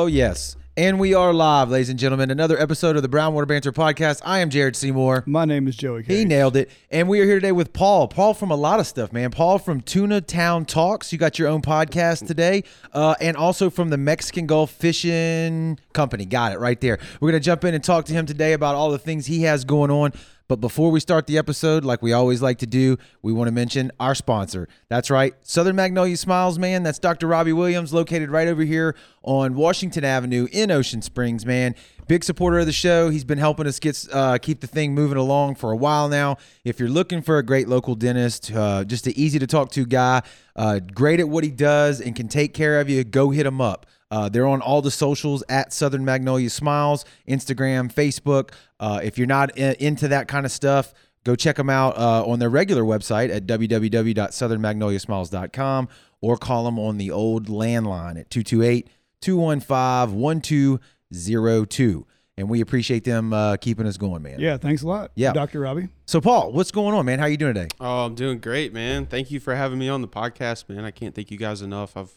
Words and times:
Oh, 0.00 0.06
yes. 0.06 0.54
And 0.76 1.00
we 1.00 1.12
are 1.12 1.34
live, 1.34 1.70
ladies 1.70 1.88
and 1.88 1.98
gentlemen. 1.98 2.30
Another 2.30 2.56
episode 2.56 2.94
of 2.94 3.02
the 3.02 3.08
Brownwater 3.08 3.48
Banter 3.48 3.72
podcast. 3.72 4.22
I 4.24 4.38
am 4.38 4.48
Jared 4.48 4.76
Seymour. 4.76 5.24
My 5.26 5.44
name 5.44 5.66
is 5.66 5.74
Joey. 5.74 6.04
He 6.04 6.24
nailed 6.24 6.54
it. 6.54 6.70
And 6.88 7.08
we 7.08 7.18
are 7.18 7.24
here 7.24 7.34
today 7.34 7.50
with 7.50 7.72
Paul. 7.72 8.06
Paul 8.06 8.32
from 8.32 8.52
a 8.52 8.54
lot 8.54 8.78
of 8.78 8.86
stuff, 8.86 9.12
man. 9.12 9.32
Paul 9.32 9.58
from 9.58 9.80
Tuna 9.80 10.20
Town 10.20 10.66
Talks. 10.66 11.12
You 11.12 11.18
got 11.18 11.36
your 11.36 11.48
own 11.48 11.62
podcast 11.62 12.28
today. 12.28 12.62
Uh, 12.92 13.16
and 13.20 13.36
also 13.36 13.70
from 13.70 13.90
the 13.90 13.96
Mexican 13.96 14.46
Gulf 14.46 14.70
Fishing 14.70 15.80
Company. 15.94 16.26
Got 16.26 16.52
it 16.52 16.60
right 16.60 16.80
there. 16.80 17.00
We're 17.20 17.32
going 17.32 17.42
to 17.42 17.44
jump 17.44 17.64
in 17.64 17.74
and 17.74 17.82
talk 17.82 18.04
to 18.04 18.12
him 18.12 18.24
today 18.24 18.52
about 18.52 18.76
all 18.76 18.92
the 18.92 19.00
things 19.00 19.26
he 19.26 19.42
has 19.42 19.64
going 19.64 19.90
on. 19.90 20.12
But 20.48 20.62
before 20.62 20.90
we 20.90 20.98
start 20.98 21.26
the 21.26 21.36
episode, 21.36 21.84
like 21.84 22.00
we 22.00 22.14
always 22.14 22.40
like 22.40 22.56
to 22.58 22.66
do, 22.66 22.96
we 23.20 23.34
want 23.34 23.48
to 23.48 23.52
mention 23.52 23.92
our 24.00 24.14
sponsor. 24.14 24.66
That's 24.88 25.10
right, 25.10 25.34
Southern 25.42 25.76
Magnolia 25.76 26.16
Smiles, 26.16 26.58
man. 26.58 26.82
That's 26.82 26.98
Dr. 26.98 27.26
Robbie 27.26 27.52
Williams, 27.52 27.92
located 27.92 28.30
right 28.30 28.48
over 28.48 28.62
here 28.62 28.96
on 29.22 29.54
Washington 29.54 30.04
Avenue 30.04 30.48
in 30.50 30.70
Ocean 30.70 31.02
Springs, 31.02 31.44
man. 31.44 31.74
Big 32.06 32.24
supporter 32.24 32.58
of 32.60 32.64
the 32.64 32.72
show. 32.72 33.10
He's 33.10 33.24
been 33.24 33.36
helping 33.36 33.66
us 33.66 33.78
get 33.78 34.08
uh, 34.10 34.38
keep 34.38 34.60
the 34.60 34.66
thing 34.66 34.94
moving 34.94 35.18
along 35.18 35.56
for 35.56 35.70
a 35.70 35.76
while 35.76 36.08
now. 36.08 36.38
If 36.64 36.80
you're 36.80 36.88
looking 36.88 37.20
for 37.20 37.36
a 37.36 37.42
great 37.42 37.68
local 37.68 37.94
dentist, 37.94 38.50
uh, 38.50 38.84
just 38.84 39.06
an 39.06 39.12
easy 39.16 39.38
to 39.38 39.46
talk 39.46 39.70
to 39.72 39.84
guy, 39.84 40.22
uh, 40.56 40.80
great 40.80 41.20
at 41.20 41.28
what 41.28 41.44
he 41.44 41.50
does, 41.50 42.00
and 42.00 42.16
can 42.16 42.26
take 42.26 42.54
care 42.54 42.80
of 42.80 42.88
you, 42.88 43.04
go 43.04 43.28
hit 43.28 43.44
him 43.44 43.60
up. 43.60 43.84
Uh, 44.10 44.28
they're 44.28 44.46
on 44.46 44.60
all 44.62 44.80
the 44.82 44.90
socials 44.90 45.42
at 45.48 45.72
Southern 45.72 46.04
Magnolia 46.04 46.50
Smiles, 46.50 47.04
Instagram, 47.28 47.92
Facebook. 47.92 48.50
Uh, 48.80 49.00
if 49.02 49.18
you're 49.18 49.26
not 49.26 49.50
i- 49.58 49.76
into 49.78 50.08
that 50.08 50.28
kind 50.28 50.44
of 50.46 50.52
stuff, 50.52 50.92
go 51.24 51.34
check 51.36 51.56
them 51.56 51.68
out 51.70 51.96
uh, 51.98 52.24
on 52.26 52.38
their 52.38 52.48
regular 52.50 52.82
website 52.84 53.34
at 53.34 53.46
www.southernmagnoliasmiles.com 53.46 55.88
or 56.20 56.36
call 56.36 56.64
them 56.64 56.78
on 56.78 56.98
the 56.98 57.10
old 57.10 57.48
landline 57.48 58.18
at 58.18 58.30
228 58.30 58.88
215 59.20 60.18
1202. 60.18 62.06
And 62.36 62.48
we 62.48 62.60
appreciate 62.60 63.02
them 63.02 63.32
uh, 63.32 63.56
keeping 63.56 63.84
us 63.86 63.96
going, 63.96 64.22
man. 64.22 64.38
Yeah, 64.38 64.58
thanks 64.58 64.82
a 64.82 64.86
lot. 64.86 65.10
Yeah. 65.16 65.32
Dr. 65.32 65.58
Robbie. 65.58 65.88
So, 66.06 66.20
Paul, 66.20 66.52
what's 66.52 66.70
going 66.70 66.94
on, 66.94 67.04
man? 67.04 67.18
How 67.18 67.24
are 67.24 67.28
you 67.28 67.36
doing 67.36 67.54
today? 67.54 67.66
Oh, 67.80 68.04
I'm 68.06 68.14
doing 68.14 68.38
great, 68.38 68.72
man. 68.72 69.06
Thank 69.06 69.32
you 69.32 69.40
for 69.40 69.56
having 69.56 69.76
me 69.78 69.88
on 69.88 70.02
the 70.02 70.08
podcast, 70.08 70.68
man. 70.68 70.84
I 70.84 70.92
can't 70.92 71.16
thank 71.16 71.32
you 71.32 71.36
guys 71.36 71.62
enough. 71.62 71.96
I've 71.96 72.12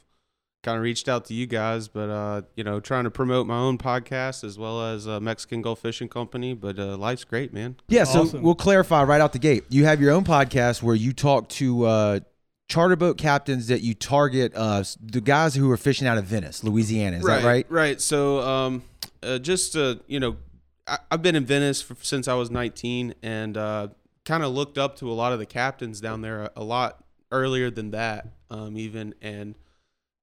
kind 0.64 0.78
of 0.78 0.84
reached 0.84 1.10
out 1.10 1.26
to 1.26 1.34
you 1.34 1.48
guys, 1.48 1.88
but 1.88 2.10
uh, 2.10 2.42
you 2.56 2.64
know, 2.64 2.80
trying 2.80 3.06
to 3.06 3.12
promote 3.12 3.48
my 3.48 3.58
own 3.58 3.78
podcast 3.78 4.44
as 4.44 4.58
well 4.58 4.82
as 4.86 5.08
uh, 5.08 5.20
Mexican 5.20 5.62
Gulf 5.62 5.80
Fishing 5.80 6.08
Company. 6.08 6.54
But 6.54 6.78
uh, 6.78 6.98
life's 6.98 7.24
great, 7.24 7.54
man. 7.54 7.76
Yeah, 7.88 8.04
so 8.04 8.22
Awesome. 8.22 8.42
we'll 8.42 8.56
clarify 8.56 9.04
right 9.04 9.22
out 9.22 9.34
the 9.34 9.40
gate. 9.40 9.64
You 9.70 9.86
have 9.86 10.00
your 10.02 10.12
own 10.12 10.24
podcast 10.24 10.84
where 10.84 10.96
you 10.96 11.14
talk 11.14 11.50
to 11.50 11.86
uh, 11.86 12.20
charter 12.70 12.96
boat 12.96 13.18
captains 13.18 13.68
that 13.68 13.82
you 13.82 13.94
target 13.94 14.54
uh, 14.56 14.84
the 15.02 15.22
guys 15.22 15.56
who 15.56 15.70
are 15.72 15.78
fishing 15.78 16.08
out 16.08 16.18
of 16.18 16.26
Venice, 16.26 16.64
Louisiana. 16.64 17.18
Is 17.18 17.26
that 17.26 17.44
right? 17.44 17.66
Right. 17.70 18.00
So, 18.00 18.42
um, 18.42 18.84
uh, 19.24 19.40
just 19.40 19.76
uh, 19.76 19.96
you 20.08 20.20
know, 20.20 20.38
I, 20.88 21.00
I've 21.10 21.22
been 21.22 21.36
in 21.36 21.46
Venice 21.46 21.82
for, 21.82 21.96
since 22.02 22.28
I 22.28 22.34
was 22.36 22.52
19, 22.52 23.16
and 23.24 23.58
uh, 23.58 23.88
kind 24.26 24.44
of 24.44 24.52
looked 24.54 24.78
up 24.78 24.96
to 24.98 25.12
a 25.12 25.14
lot 25.14 25.34
of 25.34 25.40
the 25.40 25.46
captains 25.48 26.00
down 26.00 26.22
there 26.22 26.44
a, 26.44 26.52
a 26.58 26.64
lot 26.64 27.04
earlier 27.32 27.72
than 27.72 27.92
that, 27.92 28.28
um, 28.52 28.78
even. 28.78 29.16
And 29.22 29.56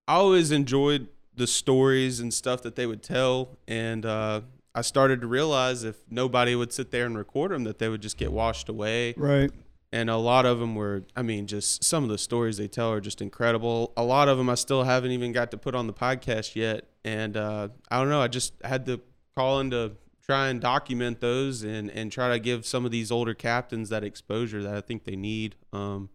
I 0.09 0.15
always 0.15 0.51
enjoyed 0.51 1.09
the 1.37 1.47
stories 1.47 2.19
and 2.19 2.35
stuff 2.35 2.63
that 2.63 2.75
they 2.75 2.87
would 2.87 3.03
tell, 3.03 3.57
and 3.69 4.05
uh, 4.05 4.41
I 4.75 4.81
started 4.81 5.21
to 5.21 5.27
realize 5.29 5.85
if 5.85 5.97
nobody 6.11 6.55
would 6.57 6.73
sit 6.73 6.91
there 6.91 7.07
and 7.07 7.17
record 7.17 7.53
them, 7.53 7.65
that 7.65 7.79
they 7.79 7.89
would 7.89 8.01
just 8.03 8.17
get 8.17 8.33
washed 8.33 8.69
away 8.69 9.15
Right. 9.17 9.51
and 9.93 10.11
a 10.11 10.17
lot 10.17 10.45
of 10.47 10.59
them 10.61 10.75
were 10.75 11.05
i 11.17 11.23
mean 11.23 11.47
just 11.47 11.83
some 11.83 12.03
of 12.05 12.11
the 12.11 12.19
stories 12.19 12.57
they 12.59 12.69
tell 12.69 12.91
are 12.93 13.01
just 13.01 13.23
incredible 13.23 13.93
a 13.97 14.03
lot 14.05 14.29
of 14.29 14.37
them 14.37 14.51
i 14.51 14.55
still 14.55 14.85
haven't 14.85 15.13
even 15.13 15.33
got 15.33 15.51
to 15.51 15.57
put 15.57 15.75
on 15.75 15.87
the 15.87 15.95
podcast 15.95 16.55
yet 16.55 16.85
and 17.05 17.37
uh, 17.39 17.69
i 17.91 17.99
don't 17.99 18.11
know 18.11 18.21
i 18.21 18.29
just 18.29 18.53
had 18.65 18.85
to 18.85 19.01
call 19.35 19.61
in 19.61 19.71
to 19.71 19.93
try 20.27 20.49
and 20.49 20.61
document 20.61 21.21
those 21.23 21.63
and 21.63 21.91
and 21.93 22.13
try 22.13 22.29
to 22.29 22.39
give 22.39 22.67
some 22.67 22.85
of 22.85 22.91
these 22.91 23.11
older 23.11 23.33
captains 23.33 23.89
that 23.89 24.05
exposure 24.05 24.63
that 24.63 24.75
i 24.75 24.81
think 24.83 25.05
they 25.05 25.17
need 25.17 25.55
um 25.73 26.11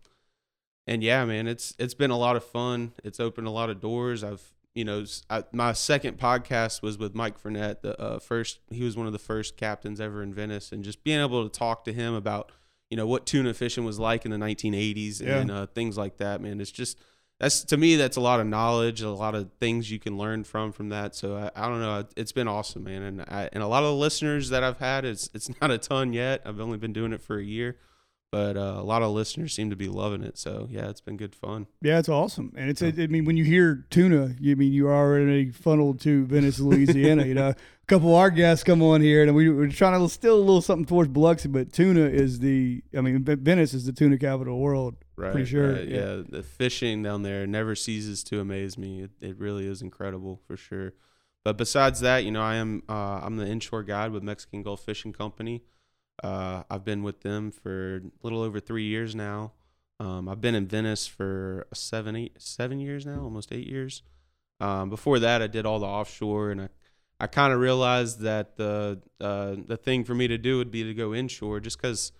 and 0.87 1.01
yeah 1.03 1.23
man 1.25 1.47
it's 1.47 1.73
it's 1.79 1.93
been 1.93 2.11
a 2.11 2.17
lot 2.17 2.35
of 2.35 2.43
fun. 2.43 2.93
It's 3.03 3.19
opened 3.19 3.47
a 3.47 3.51
lot 3.51 3.69
of 3.69 3.79
doors. 3.79 4.23
I've 4.23 4.41
you 4.75 4.83
know 4.85 5.03
I, 5.29 5.43
my 5.51 5.73
second 5.73 6.17
podcast 6.17 6.81
was 6.81 6.97
with 6.97 7.13
mike 7.13 7.41
Fournette, 7.41 7.81
the 7.81 7.99
uh, 8.01 8.19
first 8.19 8.59
he 8.71 8.83
was 8.83 8.97
one 8.97 9.05
of 9.07 9.13
the 9.13 9.19
first 9.19 9.55
captains 9.57 10.01
ever 10.01 10.23
in 10.23 10.33
venice 10.33 10.71
and 10.71 10.83
just 10.83 11.03
being 11.03 11.21
able 11.21 11.47
to 11.47 11.59
talk 11.59 11.83
to 11.85 11.93
him 11.93 12.13
about 12.15 12.51
you 12.89 12.97
know 12.97 13.05
what 13.07 13.25
tuna 13.25 13.53
fishing 13.53 13.85
was 13.85 13.99
like 13.99 14.25
in 14.25 14.31
the 14.31 14.37
1980s 14.37 15.21
Yeah. 15.21 15.37
and 15.39 15.51
uh, 15.51 15.65
things 15.67 15.97
like 15.97 16.17
that 16.17 16.41
man 16.41 16.59
it's 16.59 16.71
just 16.71 16.99
that's 17.39 17.63
to 17.65 17.77
me 17.77 17.95
that's 17.97 18.17
a 18.17 18.21
lot 18.21 18.39
of 18.39 18.47
knowledge 18.47 19.01
a 19.01 19.09
lot 19.11 19.35
of 19.35 19.51
things 19.59 19.91
you 19.91 19.99
can 19.99 20.17
learn 20.17 20.43
from 20.43 20.71
from 20.71 20.89
that. 20.89 21.13
So 21.15 21.35
i, 21.37 21.51
I 21.55 21.67
don't 21.69 21.79
know 21.79 22.05
it's 22.17 22.31
been 22.31 22.47
awesome 22.47 22.83
man 22.83 23.03
and 23.03 23.21
I, 23.21 23.49
and 23.53 23.61
a 23.61 23.67
lot 23.67 23.83
of 23.83 23.89
the 23.89 23.95
listeners 23.95 24.49
that 24.49 24.63
i've 24.63 24.79
had 24.79 25.05
it's 25.05 25.29
it's 25.35 25.49
not 25.61 25.69
a 25.69 25.77
ton 25.77 26.13
yet. 26.13 26.41
I've 26.45 26.59
only 26.59 26.77
been 26.79 26.93
doing 26.93 27.13
it 27.13 27.21
for 27.21 27.37
a 27.37 27.43
year 27.43 27.77
but 28.33 28.57
uh, 28.57 28.77
a 28.79 28.83
lot 28.83 29.03
of 29.03 29.11
listeners 29.11 29.53
seem 29.53 29.69
to 29.69 29.75
be 29.75 29.87
loving 29.87 30.23
it 30.23 30.39
so 30.39 30.67
yeah 30.71 30.89
it's 30.89 31.01
been 31.01 31.17
good 31.17 31.35
fun 31.35 31.67
Yeah, 31.83 31.99
it's 31.99 32.09
awesome. 32.09 32.51
And 32.57 32.67
it's, 32.67 32.81
I 32.81 32.91
mean, 33.07 33.25
when 33.25 33.37
you 33.37 33.43
hear 33.43 33.85
tuna, 33.91 34.35
you 34.39 34.55
mean 34.55 34.73
you're 34.73 34.91
already 34.91 35.51
funneled 35.51 36.01
to 36.01 36.25
Venice, 36.25 36.59
Louisiana. 36.59 37.25
you 37.27 37.35
know, 37.35 37.49
a 37.49 37.55
couple 37.85 38.09
of 38.09 38.15
our 38.15 38.31
guests 38.31 38.63
come 38.63 38.81
on 38.81 39.01
here 39.01 39.21
and 39.21 39.35
we, 39.35 39.49
we're 39.49 39.67
trying 39.67 40.01
to 40.01 40.09
still 40.09 40.37
a 40.37 40.39
little 40.39 40.61
something 40.61 40.87
towards 40.87 41.09
Biloxi, 41.09 41.47
but 41.47 41.71
tuna 41.71 42.05
is 42.05 42.39
the, 42.39 42.81
I 42.97 43.01
mean, 43.01 43.23
Venice 43.23 43.75
is 43.75 43.85
the 43.85 43.93
tuna 43.93 44.17
capital 44.17 44.55
of 44.55 44.57
the 44.57 44.63
world. 44.63 44.95
right 45.15 45.31
Pretty 45.31 45.49
sure, 45.51 45.73
right, 45.73 45.87
yeah. 45.87 46.15
yeah. 46.15 46.21
the 46.27 46.41
fishing 46.41 47.03
down 47.03 47.21
there 47.21 47.45
never 47.45 47.75
ceases 47.75 48.23
to 48.25 48.39
amaze 48.39 48.79
me 48.79 49.03
it, 49.03 49.11
it 49.21 49.37
really 49.37 49.67
is 49.67 49.83
incredible 49.83 50.41
for 50.47 50.57
sure 50.57 50.93
but 51.43 51.55
besides 51.57 51.99
that 51.99 52.23
you 52.23 52.31
know 52.31 52.41
i 52.41 52.55
am 52.55 52.81
uh, 52.89 53.19
i'm 53.23 53.35
the 53.37 53.45
inshore 53.45 53.83
guide 53.83 54.11
with 54.11 54.23
mexican 54.23 54.63
gulf 54.63 54.81
fishing 54.83 55.13
company 55.13 55.61
uh, 56.21 56.63
i've 56.69 56.85
been 56.85 57.01
with 57.03 57.21
them 57.21 57.51
for 57.51 57.97
a 57.97 58.01
little 58.23 58.41
over 58.41 58.59
three 58.59 58.83
years 58.85 59.15
now 59.15 59.51
um, 59.99 60.27
i've 60.29 60.41
been 60.41 60.55
in 60.55 60.67
venice 60.67 61.07
for 61.07 61.65
seven 61.73 62.15
eight 62.15 62.35
seven 62.39 62.79
years 62.79 63.05
now 63.05 63.21
almost 63.21 63.51
eight 63.51 63.67
years 63.67 64.03
um, 64.59 64.89
before 64.89 65.19
that 65.19 65.41
i 65.41 65.47
did 65.47 65.65
all 65.65 65.79
the 65.79 65.85
offshore 65.85 66.51
and 66.51 66.61
i 66.61 66.69
I 67.19 67.27
kind 67.27 67.53
of 67.53 67.59
realized 67.59 68.19
that 68.21 68.57
the 68.57 68.99
uh, 69.21 69.55
the 69.65 69.77
thing 69.77 70.03
for 70.03 70.13
me 70.13 70.27
to 70.27 70.37
do 70.37 70.57
would 70.57 70.71
be 70.71 70.83
to 70.83 70.93
go 70.93 71.13
inshore, 71.13 71.61
just 71.61 71.77
because 71.77 72.11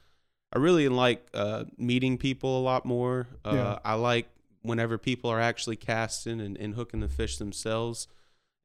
I 0.56 0.60
really 0.60 0.88
like 0.88 1.28
uh, 1.34 1.66
meeting 1.78 2.18
people 2.18 2.58
a 2.58 2.62
lot 2.62 2.86
more. 2.86 3.28
Uh, 3.44 3.52
Yeah. 3.54 3.80
I 3.84 3.96
like 3.96 4.30
whenever 4.62 4.98
people 4.98 5.30
are 5.30 5.42
actually 5.42 5.76
casting 5.76 6.40
and, 6.40 6.56
and 6.58 6.76
hooking 6.76 7.02
the 7.02 7.10
fish 7.10 7.38
themselves. 7.38 8.08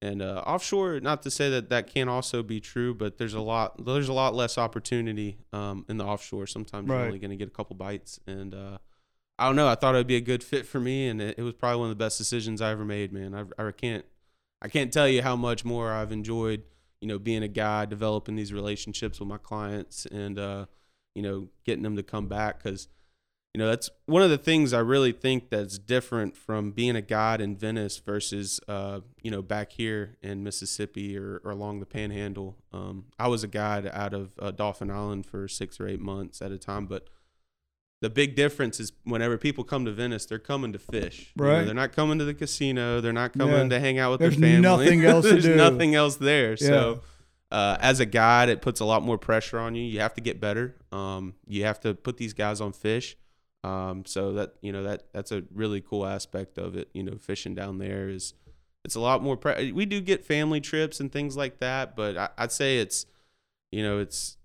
And 0.01 0.23
uh, 0.23 0.43
offshore, 0.47 1.01
not 1.01 1.23
to 1.23 1.31
say 1.31 1.51
that 1.51 1.71
that 1.71 1.89
can't 1.89 2.09
also 2.09 2.43
be 2.45 2.61
true, 2.61 2.95
but 2.95 3.19
there's 3.19 3.35
a 3.35 3.41
lot 3.41 3.85
there's 3.85 4.09
a 4.09 4.13
lot 4.13 4.33
less 4.35 4.57
opportunity 4.57 5.39
um, 5.53 5.85
in 5.89 5.97
the 5.97 6.05
offshore. 6.05 6.47
Sometimes 6.47 6.89
Right. 6.89 6.99
you're 6.99 7.07
only 7.07 7.19
going 7.19 7.31
to 7.33 7.37
get 7.37 7.49
a 7.49 7.51
couple 7.53 7.75
bites, 7.75 8.21
and 8.27 8.55
uh, 8.55 8.79
I 9.41 9.47
don't 9.47 9.57
know. 9.57 9.67
I 9.67 9.75
thought 9.75 9.97
it 9.97 9.99
would 9.99 10.07
be 10.07 10.15
a 10.17 10.21
good 10.21 10.45
fit 10.45 10.67
for 10.67 10.79
me, 10.79 11.09
and 11.09 11.21
it, 11.21 11.37
it 11.39 11.43
was 11.43 11.55
probably 11.55 11.81
one 11.81 11.91
of 11.91 11.99
the 11.99 12.05
best 12.05 12.17
decisions 12.17 12.61
I 12.63 12.71
ever 12.71 12.85
made. 12.85 13.13
Man, 13.13 13.35
I, 13.35 13.67
I 13.67 13.73
can't 13.73 14.05
I 14.63 14.69
can't 14.69 14.93
tell 14.93 15.09
you 15.09 15.21
how 15.23 15.35
much 15.35 15.65
more 15.65 15.93
I've 15.93 16.13
enjoyed, 16.13 16.63
you 17.01 17.09
know, 17.09 17.19
being 17.19 17.43
a 17.43 17.49
guy, 17.49 17.85
developing 17.85 18.37
these 18.37 18.53
relationships 18.53 19.19
with 19.19 19.29
my 19.29 19.39
clients, 19.39 20.07
and 20.07 20.39
uh, 20.39 20.67
you 21.17 21.23
know, 21.23 21.49
getting 21.65 21.83
them 21.83 21.97
to 21.97 22.05
come 22.05 22.29
back 22.29 22.63
because, 22.63 22.87
you 23.59 23.65
know, 23.65 23.71
that's 23.71 23.91
one 24.07 24.23
of 24.23 24.31
the 24.31 24.39
things 24.39 24.73
I 24.73 24.79
really 24.79 25.11
think 25.11 25.51
that's 25.51 25.81
different 25.81 26.37
from 26.37 26.71
being 26.71 26.95
a 26.95 27.01
guide 27.03 27.41
in 27.41 27.57
Venice 27.57 27.99
versus, 27.99 28.61
uh, 28.69 29.01
you 29.21 29.33
know, 29.33 29.43
back 29.43 29.73
here 29.73 30.17
in 30.23 30.45
Mississippi 30.45 31.19
or, 31.19 31.41
or 31.43 31.51
along 31.51 31.81
the 31.81 31.87
Panhandle. 31.87 32.57
Um, 32.73 33.07
I 33.19 33.27
was 33.27 33.43
a 33.43 33.49
guide 33.49 33.91
out 33.93 34.15
of 34.15 34.31
uh, 34.39 34.53
Dauphin 34.53 34.93
Island 34.93 35.27
for 35.27 35.49
six 35.49 35.81
or 35.81 35.89
eight 35.89 35.99
months 35.99 36.41
at 36.41 36.53
a 36.53 36.57
time, 36.59 36.87
but 36.87 37.09
the 38.01 38.09
big 38.09 38.37
difference 38.37 38.79
is 38.79 38.93
whenever 39.03 39.37
people 39.37 39.65
come 39.65 39.85
to 39.87 39.91
Venice, 39.93 40.25
they're 40.25 40.39
coming 40.39 40.73
to 40.73 40.79
fish. 40.79 41.33
You 41.37 41.43
know, 41.45 41.51
Right. 41.51 41.65
they're 41.65 41.75
not 41.75 41.91
coming 41.91 42.21
to 42.21 42.25
the 42.25 42.35
casino. 42.35 43.01
They're 43.01 43.13
not 43.13 43.33
coming 43.33 43.57
Yeah. 43.57 43.69
to 43.71 43.81
hang 43.81 43.99
out 43.99 44.13
with 44.13 44.21
There's 44.21 44.37
their 44.37 44.63
family. 44.63 44.85
nothing 44.85 45.05
else 45.05 45.25
to 45.25 45.33
There's 45.33 45.43
do. 45.47 45.57
nothing 45.57 45.97
else 45.97 46.15
there. 46.15 46.57
So, 46.57 47.01
uh, 47.51 47.77
as 47.81 47.99
a 47.99 48.07
guide, 48.07 48.51
it 48.51 48.63
puts 48.63 48.79
a 48.79 48.85
lot 48.85 49.03
more 49.03 49.19
pressure 49.19 49.59
on 49.59 49.75
you. 49.75 49.83
You 49.83 49.99
have 49.99 50.15
to 50.15 50.21
get 50.21 50.39
better. 50.41 50.77
Um, 50.93 51.35
you 51.49 51.65
have 51.65 51.81
to 51.81 51.95
put 51.95 52.19
these 52.19 52.35
guys 52.35 52.61
on 52.61 52.73
fish. 52.73 53.17
Um, 53.65 54.05
so 54.07 54.33
that 54.35 54.55
you 54.61 54.73
know 54.73 54.85
that 54.85 55.13
that's 55.13 55.33
a 55.33 55.43
really 55.53 55.81
cool 55.81 56.07
aspect 56.07 56.59
of 56.59 56.77
it. 56.77 56.89
You 56.95 57.03
know, 57.03 57.17
fishing 57.19 57.55
down 57.55 57.79
there 57.79 58.09
is 58.09 58.35
it's 58.85 58.95
a 58.95 59.01
lot 59.01 59.23
more. 59.23 59.37
Pre- 59.37 59.73
we 59.73 59.85
do 59.85 60.01
get 60.01 60.25
family 60.25 60.61
trips 60.61 61.01
and 61.01 61.11
things 61.11 61.37
like 61.37 61.59
that, 61.59 61.97
but 61.97 62.17
I, 62.17 62.29
I'd 62.39 62.53
say 62.53 62.79
it's 62.79 63.07
you 63.73 63.83
know 63.83 63.99
it's 63.99 64.37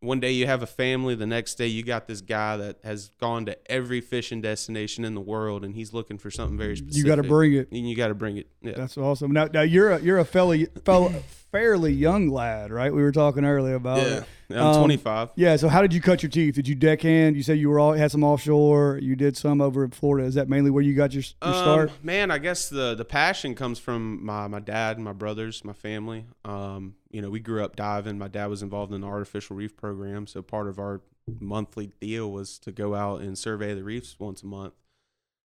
one 0.00 0.18
day 0.18 0.32
you 0.32 0.46
have 0.46 0.62
a 0.62 0.66
family, 0.66 1.14
the 1.14 1.26
next 1.26 1.56
day 1.56 1.66
you 1.66 1.82
got 1.82 2.06
this 2.06 2.20
guy 2.22 2.56
that 2.56 2.78
has 2.82 3.10
gone 3.20 3.46
to 3.46 3.70
every 3.70 4.00
fishing 4.00 4.40
destination 4.40 5.04
in 5.04 5.14
the 5.14 5.20
world, 5.20 5.64
and 5.64 5.74
he's 5.74 5.92
looking 5.92 6.16
for 6.16 6.30
something 6.30 6.56
very 6.56 6.76
specific. 6.76 6.96
You 6.96 7.04
got 7.04 7.16
to 7.16 7.22
bring 7.22 7.52
it. 7.52 7.70
and 7.70 7.88
you 7.88 7.94
got 7.94 8.08
to 8.08 8.14
bring 8.14 8.38
it. 8.38 8.48
Yeah. 8.62 8.72
That's 8.76 8.96
awesome. 8.96 9.32
Now, 9.32 9.46
now 9.52 9.62
you're 9.62 9.90
a 9.90 10.00
you're 10.00 10.18
a 10.18 10.24
fellow 10.24 10.56
fellow 10.84 11.10
fairly 11.52 11.92
young 11.92 12.28
lad, 12.28 12.70
right? 12.72 12.92
We 12.92 13.02
were 13.02 13.12
talking 13.12 13.44
earlier 13.44 13.74
about 13.74 13.98
yeah, 13.98 14.18
it. 14.18 14.24
I'm 14.52 14.58
Um, 14.66 14.76
25. 14.76 15.30
Yeah. 15.36 15.56
So 15.56 15.68
how 15.68 15.82
did 15.82 15.92
you 15.92 16.00
cut 16.00 16.22
your 16.22 16.30
teeth? 16.30 16.54
Did 16.54 16.66
you 16.68 16.74
deckhand? 16.74 17.36
You 17.36 17.42
said 17.42 17.58
you 17.58 17.68
were 17.68 17.78
all 17.78 17.92
had 17.92 18.10
some 18.10 18.24
offshore. 18.24 18.98
You 19.02 19.16
did 19.16 19.36
some 19.36 19.60
over 19.60 19.84
in 19.84 19.90
Florida. 19.90 20.26
Is 20.26 20.34
that 20.34 20.48
mainly 20.48 20.70
where 20.70 20.82
you 20.82 20.94
got 20.94 21.12
your, 21.12 21.22
your 21.44 21.54
start? 21.54 21.90
Um, 21.90 21.96
man, 22.02 22.30
I 22.30 22.38
guess 22.38 22.68
the 22.68 22.94
the 22.94 23.04
passion 23.04 23.54
comes 23.54 23.78
from 23.78 24.24
my 24.24 24.46
my 24.48 24.60
dad, 24.60 24.98
my 24.98 25.12
brothers, 25.12 25.64
my 25.64 25.72
family. 25.72 26.26
Um, 26.44 26.94
you 27.10 27.20
know, 27.22 27.30
we 27.30 27.40
grew 27.40 27.64
up 27.64 27.76
diving. 27.76 28.18
My 28.18 28.28
dad 28.28 28.46
was 28.46 28.62
involved 28.62 28.92
in 28.92 29.00
the 29.00 29.06
artificial 29.06 29.56
reef 29.56 29.76
program, 29.76 30.26
so 30.26 30.42
part 30.42 30.68
of 30.68 30.78
our 30.78 31.00
monthly 31.38 31.92
deal 32.00 32.30
was 32.30 32.58
to 32.58 32.72
go 32.72 32.94
out 32.94 33.20
and 33.20 33.38
survey 33.38 33.74
the 33.74 33.84
reefs 33.84 34.16
once 34.18 34.42
a 34.42 34.46
month. 34.46 34.74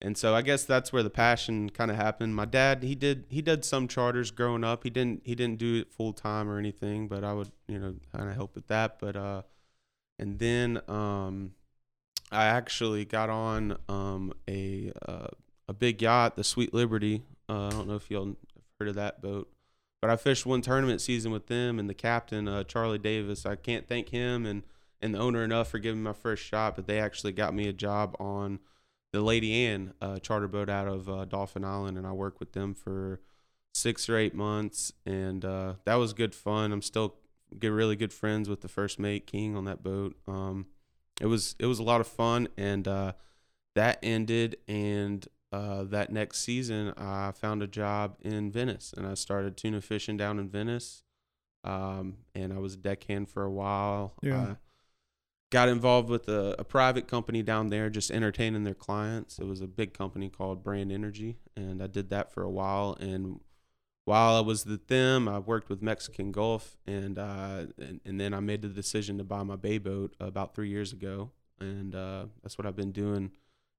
And 0.00 0.16
so 0.16 0.34
I 0.34 0.42
guess 0.42 0.64
that's 0.64 0.92
where 0.92 1.02
the 1.02 1.10
passion 1.10 1.70
kind 1.70 1.90
of 1.90 1.96
happened. 1.96 2.36
My 2.36 2.44
dad, 2.44 2.84
he 2.84 2.94
did 2.94 3.24
he 3.30 3.42
did 3.42 3.64
some 3.64 3.88
charters 3.88 4.30
growing 4.30 4.62
up. 4.62 4.84
He 4.84 4.90
didn't 4.90 5.22
he 5.24 5.34
didn't 5.34 5.58
do 5.58 5.80
it 5.80 5.92
full 5.92 6.12
time 6.12 6.48
or 6.48 6.58
anything, 6.58 7.08
but 7.08 7.24
I 7.24 7.32
would, 7.32 7.50
you 7.66 7.78
know, 7.78 7.94
kind 8.14 8.28
of 8.28 8.36
help 8.36 8.54
with 8.54 8.68
that, 8.68 8.98
but 9.00 9.16
uh 9.16 9.42
and 10.18 10.38
then 10.38 10.80
um 10.88 11.52
I 12.30 12.46
actually 12.46 13.04
got 13.04 13.30
on 13.30 13.78
um, 13.88 14.32
a 14.48 14.92
uh, 15.06 15.28
a 15.66 15.72
big 15.72 16.02
yacht, 16.02 16.36
the 16.36 16.44
Sweet 16.44 16.74
Liberty. 16.74 17.22
Uh, 17.48 17.68
I 17.68 17.70
don't 17.70 17.88
know 17.88 17.96
if 17.96 18.10
y'all 18.10 18.26
have 18.26 18.36
heard 18.78 18.88
of 18.88 18.94
that 18.96 19.22
boat, 19.22 19.50
but 20.00 20.10
I 20.10 20.16
fished 20.16 20.44
one 20.44 20.60
tournament 20.60 21.00
season 21.00 21.32
with 21.32 21.46
them 21.46 21.78
and 21.78 21.88
the 21.88 21.94
captain, 21.94 22.46
uh, 22.48 22.64
Charlie 22.64 22.98
Davis. 22.98 23.46
I 23.46 23.56
can't 23.56 23.88
thank 23.88 24.10
him 24.10 24.44
and 24.44 24.62
and 25.00 25.14
the 25.14 25.18
owner 25.18 25.44
enough 25.44 25.68
for 25.68 25.78
giving 25.78 26.02
me 26.02 26.06
my 26.06 26.12
first 26.12 26.42
shot, 26.42 26.74
but 26.76 26.86
they 26.86 26.98
actually 26.98 27.32
got 27.32 27.54
me 27.54 27.68
a 27.68 27.72
job 27.72 28.16
on 28.18 28.58
the 29.12 29.20
Lady 29.20 29.66
Ann 29.66 29.94
uh, 30.00 30.18
charter 30.18 30.48
boat 30.48 30.68
out 30.68 30.88
of 30.88 31.08
uh, 31.08 31.24
Dauphin 31.24 31.64
Island, 31.64 31.96
and 31.96 32.06
I 32.06 32.12
worked 32.12 32.40
with 32.40 32.52
them 32.52 32.74
for 32.74 33.20
six 33.74 34.08
or 34.08 34.16
eight 34.16 34.34
months, 34.34 34.92
and 35.06 35.44
uh, 35.44 35.74
that 35.84 35.94
was 35.96 36.12
good 36.12 36.34
fun. 36.34 36.72
I'm 36.72 36.82
still 36.82 37.14
get 37.58 37.68
really 37.68 37.96
good 37.96 38.12
friends 38.12 38.48
with 38.48 38.60
the 38.60 38.68
first 38.68 38.98
mate 38.98 39.26
King 39.26 39.56
on 39.56 39.64
that 39.64 39.82
boat. 39.82 40.16
Um, 40.26 40.66
it 41.20 41.26
was 41.26 41.56
it 41.58 41.66
was 41.66 41.78
a 41.78 41.82
lot 41.82 42.00
of 42.00 42.06
fun, 42.06 42.48
and 42.56 42.86
uh, 42.86 43.12
that 43.74 43.98
ended. 44.02 44.56
And 44.66 45.26
uh, 45.52 45.84
that 45.84 46.12
next 46.12 46.40
season, 46.40 46.92
I 46.96 47.32
found 47.32 47.62
a 47.62 47.66
job 47.66 48.16
in 48.20 48.50
Venice, 48.50 48.92
and 48.96 49.06
I 49.06 49.14
started 49.14 49.56
tuna 49.56 49.80
fishing 49.80 50.16
down 50.16 50.38
in 50.38 50.48
Venice. 50.48 51.04
Um, 51.64 52.18
and 52.34 52.52
I 52.52 52.58
was 52.58 52.74
a 52.74 52.76
deckhand 52.76 53.28
for 53.28 53.42
a 53.42 53.50
while. 53.50 54.14
Yeah. 54.22 54.54
Got 55.50 55.68
involved 55.68 56.10
with 56.10 56.28
a, 56.28 56.54
a 56.58 56.64
private 56.64 57.08
company 57.08 57.42
down 57.42 57.68
there, 57.70 57.88
just 57.88 58.10
entertaining 58.10 58.64
their 58.64 58.74
clients. 58.74 59.38
It 59.38 59.46
was 59.46 59.62
a 59.62 59.66
big 59.66 59.94
company 59.94 60.28
called 60.28 60.62
Brand 60.62 60.92
Energy, 60.92 61.38
and 61.56 61.82
I 61.82 61.86
did 61.86 62.10
that 62.10 62.30
for 62.32 62.42
a 62.42 62.50
while. 62.50 62.96
And 63.00 63.40
while 64.04 64.36
I 64.36 64.40
was 64.40 64.66
with 64.66 64.88
them, 64.88 65.28
I 65.28 65.38
worked 65.38 65.68
with 65.70 65.82
Mexican 65.82 66.32
Gulf, 66.32 66.76
and 66.86 67.18
uh, 67.18 67.66
and, 67.78 68.00
and 68.04 68.20
then 68.20 68.34
I 68.34 68.40
made 68.40 68.62
the 68.62 68.68
decision 68.68 69.18
to 69.18 69.24
buy 69.24 69.42
my 69.42 69.56
bay 69.56 69.78
boat 69.78 70.14
about 70.20 70.54
three 70.54 70.68
years 70.68 70.92
ago, 70.92 71.30
and 71.60 71.94
uh, 71.94 72.26
that's 72.42 72.58
what 72.58 72.66
I've 72.66 72.76
been 72.76 72.92
doing 72.92 73.30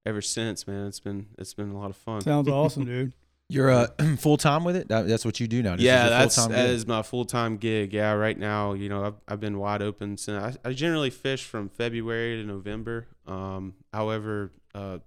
ever 0.05 0.21
since. 0.21 0.67
Man, 0.67 0.87
it's 0.87 0.99
been 0.99 1.27
it's 1.37 1.53
been 1.53 1.71
a 1.71 1.77
lot 1.77 1.89
of 1.89 1.97
fun. 1.97 2.21
Sounds 2.21 2.47
awesome, 2.49 2.85
dude. 2.85 3.13
You're 3.51 3.71
uh, 3.71 3.87
full 4.17 4.37
time 4.37 4.63
with 4.63 4.75
it. 4.75 4.87
That's 4.87 5.25
what 5.25 5.39
you 5.39 5.47
do 5.47 5.63
now. 5.63 5.75
This 5.75 5.83
yeah, 5.85 6.01
your 6.03 6.09
that's 6.11 6.35
full-time 6.35 6.51
that 6.55 6.67
gig? 6.67 6.75
is 6.75 6.85
my 6.87 7.01
full 7.01 7.25
time 7.25 7.57
gig. 7.57 7.93
Yeah, 7.93 8.11
right 8.13 8.37
now, 8.37 8.73
you 8.73 8.89
know, 8.89 9.05
I've 9.05 9.15
I've 9.27 9.39
been 9.39 9.57
wide 9.57 9.81
open 9.81 10.17
since 10.17 10.57
I, 10.63 10.69
I 10.69 10.73
generally 10.73 11.09
fish 11.09 11.43
from 11.45 11.67
February 11.69 12.35
to 12.37 12.43
November. 12.43 13.07
Um, 13.25 13.73
however, 13.91 14.51
uh, 14.75 14.99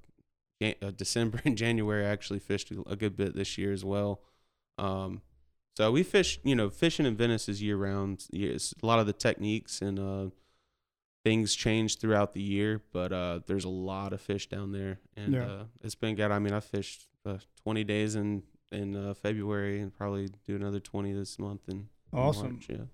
uh, 0.61 0.91
December 0.97 1.41
and 1.45 1.57
January 1.57 2.05
I 2.05 2.09
actually 2.11 2.41
fished 2.41 2.73
a 2.87 2.97
good 2.97 3.17
bit 3.17 3.37
this 3.37 3.57
year 3.59 3.73
as 3.73 3.85
well. 3.85 4.21
Um, 4.77 5.23
so 5.77 5.91
we 5.93 6.03
fish, 6.03 6.39
you 6.43 6.55
know, 6.57 6.69
fishing 6.69 7.07
in 7.07 7.17
Venice 7.17 7.49
is 7.49 7.63
year 7.63 7.77
round. 7.77 8.27
Yes, 8.33 8.75
a 8.83 8.87
lot 8.87 8.99
of 8.99 9.07
the 9.07 9.13
techniques 9.13 9.81
and 9.81 9.99
uh, 10.01 10.31
things 11.25 11.55
change 11.55 11.99
throughout 11.99 12.33
the 12.33 12.43
year, 12.43 12.83
but 12.93 13.13
uh, 13.13 13.39
there's 13.47 13.65
a 13.65 13.69
lot 13.71 14.13
of 14.13 14.21
fish 14.21 14.49
down 14.49 14.73
there, 14.73 14.99
and 15.17 15.33
Yeah. 15.35 15.45
uh, 15.47 15.65
it's 15.83 15.95
been 15.95 16.17
good. 16.17 16.31
I 16.33 16.41
mean, 16.41 16.53
I 16.53 16.59
fished 16.61 17.07
uh, 17.25 17.39
20 17.63 17.85
days 17.85 18.15
in 18.15 18.43
in 18.71 18.97
uh, 18.97 19.15
February 19.15 19.81
and 19.81 19.95
probably 19.95 20.31
do 20.47 20.57
another 20.57 20.81
20 20.81 21.13
this 21.13 21.39
month. 21.39 21.61
And 21.69 21.89
Awesome. 22.13 22.53
March, 22.53 22.67
yeah. 22.69 22.85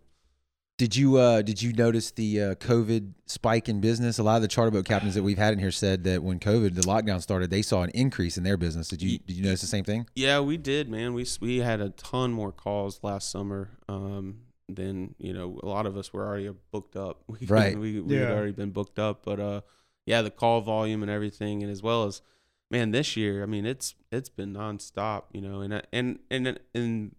Did 0.77 0.95
you 0.95 1.17
uh, 1.17 1.43
did 1.43 1.61
you 1.61 1.73
notice 1.73 2.13
the 2.13 2.41
uh, 2.41 2.55
COVID 2.55 3.15
spike 3.27 3.69
in 3.69 3.81
business? 3.81 4.19
A 4.19 4.23
lot 4.23 4.37
of 4.37 4.43
the 4.43 4.49
charter 4.49 4.71
boat 4.71 4.85
captains 4.85 5.17
that 5.17 5.25
we've 5.25 5.39
had 5.39 5.53
in 5.53 5.59
here 5.59 5.73
said 5.73 6.05
that 6.05 6.23
when 6.23 6.39
COVID 6.39 6.77
the 6.77 6.83
lockdown 6.83 7.21
started, 7.21 7.51
they 7.51 7.63
saw 7.63 7.83
an 7.83 7.91
increase 7.95 8.39
in 8.39 8.45
their 8.45 8.57
business. 8.57 8.87
Did 8.87 9.03
you 9.03 9.19
did 9.19 9.37
you 9.37 9.43
notice 9.43 9.61
the 9.61 9.67
same 9.67 9.83
thing? 9.83 10.07
Yeah, 10.15 10.39
we 10.39 10.57
did, 10.57 10.89
man. 10.89 11.15
We 11.15 11.27
we 11.41 11.59
had 11.59 11.81
a 11.81 11.91
ton 11.91 12.33
more 12.33 12.53
calls 12.53 13.01
last 13.03 13.29
summer. 13.31 13.71
Um, 13.89 14.43
than 14.69 15.15
you 15.19 15.33
know, 15.33 15.59
a 15.63 15.67
lot 15.67 15.87
of 15.87 15.97
us 15.97 16.13
were 16.13 16.25
already 16.25 16.51
booked 16.71 16.95
up. 16.95 17.25
We, 17.29 17.47
Right. 17.47 17.77
We 17.77 18.01
we 18.01 18.15
had 18.15 18.31
already 18.31 18.53
been 18.53 18.71
booked 18.71 18.99
up, 19.01 19.25
but 19.25 19.41
uh, 19.41 19.61
yeah, 20.07 20.23
the 20.23 20.31
call 20.31 20.61
volume 20.61 21.03
and 21.03 21.11
everything, 21.11 21.63
and 21.63 21.73
as 21.73 21.83
well 21.83 22.05
as, 22.05 22.23
man, 22.71 22.91
this 22.91 23.17
year, 23.17 23.43
I 23.43 23.47
mean, 23.47 23.67
it's 23.67 23.95
it's 24.13 24.29
been 24.29 24.53
nonstop, 24.55 25.25
you 25.33 25.41
know, 25.41 25.61
and 25.61 25.83
and 25.93 26.19
and 26.31 26.59
and 26.75 27.15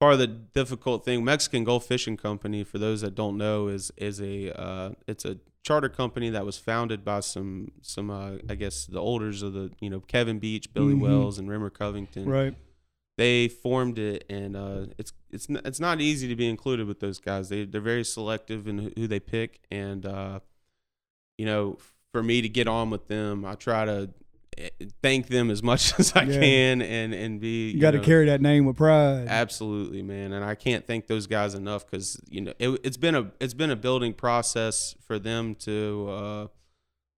part 0.00 0.14
of 0.14 0.18
the 0.18 0.26
difficult 0.26 1.04
thing, 1.04 1.24
Mexican 1.24 1.64
Gulf 1.64 1.86
Fishing 1.86 2.16
Company, 2.16 2.64
for 2.64 2.78
those 2.78 3.00
that 3.02 3.14
don't 3.14 3.36
know, 3.36 3.68
is 3.68 3.90
is 3.96 4.20
a 4.20 4.52
uh, 4.60 4.90
it's 5.06 5.24
a 5.24 5.38
charter 5.62 5.88
company 5.90 6.30
that 6.30 6.46
was 6.46 6.56
founded 6.56 7.04
by 7.04 7.20
some 7.20 7.70
some 7.82 8.10
uh, 8.10 8.32
I 8.48 8.54
guess 8.54 8.86
the 8.86 9.00
olders 9.00 9.42
of 9.42 9.52
the 9.52 9.70
you 9.80 9.90
know 9.90 10.00
Kevin 10.00 10.38
Beach, 10.38 10.72
Billy 10.72 10.94
Mhm. 10.94 11.00
Wells, 11.00 11.38
and 11.38 11.48
Rimmer 11.50 11.70
Covington 11.70 12.26
Right. 12.28 12.54
they 13.18 13.46
formed 13.48 13.98
it 13.98 14.24
and 14.30 14.56
uh, 14.56 14.86
it's 14.98 15.12
it's 15.30 15.50
n- 15.50 15.60
it's 15.64 15.78
not 15.80 16.00
easy 16.00 16.26
to 16.28 16.34
be 16.36 16.48
included 16.48 16.86
with 16.86 17.00
those 17.00 17.20
guys. 17.20 17.48
They 17.50 17.64
they're 17.66 17.80
very 17.80 18.04
selective 18.04 18.66
in 18.66 18.92
who- 18.96 19.06
they 19.06 19.20
pick, 19.20 19.60
and 19.70 20.06
uh, 20.06 20.40
you 21.36 21.44
know, 21.46 21.76
for 22.12 22.22
me 22.22 22.40
to 22.42 22.48
get 22.48 22.66
on 22.66 22.88
with 22.90 23.06
them, 23.08 23.44
I 23.44 23.54
try 23.54 23.84
to 23.84 24.10
thank 25.02 25.28
them 25.28 25.50
as 25.50 25.62
much 25.62 25.92
as 25.98 26.12
I 26.14 26.22
Yeah. 26.24 26.40
can, 26.40 26.82
and 26.82 27.14
and 27.14 27.40
be 27.40 27.70
You, 27.70 27.80
got 27.80 27.92
to 27.92 28.00
carry 28.00 28.26
that 28.26 28.40
name 28.40 28.64
with 28.66 28.76
pride. 28.76 29.26
Absolutely, 29.28 30.02
man, 30.02 30.32
and 30.32 30.44
I 30.44 30.54
can't 30.54 30.86
thank 30.86 31.06
those 31.06 31.26
guys 31.26 31.54
enough 31.54 31.86
because 31.86 32.20
you 32.28 32.40
know 32.40 32.52
it, 32.58 32.80
it's 32.84 32.96
been 32.96 33.14
a 33.14 33.30
it's 33.40 33.54
been 33.54 33.70
a 33.70 33.76
building 33.76 34.12
process 34.14 34.94
for 35.06 35.18
them 35.18 35.54
to, 35.56 36.08
uh, 36.10 36.46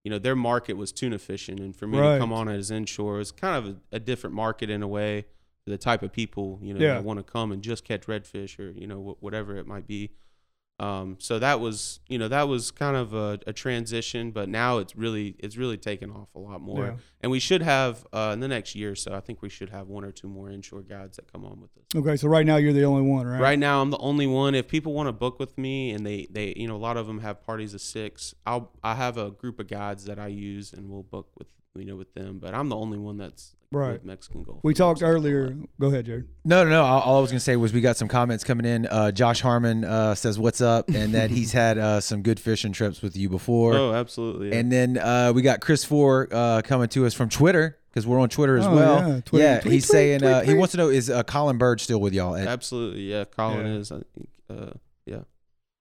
you 0.05 0.11
know, 0.11 0.19
their 0.19 0.37
market 0.37 0.76
was 0.76 0.93
tuna 0.93 1.19
fishing, 1.19 1.61
and 1.61 1.75
for 1.76 1.87
me 1.87 1.99
Right. 1.99 2.14
to 2.14 2.19
come 2.20 2.32
on 2.32 2.49
as 2.49 2.70
inshore 2.70 3.20
is 3.20 3.32
kind 3.32 3.56
of 3.56 3.75
a, 3.93 3.96
a 3.96 4.00
different 4.00 4.34
market 4.34 4.70
in 4.70 4.82
a 4.82 4.88
way. 4.88 5.26
The 5.64 5.79
type 5.79 6.02
of 6.02 6.12
people 6.12 6.58
you 6.61 6.75
know 6.75 6.81
Yeah. 6.81 6.94
that 6.94 7.05
want 7.05 7.19
to 7.19 7.23
come 7.23 7.52
and 7.52 7.62
just 7.62 7.84
catch 7.84 8.06
redfish 8.06 8.58
or 8.58 8.70
you 8.73 8.87
know 8.88 9.00
wh- 9.00 9.22
whatever 9.22 9.56
it 9.56 9.67
might 9.67 9.86
be. 9.86 10.10
Um, 10.82 11.17
so 11.20 11.39
that 11.39 11.60
was 11.60 12.01
you 12.08 12.19
know 12.19 12.27
that 12.29 12.48
was 12.48 12.72
kind 12.72 12.96
of 12.96 13.15
a, 13.15 13.39
a 13.46 13.53
transition, 13.53 14.32
but 14.32 14.48
now 14.48 14.79
it's 14.79 14.96
really 14.96 15.36
it's 15.39 15.56
really 15.56 15.77
taken 15.77 16.10
off 16.10 16.29
a 16.34 16.41
lot 16.41 16.60
more. 16.60 16.86
Yeah. 16.86 16.96
And 17.22 17.31
we 17.31 17.39
should 17.39 17.62
have 17.62 18.05
uh, 18.12 18.31
in 18.32 18.41
the 18.41 18.48
next 18.48 18.74
year 18.74 18.91
or 18.91 18.96
so. 18.96 19.15
I 19.15 19.20
think 19.20 19.43
we 19.43 19.48
should 19.48 19.70
have 19.70 19.86
one 19.86 20.05
or 20.05 20.10
two 20.10 20.27
more 20.27 20.51
inshore 20.51 20.82
guides 20.82 21.17
that 21.19 21.31
come 21.31 21.44
on 21.44 21.60
with 21.60 21.70
us. 21.77 21.84
Okay, 21.94 22.17
so 22.17 22.27
right 22.27 22.44
now 22.44 22.56
you're 22.56 22.72
the 22.72 22.84
only 22.84 23.03
one, 23.03 23.27
right? 23.27 23.41
Right 23.41 23.58
now, 23.58 23.81
I'm 23.81 23.91
the 23.91 23.98
only 23.98 24.27
one. 24.27 24.56
If 24.56 24.67
people 24.67 24.93
want 24.93 25.06
to 25.06 25.12
book 25.12 25.39
with 25.39 25.56
me, 25.56 25.93
and 25.93 26.05
they, 26.05 26.27
they, 26.31 26.53
you 26.56 26.67
know, 26.67 26.74
a 26.74 26.79
lot 26.79 26.96
of 26.96 27.06
them 27.06 27.20
have 27.20 27.43
parties 27.44 27.74
of 27.74 27.81
six. 27.81 28.34
I'll, 28.44 28.72
I 28.82 28.94
have 28.94 29.19
a 29.19 29.31
group 29.31 29.60
of 29.60 29.69
guides 29.69 30.06
that 30.06 30.19
I 30.19 30.29
use, 30.29 30.72
and 30.72 30.91
we'll 30.91 31.05
book 31.05 31.29
with, 31.39 31.48
you 31.76 31.84
know, 31.84 31.96
with 31.96 32.12
them. 32.14 32.38
But 32.38 32.55
I'm 32.55 32.69
the 32.69 32.76
only 32.76 32.98
one 32.98 33.17
that's 33.17 33.55
Right. 33.70 33.93
with 33.94 34.05
Mexican 34.05 34.43
Gulf. 34.43 34.58
We 34.62 34.72
and 34.72 34.76
talked 34.76 35.00
Mexican 35.00 35.17
earlier. 35.17 35.56
Go 35.81 35.86
ahead, 35.86 36.05
Jared. 36.05 36.29
No, 36.44 36.62
no, 36.64 36.69
no. 36.70 36.84
All, 36.84 37.00
all 37.00 37.19
I 37.19 37.20
was 37.22 37.31
gonna 37.31 37.41
say 37.41 37.56
was 37.56 37.72
we 37.72 37.81
got 37.81 37.96
some 37.96 38.06
comments 38.08 38.44
coming 38.44 38.67
in. 38.67 38.86
Uh, 38.86 39.10
Josh 39.12 39.41
Harmon 39.41 39.84
uh, 39.84 40.14
says 40.14 40.38
what's 40.38 40.60
up, 40.60 40.88
and 40.91 41.14
that 41.14 41.31
he's 41.31 41.52
had 41.62 41.79
uh, 41.79 42.00
some 42.02 42.20
good 42.22 42.38
fishing 42.38 42.72
trips 42.72 43.00
with 43.00 43.17
you 43.17 43.31
before. 43.31 43.74
Oh, 43.74 43.94
absolutely. 43.94 44.50
yeah. 44.50 44.56
And 44.56 44.70
then 44.70 44.98
uh, 44.98 45.32
we 45.34 45.41
got 45.41 45.60
Chris 45.62 45.84
Four 45.86 46.29
uh, 46.31 46.60
coming 46.62 46.88
to 46.91 47.06
us 47.06 47.14
from 47.14 47.31
Twitter 47.31 47.79
because 47.91 48.06
we're 48.06 48.19
on 48.20 48.29
Twitter 48.29 48.58
as 48.58 48.67
Oh, 48.67 48.74
well. 48.74 49.08
yeah. 49.08 49.20
Twitter. 49.24 49.44
yeah, 49.44 49.60
Tweet, 49.60 49.72
he's 49.72 49.86
tweet, 49.86 49.91
saying 49.93 50.19
tweet, 50.20 50.31
uh, 50.31 50.41
he 50.43 50.52
wants 50.55 50.72
to 50.72 50.79
know 50.79 50.88
is 50.91 51.08
uh, 51.08 51.22
Colin 51.22 51.56
Bird 51.56 51.81
still 51.81 52.00
with 52.00 52.12
y'all? 52.12 52.36
At, 52.36 52.48
absolutely, 52.48 53.02
yeah. 53.10 53.24
Colin 53.24 53.67
Yeah. 53.67 53.72
is. 53.72 53.91
I 53.93 54.00
think. 54.14 54.29
Uh, 54.50 54.70
yeah. 55.06 55.20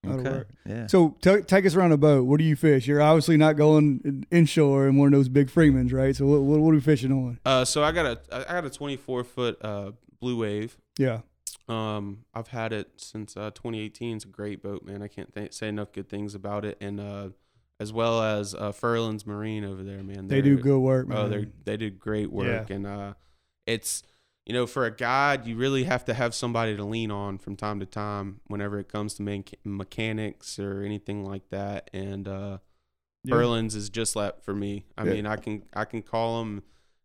That'll 0.03 0.19
okay. 0.19 0.29
work. 0.29 0.49
Yeah. 0.65 0.87
So 0.87 1.15
t- 1.21 1.41
take 1.41 1.65
us 1.65 1.75
around 1.75 1.91
the 1.91 1.97
boat. 1.97 2.25
What 2.25 2.37
do 2.37 2.43
you 2.43 2.55
fish? 2.55 2.87
You're 2.87 3.01
obviously 3.01 3.37
not 3.37 3.55
going 3.55 4.25
inshore 4.31 4.87
in 4.87 4.97
one 4.97 5.07
of 5.07 5.13
those 5.13 5.29
big 5.29 5.49
Freemans, 5.49 5.93
right? 5.93 6.15
So 6.15 6.25
what, 6.25 6.41
what, 6.41 6.57
are 6.57 6.73
we 6.73 6.79
fishing 6.79 7.11
on? 7.11 7.39
Uh, 7.45 7.65
so 7.65 7.83
I 7.83 7.91
got 7.91 8.05
a, 8.05 8.49
I 8.49 8.53
got 8.53 8.65
a 8.65 8.69
24 8.69 9.23
foot 9.23 9.57
uh 9.63 9.91
blue 10.19 10.37
wave. 10.37 10.77
Yeah. 10.97 11.21
Um, 11.67 12.25
I've 12.33 12.47
had 12.47 12.73
it 12.73 12.89
since 12.97 13.37
uh, 13.37 13.51
2018. 13.51 14.17
It's 14.17 14.25
a 14.25 14.27
great 14.27 14.61
boat, 14.61 14.83
man. 14.83 15.01
I 15.01 15.07
can't 15.07 15.33
th- 15.33 15.53
say 15.53 15.67
enough 15.67 15.91
good 15.91 16.09
things 16.09 16.35
about 16.35 16.65
it. 16.65 16.77
And 16.81 16.99
uh, 16.99 17.29
as 17.79 17.91
well 17.91 18.21
as 18.21 18.53
uh, 18.53 18.71
Furlands 18.71 19.25
Marine 19.25 19.65
over 19.65 19.83
there, 19.83 20.03
man. 20.03 20.27
They 20.27 20.41
do 20.41 20.57
good 20.57 20.79
work, 20.79 21.07
man. 21.07 21.17
Oh, 21.17 21.27
they 21.27 21.47
they 21.63 21.77
do 21.77 21.89
great 21.89 22.31
work, 22.31 22.69
yeah. 22.69 22.75
and 22.75 22.85
uh, 22.85 23.13
it's 23.65 24.03
you 24.45 24.53
know 24.53 24.65
for 24.67 24.85
a 24.85 24.91
guide, 24.95 25.45
you 25.45 25.55
really 25.55 25.83
have 25.85 26.05
to 26.05 26.13
have 26.13 26.33
somebody 26.35 26.75
to 26.75 26.83
lean 26.83 27.11
on 27.11 27.37
from 27.37 27.55
time 27.55 27.79
to 27.79 27.85
time 27.85 28.41
whenever 28.47 28.79
it 28.79 28.89
comes 28.89 29.13
to 29.15 29.43
mechanics 29.63 30.59
or 30.59 30.83
anything 30.83 31.23
like 31.25 31.49
that. 31.49 31.89
And 31.93 32.27
uh, 32.27 32.57
Yeah. 33.23 33.35
Furlands 33.35 33.75
is 33.75 33.89
just 33.89 34.13
that 34.15 34.43
for 34.43 34.53
me. 34.53 34.85
I 34.97 35.03
Yeah. 35.03 35.11
mean, 35.11 35.25
I 35.25 35.37
can 35.37 35.63
I 35.73 35.85
can 35.85 36.01
call 36.01 36.39
them, 36.39 36.63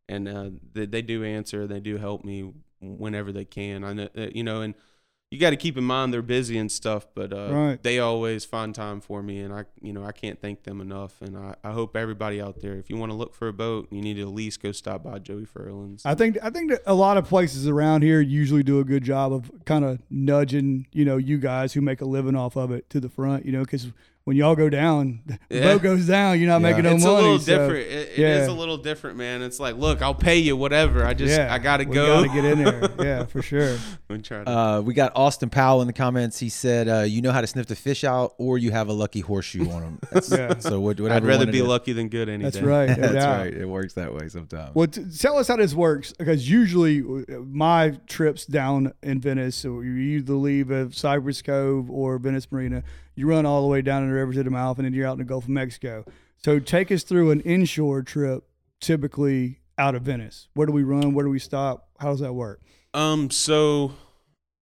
and 0.09 0.29
uh, 0.29 0.51
they, 0.73 0.87
they 0.87 1.03
do 1.03 1.25
answer. 1.25 1.67
They 1.67 1.81
do 1.81 1.99
help 1.99 2.25
me 2.25 2.53
whenever 2.81 3.33
they 3.33 3.45
can. 3.45 3.85
I 3.85 3.93
know 3.93 4.09
uh, 4.17 4.29
you 4.35 4.45
know, 4.45 4.63
and 4.63 4.75
you 5.31 5.41
got 5.41 5.51
to 5.51 5.57
keep 5.57 5.77
in 5.77 5.83
mind 5.83 6.13
they're 6.15 6.23
busy 6.23 6.57
and 6.57 6.71
stuff, 6.71 7.07
but 7.15 7.33
uh, 7.33 7.53
Right. 7.53 7.83
they 7.83 7.99
always 7.99 8.45
find 8.45 8.73
time 8.75 9.01
for 9.01 9.23
me, 9.23 9.41
and 9.41 9.53
I, 9.53 9.65
you 9.83 9.93
know, 9.93 10.05
I 10.05 10.13
can't 10.13 10.41
thank 10.41 10.63
them 10.63 10.81
enough. 10.81 11.21
And 11.21 11.37
I, 11.37 11.57
I 11.65 11.73
hope 11.73 11.97
everybody 11.97 12.41
out 12.41 12.61
there, 12.61 12.75
if 12.75 12.89
you 12.89 12.97
want 12.97 13.11
to 13.11 13.17
look 13.17 13.35
for 13.35 13.49
a 13.49 13.53
boat, 13.53 13.89
you 13.91 14.01
need 14.01 14.15
to 14.15 14.23
at 14.23 14.29
least 14.29 14.63
go 14.63 14.71
stop 14.71 15.03
by 15.03 15.19
Joey 15.19 15.45
Furlan's. 15.45 16.03
I 16.07 16.15
think 16.15 16.39
I 16.43 16.51
think 16.51 16.71
that 16.71 16.83
a 16.87 16.95
lot 16.95 17.17
of 17.17 17.27
places 17.29 17.67
around 17.67 18.03
here 18.03 18.21
usually 18.21 18.63
do 18.63 18.79
a 18.79 18.85
good 18.85 19.03
job 19.03 19.33
of 19.33 19.51
kind 19.65 19.85
of 19.85 20.01
nudging, 20.11 20.87
you 20.93 21.05
know, 21.05 21.17
you 21.17 21.39
guys 21.39 21.73
who 21.73 21.81
make 21.81 22.01
a 22.01 22.07
living 22.07 22.37
off 22.37 22.55
of 22.57 22.71
it 22.71 22.89
to 22.91 23.01
the 23.01 23.09
front, 23.09 23.45
you 23.45 23.51
know, 23.53 23.63
because 23.63 23.89
when 24.27 24.37
y'all 24.37 24.57
go 24.57 24.69
down, 24.69 25.21
the 25.25 25.39
Yeah. 25.51 25.63
boat 25.63 25.83
goes 25.83 26.05
down, 26.09 26.41
you're 26.41 26.49
not 26.49 26.61
Yeah. 26.61 26.69
making 26.71 26.83
no 26.83 26.95
it's 26.97 27.05
money. 27.05 27.15
a 27.17 27.21
little 27.21 27.39
so, 27.39 27.47
different. 27.47 27.87
It, 27.87 27.93
it 27.93 28.19
is 28.19 28.49
yeah. 28.49 28.49
a 28.49 28.53
little 28.53 28.77
different, 28.77 29.17
man. 29.17 29.41
It's 29.41 29.61
like, 29.61 29.77
look, 29.77 30.03
I'll 30.03 30.17
pay 30.17 30.39
you 30.39 30.57
whatever. 30.57 31.07
I 31.07 31.15
just, 31.15 31.31
yeah, 31.33 31.55
I 31.55 31.59
gotta 31.59 31.85
we 31.85 31.95
go. 31.95 32.25
Gotta 32.25 32.35
get 32.43 32.45
in 32.45 32.65
there. 32.65 32.91
Yeah, 33.07 33.25
for 33.27 33.41
sure. 33.41 33.79
We 34.11 34.21
Uh, 34.31 34.81
we 34.81 34.95
got 34.95 35.13
Austin 35.15 35.49
Powell 35.49 35.81
in 35.81 35.87
the 35.87 35.93
comments. 35.93 36.41
He 36.41 36.49
said, 36.49 36.89
uh, 36.89 37.01
"You 37.03 37.23
know 37.23 37.31
how 37.31 37.41
to 37.41 37.47
sniff 37.47 37.67
the 37.67 37.77
fish 37.77 38.03
out, 38.03 38.35
or 38.39 38.59
you 38.59 38.73
have 38.73 38.89
a 38.89 38.93
lucky 38.93 39.21
horseshoe 39.21 39.71
on 39.71 39.81
them." 39.83 39.99
That's, 40.13 40.31
Yeah. 40.31 40.59
So 40.59 40.81
what, 40.81 40.99
whatever. 41.01 41.15
I'd 41.25 41.25
rather 41.25 41.39
one 41.45 41.49
it 41.51 41.53
be 41.53 41.63
lucky 41.63 41.93
than 41.93 42.09
good 42.09 42.29
any 42.29 42.43
That's 42.43 42.57
day. 42.59 42.65
right. 42.65 42.87
That's 42.99 43.13
doubt. 43.13 43.39
right. 43.39 43.55
It 43.55 43.69
works 43.69 43.95
that 43.95 44.13
way 44.13 44.29
sometimes. 44.29 44.75
Well, 44.75 44.89
t- 44.89 45.05
tell 45.17 45.39
us 45.39 45.47
how 45.47 45.57
this 45.57 45.73
works 45.73 46.13
because 46.19 46.51
usually 46.51 47.01
uh, 47.01 47.39
my 47.47 47.91
trips 48.09 48.45
down 48.45 48.93
in 49.05 49.21
Venice, 49.21 49.55
so 49.55 49.81
you 49.83 49.95
either 49.97 50.35
leave 50.35 50.73
at 50.73 50.95
Cypress 50.95 51.43
Cove 51.43 51.89
or 51.91 52.19
Venice 52.19 52.51
Marina, 52.51 52.83
you 53.17 53.27
run 53.27 53.45
all 53.47 53.63
the 53.63 53.69
way 53.69 53.83
down 53.83 54.03
in 54.03 54.11
the 54.11 54.15
river 54.15 54.33
to 54.35 54.43
the 54.45 54.51
mouth, 54.51 54.79
and 54.79 54.87
then 54.87 54.93
you're 54.93 55.07
out 55.07 55.13
in 55.13 55.19
the 55.19 55.25
Gulf 55.25 55.45
of 55.45 55.51
Mexico. 55.51 56.05
So 56.37 56.59
take 56.59 56.93
us 56.93 57.03
through 57.03 57.33
an 57.33 57.41
inshore 57.41 58.03
trip, 58.03 58.45
typically 58.81 59.61
out 59.79 59.95
of 59.95 60.03
Venice. 60.03 60.49
Where 60.55 60.67
do 60.67 60.73
we 60.73 60.85
run? 60.85 61.15
Where 61.15 61.25
do 61.25 61.31
we 61.31 61.39
stop? 61.39 61.89
How 61.99 62.11
does 62.11 62.21
that 62.21 62.35
work? 62.35 62.61
Um, 62.95 63.31
so 63.31 63.95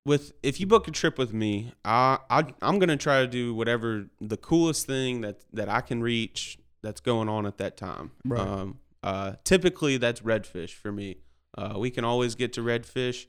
with 0.07 0.33
if 0.43 0.61
you 0.61 0.67
book 0.67 0.89
a 0.89 0.91
trip 0.91 1.19
with 1.19 1.33
me, 1.33 1.73
I, 1.85 2.19
I 2.31 2.45
I'm 2.63 2.79
gonna 2.79 2.97
try 2.97 3.21
to 3.21 3.27
do 3.27 3.55
whatever 3.55 4.07
the 4.21 4.37
coolest 4.37 4.87
thing 4.87 5.21
that 5.23 5.41
that 5.53 5.69
I 5.69 5.81
can 5.81 6.03
reach 6.03 6.59
that's 6.83 7.01
going 7.01 7.29
on 7.29 7.47
at 7.47 7.59
that 7.59 7.77
time. 7.77 8.13
Right. 8.25 8.41
Um, 8.41 8.79
uh, 9.03 9.35
typically 9.45 9.97
that's 9.97 10.21
redfish 10.21 10.71
for 10.71 10.93
me. 10.93 11.19
Uh, 11.57 11.75
we 11.77 11.91
can 11.91 12.05
always 12.05 12.35
get 12.35 12.53
to 12.55 12.61
redfish. 12.63 13.27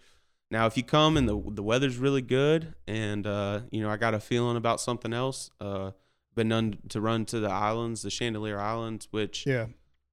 Now, 0.51 0.67
if 0.67 0.77
you 0.77 0.83
come 0.83 1.17
and 1.17 1.27
the 1.27 1.41
the 1.47 1.63
weather's 1.63 1.97
really 1.97 2.21
good, 2.21 2.75
and 2.87 3.25
uh, 3.25 3.61
you 3.71 3.81
know 3.81 3.89
I 3.89 3.97
got 3.97 4.13
a 4.13 4.19
feeling 4.19 4.57
about 4.57 4.79
something 4.79 5.13
else, 5.13 5.49
uh, 5.59 5.91
been 6.35 6.47
known 6.49 6.77
to 6.89 7.01
run 7.01 7.25
to 7.25 7.39
the 7.39 7.49
islands, 7.49 8.01
the 8.01 8.09
Chandeleur 8.09 8.59
Islands, 8.59 9.07
which 9.11 9.45
Yeah, 9.47 9.67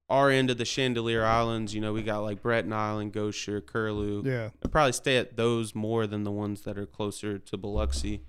our 0.09 0.29
end 0.31 0.49
of 0.49 0.57
the 0.57 0.63
Chandeleur 0.63 1.23
Islands. 1.23 1.75
You 1.75 1.81
know, 1.81 1.93
we 1.93 2.01
got 2.01 2.19
like 2.19 2.41
Breton 2.41 2.73
Island, 2.73 3.13
Gosher, 3.13 3.61
Curlew. 3.61 4.23
yeah, 4.25 4.49
I'd 4.63 4.71
probably 4.71 4.93
stay 4.93 5.17
at 5.17 5.37
those 5.37 5.75
more 5.75 6.07
than 6.07 6.23
the 6.23 6.31
ones 6.31 6.61
that 6.61 6.77
are 6.77 6.87
closer 6.87 7.37
to 7.37 7.57
Biloxi. 7.57 8.23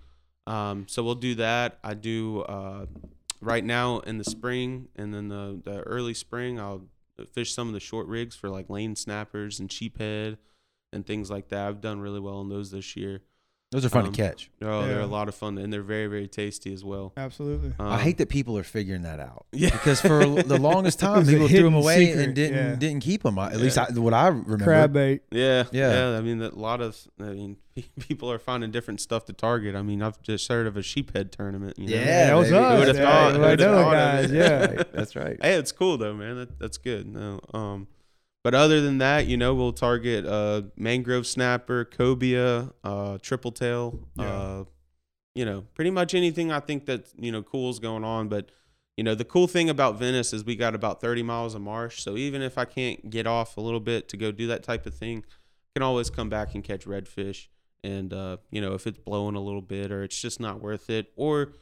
Um, 0.46 0.87
so 0.88 1.02
we'll 1.02 1.14
do 1.14 1.34
that. 1.37 1.78
I 1.82 1.94
do 1.94 2.42
uh, 2.42 2.84
right 3.40 3.64
now 3.64 4.00
in 4.00 4.18
the 4.18 4.25
spring 4.25 4.88
and 4.94 5.14
then 5.14 5.28
the, 5.28 5.58
the 5.64 5.80
early 5.80 6.12
spring. 6.12 6.61
I'll 6.61 6.82
fish 7.32 7.54
some 7.54 7.68
of 7.68 7.75
the 7.75 7.80
short 7.80 8.06
rigs 8.08 8.37
for 8.37 8.50
like 8.50 8.68
lane 8.68 8.94
snappers 8.94 9.58
and 9.58 9.70
sheephead 9.70 10.37
and 10.94 11.06
things 11.06 11.30
like 11.30 11.48
that. 11.48 11.66
I've 11.68 11.80
done 11.80 12.00
really 12.00 12.20
well 12.20 12.36
on 12.38 12.48
those 12.48 12.70
this 12.70 12.96
year. 12.96 13.20
Those 13.72 13.84
are 13.84 13.88
fun 13.88 14.06
um, 14.06 14.12
to 14.12 14.16
catch. 14.16 14.50
Oh, 14.62 14.86
they're 14.86 15.00
a 15.00 15.06
lot 15.06 15.26
of 15.28 15.34
fun 15.34 15.58
and 15.58 15.72
they're 15.72 15.82
very 15.82 16.06
very 16.06 16.28
tasty 16.28 16.72
as 16.72 16.84
well. 16.84 17.12
absolutely. 17.16 17.72
I 17.80 17.94
Um, 17.94 17.98
hate 18.00 18.18
that 18.18 18.28
people 18.28 18.56
are 18.56 18.62
figuring 18.62 19.02
that 19.02 19.18
out. 19.18 19.46
Yeah. 19.52 19.70
Because 19.70 20.00
for 20.00 20.24
the 20.24 20.58
longest 20.60 21.00
time, 21.06 21.26
people 21.26 21.48
threw 21.48 21.62
them 21.64 21.74
away 21.74 22.06
secret, 22.06 22.24
and 22.24 22.34
didn't 22.36 22.56
yeah. 22.56 22.74
didn't 22.76 23.00
keep 23.00 23.24
them. 23.24 23.36
At 23.36 23.52
Yeah. 23.52 23.58
least 23.58 23.78
I, 23.78 23.86
what 23.94 24.14
I 24.14 24.28
remember. 24.28 24.62
Crab 24.64 24.92
bait. 24.92 25.22
Yeah, 25.32 25.64
Yeah. 25.72 26.10
yeah, 26.12 26.18
I 26.18 26.20
mean, 26.20 26.40
a 26.40 26.50
lot 26.54 26.80
of, 26.80 26.96
I 27.18 27.24
mean, 27.30 27.56
people 27.98 28.30
are 28.30 28.38
finding 28.38 28.70
different 28.70 29.00
stuff 29.00 29.24
to 29.24 29.32
target. 29.32 29.74
I 29.74 29.82
mean, 29.82 30.02
I've 30.02 30.22
just 30.22 30.46
heard 30.46 30.68
of 30.68 30.76
a 30.76 30.80
sheephead 30.80 31.32
tournament. 31.32 31.76
You 31.76 31.88
know? 31.88 31.96
Yeah, 31.96 32.26
that 32.26 32.34
was 32.36 32.50
baby. 32.50 32.64
us. 32.64 32.78
Who'da 32.88 32.94
Yeah, 32.98 33.04
thought? 33.04 33.28
everybody 33.34 33.50
Who'da 33.64 33.72
know 33.72 33.82
thought 33.82 33.94
of 33.96 34.30
guys. 34.30 34.32
Yeah. 34.32 34.82
That's 34.92 35.16
right. 35.16 35.38
Hey, 35.42 35.54
it's 35.54 35.72
cool 35.72 35.96
though, 35.98 36.14
man. 36.14 36.36
That, 36.36 36.58
that's 36.60 36.78
good. 36.78 37.08
No, 37.08 37.40
um, 37.52 37.88
but 38.44 38.54
other 38.54 38.82
than 38.82 38.98
that, 38.98 39.26
you 39.26 39.38
know, 39.38 39.54
we'll 39.54 39.72
target 39.72 40.26
uh, 40.26 40.62
mangrove 40.76 41.26
snapper, 41.26 41.86
cobia, 41.86 42.70
uh, 42.84 43.16
triple 43.22 43.50
tail. 43.50 43.98
Yeah. 44.16 44.24
Uh, 44.24 44.64
you 45.34 45.46
know, 45.46 45.64
pretty 45.74 45.90
much 45.90 46.14
anything 46.14 46.52
I 46.52 46.60
think 46.60 46.84
that 46.84 47.06
you 47.18 47.32
know 47.32 47.42
cool 47.42 47.70
is 47.70 47.78
going 47.78 48.04
on. 48.04 48.28
But 48.28 48.50
you 48.98 49.02
know, 49.02 49.14
the 49.14 49.24
cool 49.24 49.48
thing 49.48 49.70
about 49.70 49.98
Venice 49.98 50.32
is 50.34 50.44
we 50.44 50.56
got 50.56 50.74
about 50.74 51.00
30 51.00 51.22
miles 51.22 51.54
of 51.54 51.62
marsh. 51.62 52.02
So 52.02 52.16
even 52.16 52.42
if 52.42 52.58
I 52.58 52.66
can't 52.66 53.10
get 53.10 53.26
off 53.26 53.56
a 53.56 53.60
little 53.60 53.80
bit 53.80 54.08
to 54.10 54.16
go 54.18 54.30
do 54.30 54.46
that 54.48 54.62
type 54.62 54.86
of 54.86 54.94
thing, 54.94 55.24
I 55.26 55.78
can 55.78 55.82
always 55.82 56.10
come 56.10 56.28
back 56.28 56.54
and 56.54 56.62
catch 56.62 56.84
redfish. 56.84 57.48
And 57.82 58.12
uh, 58.12 58.36
you 58.50 58.60
know, 58.60 58.74
if 58.74 58.86
it's 58.86 58.98
blowing 58.98 59.36
a 59.36 59.40
little 59.40 59.62
bit 59.62 59.90
or 59.90 60.04
it's 60.04 60.20
just 60.20 60.38
not 60.38 60.60
worth 60.60 60.90
it, 60.90 61.12
or 61.16 61.52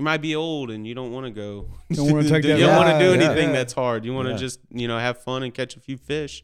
you 0.00 0.04
might 0.04 0.22
be 0.22 0.34
old 0.34 0.70
and 0.70 0.86
you 0.86 0.94
don't 0.94 1.12
want 1.12 1.26
to 1.26 1.30
go. 1.30 1.68
Don't 1.92 2.10
wanna 2.10 2.28
take 2.28 2.44
you 2.50 2.56
don't 2.56 2.76
want 2.76 2.88
to 2.88 2.98
do 2.98 3.10
ride, 3.10 3.20
yeah. 3.20 3.26
anything 3.26 3.48
Yeah. 3.50 3.56
that's 3.56 3.74
hard. 3.74 4.04
You 4.06 4.14
want 4.14 4.26
to 4.28 4.32
Yeah. 4.32 4.38
just 4.46 4.60
you 4.70 4.88
know 4.88 4.98
have 4.98 5.22
fun 5.22 5.42
and 5.42 5.52
catch 5.52 5.76
a 5.76 5.80
few 5.80 5.96
fish. 5.98 6.42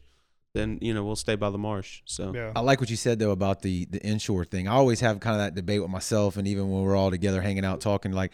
Then 0.53 0.77
you 0.81 0.93
know 0.93 1.03
we'll 1.03 1.15
stay 1.15 1.35
by 1.35 1.49
the 1.49 1.57
marsh. 1.57 2.01
So 2.05 2.33
Yeah. 2.35 2.51
I 2.55 2.59
like 2.61 2.79
what 2.79 2.89
you 2.89 2.95
said 2.95 3.17
though 3.19 3.31
about 3.31 3.61
the 3.63 3.85
the 3.85 3.99
inshore 4.05 4.45
thing. 4.45 4.67
I 4.67 4.73
always 4.73 4.99
have 5.01 5.19
kind 5.19 5.35
of 5.35 5.39
that 5.41 5.55
debate 5.55 5.81
with 5.81 5.89
myself, 5.89 6.37
and 6.37 6.47
even 6.47 6.69
when 6.71 6.83
we're 6.83 6.95
all 6.95 7.09
together 7.11 7.41
hanging 7.41 7.65
out 7.65 7.81
talking, 7.81 8.11
like 8.11 8.31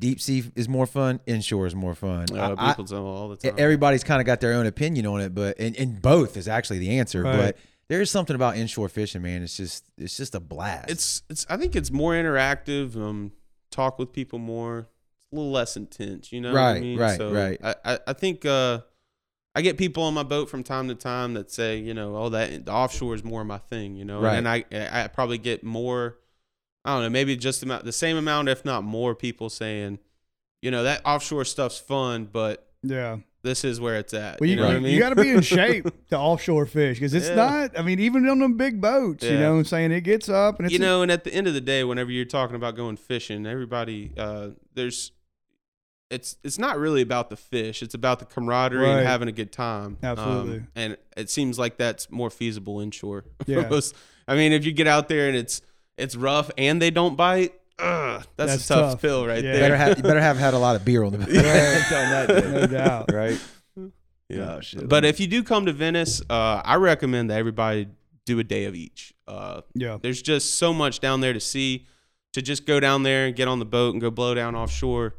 deep 0.00 0.20
sea 0.20 0.42
is 0.56 0.68
more 0.68 0.86
fun, 0.86 1.20
inshore 1.26 1.66
is 1.66 1.74
more 1.76 1.94
fun. 1.94 2.26
uh, 2.32 2.56
I- 2.58 2.66
I- 2.66 2.70
people 2.72 2.84
tell 2.86 3.06
all 3.06 3.28
the 3.28 3.36
time. 3.36 3.54
everybody's 3.58 4.02
kind 4.02 4.20
of 4.20 4.26
got 4.26 4.40
their 4.40 4.54
own 4.54 4.66
opinion 4.66 5.06
on 5.06 5.20
it, 5.20 5.34
but 5.34 5.58
and, 5.60 5.76
and 5.76 6.02
both 6.02 6.36
is 6.36 6.48
actually 6.48 6.80
the 6.80 6.98
answer. 6.98 7.22
Right. 7.22 7.36
But 7.36 7.56
there's 7.88 8.10
something 8.10 8.34
about 8.34 8.56
inshore 8.56 8.88
fishing, 8.88 9.22
man. 9.22 9.42
It's 9.42 9.56
just 9.56 9.84
it's 9.98 10.16
just 10.16 10.34
a 10.34 10.40
blast. 10.40 10.90
it's 10.90 11.22
it's 11.30 11.46
I 11.48 11.56
think 11.56 11.76
it's 11.76 11.90
more 11.92 12.12
interactive. 12.14 12.96
Um, 12.96 13.32
talk 13.72 13.98
with 13.98 14.12
people 14.12 14.38
more. 14.38 14.88
It's 15.16 15.26
a 15.32 15.36
little 15.36 15.50
less 15.50 15.76
intense. 15.76 16.32
You 16.32 16.40
know, 16.40 16.52
what 16.52 16.58
I 16.60 16.72
Right, 16.74 16.80
mean? 16.82 16.98
right, 16.98 17.16
so 17.16 17.32
right. 17.32 17.60
I, 17.62 17.74
I 17.84 17.98
I 18.08 18.12
think 18.12 18.44
uh, 18.46 18.80
I 19.54 19.62
get 19.62 19.76
people 19.78 20.02
on 20.04 20.14
my 20.14 20.22
boat 20.22 20.48
from 20.48 20.62
time 20.62 20.88
to 20.88 20.94
time 20.94 21.34
that 21.34 21.50
say, 21.50 21.78
you 21.78 21.94
know, 21.94 22.16
oh 22.16 22.28
that 22.30 22.66
the 22.66 22.72
offshore 22.72 23.14
is 23.14 23.24
more 23.24 23.44
my 23.44 23.58
thing. 23.58 23.96
You 23.96 24.04
know, 24.04 24.20
Right. 24.20 24.36
and 24.36 24.48
I 24.48 24.64
I 24.72 25.08
probably 25.08 25.38
get 25.38 25.64
more. 25.64 26.18
I 26.84 26.94
don't 26.94 27.02
know, 27.04 27.10
maybe 27.10 27.36
just 27.36 27.62
about 27.62 27.84
the 27.84 27.92
same 27.92 28.16
amount, 28.16 28.48
if 28.48 28.64
not 28.64 28.82
more, 28.82 29.14
people 29.14 29.48
saying, 29.50 30.00
you 30.62 30.70
know, 30.72 30.82
that 30.82 31.00
offshore 31.04 31.44
stuff's 31.44 31.78
fun, 31.78 32.24
but 32.24 32.66
Yeah. 32.82 33.18
This 33.42 33.64
is 33.64 33.80
where 33.80 33.96
it's 33.96 34.14
at. 34.14 34.40
Well, 34.40 34.48
you, 34.48 34.56
you 34.56 34.60
know 34.62 34.68
what 34.68 34.76
I 34.76 34.80
mean? 34.80 34.92
you 34.94 35.00
got 35.00 35.10
to 35.10 35.16
be 35.16 35.30
in 35.30 35.40
shape 35.42 35.86
to 36.10 36.18
offshore 36.18 36.66
fish 36.66 36.98
because 36.98 37.12
it's 37.14 37.28
Yeah. 37.28 37.34
not. 37.34 37.78
I 37.78 37.82
mean, 37.82 37.98
even 38.00 38.28
on 38.28 38.38
them 38.38 38.56
big 38.56 38.80
boats, 38.80 39.24
you 39.24 39.38
know, 39.38 39.52
what 39.52 39.58
I'm 39.58 39.64
saying 39.64 39.92
it 39.92 40.02
gets 40.02 40.28
up 40.28 40.58
and 40.58 40.66
it's 40.66 40.72
you 40.72 40.78
know, 40.78 41.02
and 41.02 41.10
at 41.10 41.24
the 41.24 41.34
end 41.34 41.46
of 41.48 41.54
the 41.54 41.60
day, 41.60 41.82
whenever 41.84 42.10
you're 42.10 42.24
talking 42.24 42.56
about 42.56 42.76
going 42.76 42.96
fishing, 42.96 43.44
everybody, 43.46 44.12
uh, 44.16 44.50
there's, 44.74 45.12
it's 46.10 46.36
it's 46.44 46.58
not 46.58 46.78
really 46.78 47.00
about 47.02 47.30
the 47.30 47.36
fish. 47.36 47.82
It's 47.82 47.94
about 47.94 48.18
the 48.18 48.26
camaraderie 48.26 48.82
Right. 48.86 48.98
and 48.98 49.06
having 49.06 49.28
a 49.28 49.32
good 49.32 49.50
time. 49.50 49.96
Um, 50.02 50.10
Absolutely. 50.10 50.62
and 50.76 50.96
it 51.16 51.30
seems 51.30 51.58
like 51.58 51.78
that's 51.78 52.10
more 52.10 52.30
feasible 52.30 52.80
inshore. 52.80 53.24
Yeah. 53.46 53.68
I 54.28 54.36
mean, 54.36 54.52
if 54.52 54.64
you 54.64 54.72
get 54.72 54.86
out 54.86 55.08
there 55.08 55.26
and 55.28 55.36
it's 55.36 55.62
it's 55.98 56.14
rough 56.14 56.50
and 56.56 56.80
they 56.80 56.90
don't 56.90 57.16
bite, 57.16 57.54
ugh, 57.82 58.26
that's, 58.36 58.52
That's 58.52 58.64
a 58.64 58.68
tough, 58.68 58.92
tough. 58.92 59.02
pill 59.02 59.26
right 59.26 59.42
Yeah. 59.42 59.54
you 59.54 59.60
better 59.60 59.68
there. 59.68 59.76
have 59.76 59.96
you 59.98 60.02
better 60.02 60.20
have 60.20 60.36
had 60.38 60.54
a 60.54 60.58
lot 60.58 60.76
of 60.76 60.84
beer 60.84 61.02
on 61.04 61.12
the 61.12 61.18
Right. 61.18 62.38
on 62.38 62.52
no 62.52 62.66
doubt. 62.66 63.12
right? 63.12 63.38
Yeah. 64.28 64.54
Oh, 64.56 64.60
shit. 64.60 64.88
But 64.88 65.04
if 65.04 65.20
you 65.20 65.26
do 65.26 65.42
come 65.42 65.66
to 65.66 65.72
Venice, 65.72 66.22
uh, 66.30 66.62
I 66.64 66.76
recommend 66.76 67.28
that 67.30 67.38
everybody 67.38 67.88
do 68.24 68.38
a 68.38 68.44
day 68.44 68.64
of 68.64 68.74
each. 68.74 69.12
Uh, 69.28 69.60
Yeah. 69.74 69.98
There's 70.00 70.22
just 70.22 70.54
so 70.54 70.72
much 70.72 71.00
down 71.00 71.20
there 71.20 71.32
to 71.34 71.40
see. 71.40 71.86
To 72.34 72.40
just 72.40 72.64
go 72.64 72.80
down 72.80 73.02
there 73.02 73.26
and 73.26 73.36
get 73.36 73.46
on 73.46 73.58
the 73.58 73.66
boat 73.66 73.92
and 73.92 74.00
go 74.00 74.10
blow 74.10 74.32
down 74.34 74.54
offshore, 74.54 75.16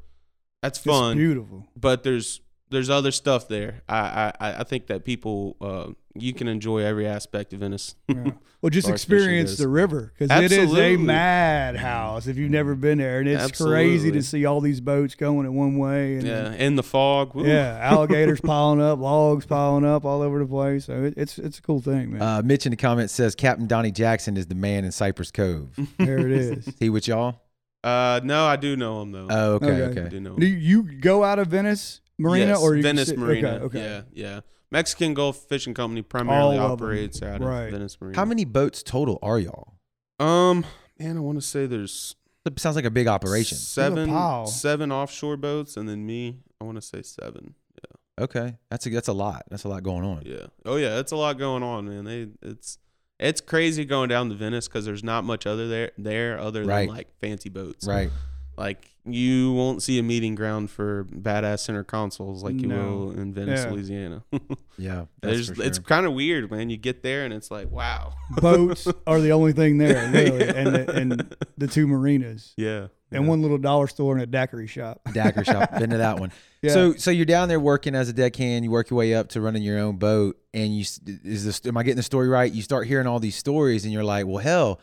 that's 0.64 0.80
It's 0.80 0.88
fun. 0.88 1.16
beautiful. 1.16 1.68
But 1.76 2.02
there's 2.02 2.42
there's 2.74 2.90
other 2.90 3.12
stuff 3.12 3.48
there. 3.48 3.84
I 3.88 4.34
I, 4.40 4.60
I 4.60 4.64
think 4.64 4.88
that 4.88 5.06
people 5.06 5.56
uh, 5.62 5.94
you 6.16 6.34
can 6.34 6.48
enjoy 6.48 6.80
every 6.80 7.08
aspect 7.08 7.54
of 7.54 7.60
Venice. 7.60 7.96
Yeah. 8.14 8.32
Well, 8.62 8.70
just 8.70 8.88
far 8.88 8.94
as 8.94 9.04
fishing 9.04 9.18
experience 9.18 9.58
the 9.58 9.68
river 9.68 10.14
because 10.18 10.42
it 10.42 10.52
is 10.54 10.74
a 10.74 10.96
madhouse 10.96 12.28
if 12.28 12.38
you've 12.38 12.52
never 12.52 12.76
been 12.76 12.98
there, 12.98 13.20
and 13.20 13.28
it's 13.28 13.62
crazy 13.62 14.10
to 14.12 14.24
see 14.24 14.46
all 14.46 14.62
these 14.62 14.80
boats 14.80 15.16
going 15.16 15.46
in 15.46 15.54
one 15.54 15.78
way. 15.78 16.16
And 16.16 16.24
yeah, 16.24 16.54
in 16.54 16.78
the 16.78 16.84
fog. 16.84 17.34
woo. 17.34 17.46
yeah, 17.46 17.78
alligators 17.82 18.40
piling 18.40 18.82
up, 18.82 19.00
logs 19.00 19.46
piling 19.46 19.84
up 19.84 20.06
all 20.06 20.22
over 20.22 20.40
the 20.40 20.46
place. 20.46 20.86
So 20.86 21.04
it, 21.04 21.16
it's 21.18 21.38
it's 21.38 21.60
a 21.60 21.62
cool 21.62 21.82
thing, 21.82 22.14
man. 22.14 22.22
Uh, 22.22 22.42
Mitch 22.46 22.66
in 22.66 22.70
the 22.70 22.78
comments 22.78 23.14
says 23.14 23.36
Captain 23.36 23.68
Donnie 23.68 23.92
Jackson 23.92 24.38
is 24.38 24.48
the 24.48 24.56
man 24.56 24.86
in 24.86 24.94
Cypress 24.94 25.32
Cove. 25.32 25.78
there 25.98 26.20
it 26.20 26.32
is. 26.32 26.74
he 26.80 26.90
with 26.90 27.08
y'all? 27.08 27.42
Uh, 27.84 28.22
no, 28.24 28.46
I 28.46 28.56
do 28.56 28.78
know 28.78 29.02
him 29.02 29.12
though. 29.12 29.28
Oh, 29.30 29.52
okay, 29.56 29.66
Okay. 29.66 29.82
I 29.82 30.04
okay. 30.04 30.10
do 30.10 30.20
know. 30.22 30.38
Do 30.38 30.46
you 30.46 30.84
go 30.84 31.26
out 31.26 31.38
of 31.40 31.48
Venice 31.48 32.00
Marina 32.20 32.48
Yes, 32.48 32.62
or 32.62 32.76
Venice 32.78 33.08
sit- 33.10 33.18
Marina? 33.18 33.50
Okay, 33.56 33.64
okay. 33.66 33.80
Yeah, 33.82 34.02
yeah. 34.14 34.40
Mexican 34.72 35.14
Gulf 35.14 35.38
Fishing 35.50 35.74
Company 35.74 36.02
primarily 36.02 36.58
All 36.58 36.74
of 36.74 36.80
them. 36.80 36.88
operates 36.88 37.22
out 37.22 37.42
of 37.42 37.48
Right. 37.48 37.70
Venice 37.72 37.98
Marina. 38.02 38.18
How 38.18 38.26
many 38.26 38.44
boats 38.46 38.82
total 38.84 39.20
are 39.22 39.38
y'all? 39.40 39.76
Um, 40.20 40.66
man, 41.00 41.18
I 41.18 41.20
want 41.20 41.38
to 41.40 41.46
say 41.46 41.66
there's 41.66 42.16
It 42.46 42.60
sounds 42.60 42.76
like 42.76 42.86
a 42.86 42.92
big 42.92 43.08
operation. 43.08 43.58
seven 43.58 44.10
seven 44.48 44.92
offshore 44.92 45.38
boats, 45.38 45.78
and 45.78 45.88
then 45.88 46.06
me. 46.06 46.40
I 46.60 46.66
want 46.66 46.76
to 46.78 46.82
say 46.82 47.02
seven. 47.02 47.56
Yeah. 47.78 48.24
Okay, 48.26 48.58
that's 48.70 48.86
a 48.86 48.90
that's 48.90 49.08
a 49.08 49.14
lot. 49.14 49.44
That's 49.50 49.64
a 49.64 49.70
lot 49.70 49.84
going 49.84 50.04
on. 50.06 50.24
Yeah. 50.26 50.48
Oh 50.66 50.76
yeah, 50.78 51.00
it's 51.00 51.12
a 51.12 51.16
lot 51.16 51.38
going 51.38 51.64
on, 51.64 51.88
man. 51.88 52.04
They 52.06 52.28
it's 52.42 52.78
It's 53.20 53.42
crazy 53.42 53.86
going 53.86 54.10
down 54.10 54.30
to 54.30 54.36
Venice 54.36 54.68
because 54.68 54.86
there's 54.86 55.04
not 55.04 55.24
much 55.24 55.46
other 55.46 55.68
there 55.68 55.92
there 55.98 56.40
other 56.40 56.64
Right. 56.66 56.88
than 56.88 56.96
like 56.96 57.18
fancy 57.20 57.50
boats. 57.50 57.86
Right. 57.88 58.10
Like 58.58 58.90
you 59.06 59.52
won't 59.54 59.82
see 59.84 60.00
a 60.00 60.04
meeting 60.04 60.34
ground 60.36 60.70
for 60.72 61.06
badass 61.06 61.60
center 61.60 61.84
consoles 61.84 62.42
like 62.44 62.62
you 62.62 62.68
No. 62.68 62.76
will 62.78 63.12
in 63.12 63.34
Venice, 63.34 63.64
Yeah. 63.66 63.72
Louisiana. 63.72 64.24
Yeah. 64.78 65.06
That's 65.22 65.48
There's 65.48 65.50
for 65.52 65.64
it's 65.64 65.78
kind 65.80 66.06
of 66.06 66.14
weird, 66.14 66.50
man. 66.50 66.70
You 66.70 66.78
get 66.78 67.04
there 67.04 67.26
and 67.26 67.34
it's 67.34 67.52
like, 67.52 67.70
wow. 67.72 68.14
Boats 68.42 68.88
are 69.06 69.20
the 69.20 69.32
only 69.32 69.54
thing 69.54 69.78
there, 69.78 70.10
really, 70.14 70.40
Yeah. 70.46 70.54
and 70.56 70.76
the, 70.76 70.92
and 70.96 71.36
the 71.58 71.68
two 71.68 71.86
marinas 71.88 72.54
Yeah. 72.58 72.88
and 73.12 73.24
yeah. 73.24 73.30
one 73.30 73.42
little 73.42 73.58
dollar 73.60 73.88
store 73.88 74.14
and 74.14 74.22
a 74.24 74.26
daiquiri 74.26 74.68
shop. 74.68 75.02
Dagger 75.14 75.44
shop. 75.44 75.78
Been 75.78 75.90
to 75.92 75.98
that 75.98 76.20
one. 76.20 76.32
Yeah. 76.62 76.72
So 76.74 76.94
so 76.96 77.12
you're 77.12 77.26
down 77.26 77.50
there 77.50 77.60
working 77.60 77.94
as 77.96 78.08
a 78.10 78.14
deckhand. 78.14 78.64
You 78.64 78.72
work 78.72 78.90
your 78.90 78.98
way 78.98 79.14
up 79.14 79.30
to 79.30 79.42
running 79.42 79.64
your 79.64 79.80
own 79.80 79.98
boat, 79.98 80.40
and 80.54 80.74
you 80.74 80.82
s- 80.82 81.02
is 81.06 81.44
this 81.46 81.62
am 81.66 81.76
I 81.78 81.84
getting 81.84 81.98
the 81.98 82.04
story 82.04 82.30
right? 82.30 82.52
You 82.52 82.62
start 82.62 82.88
hearing 82.88 83.06
all 83.06 83.20
these 83.20 83.36
stories, 83.36 83.84
and 83.84 83.92
you're 83.94 84.04
like, 84.06 84.26
well, 84.26 84.38
hell, 84.38 84.80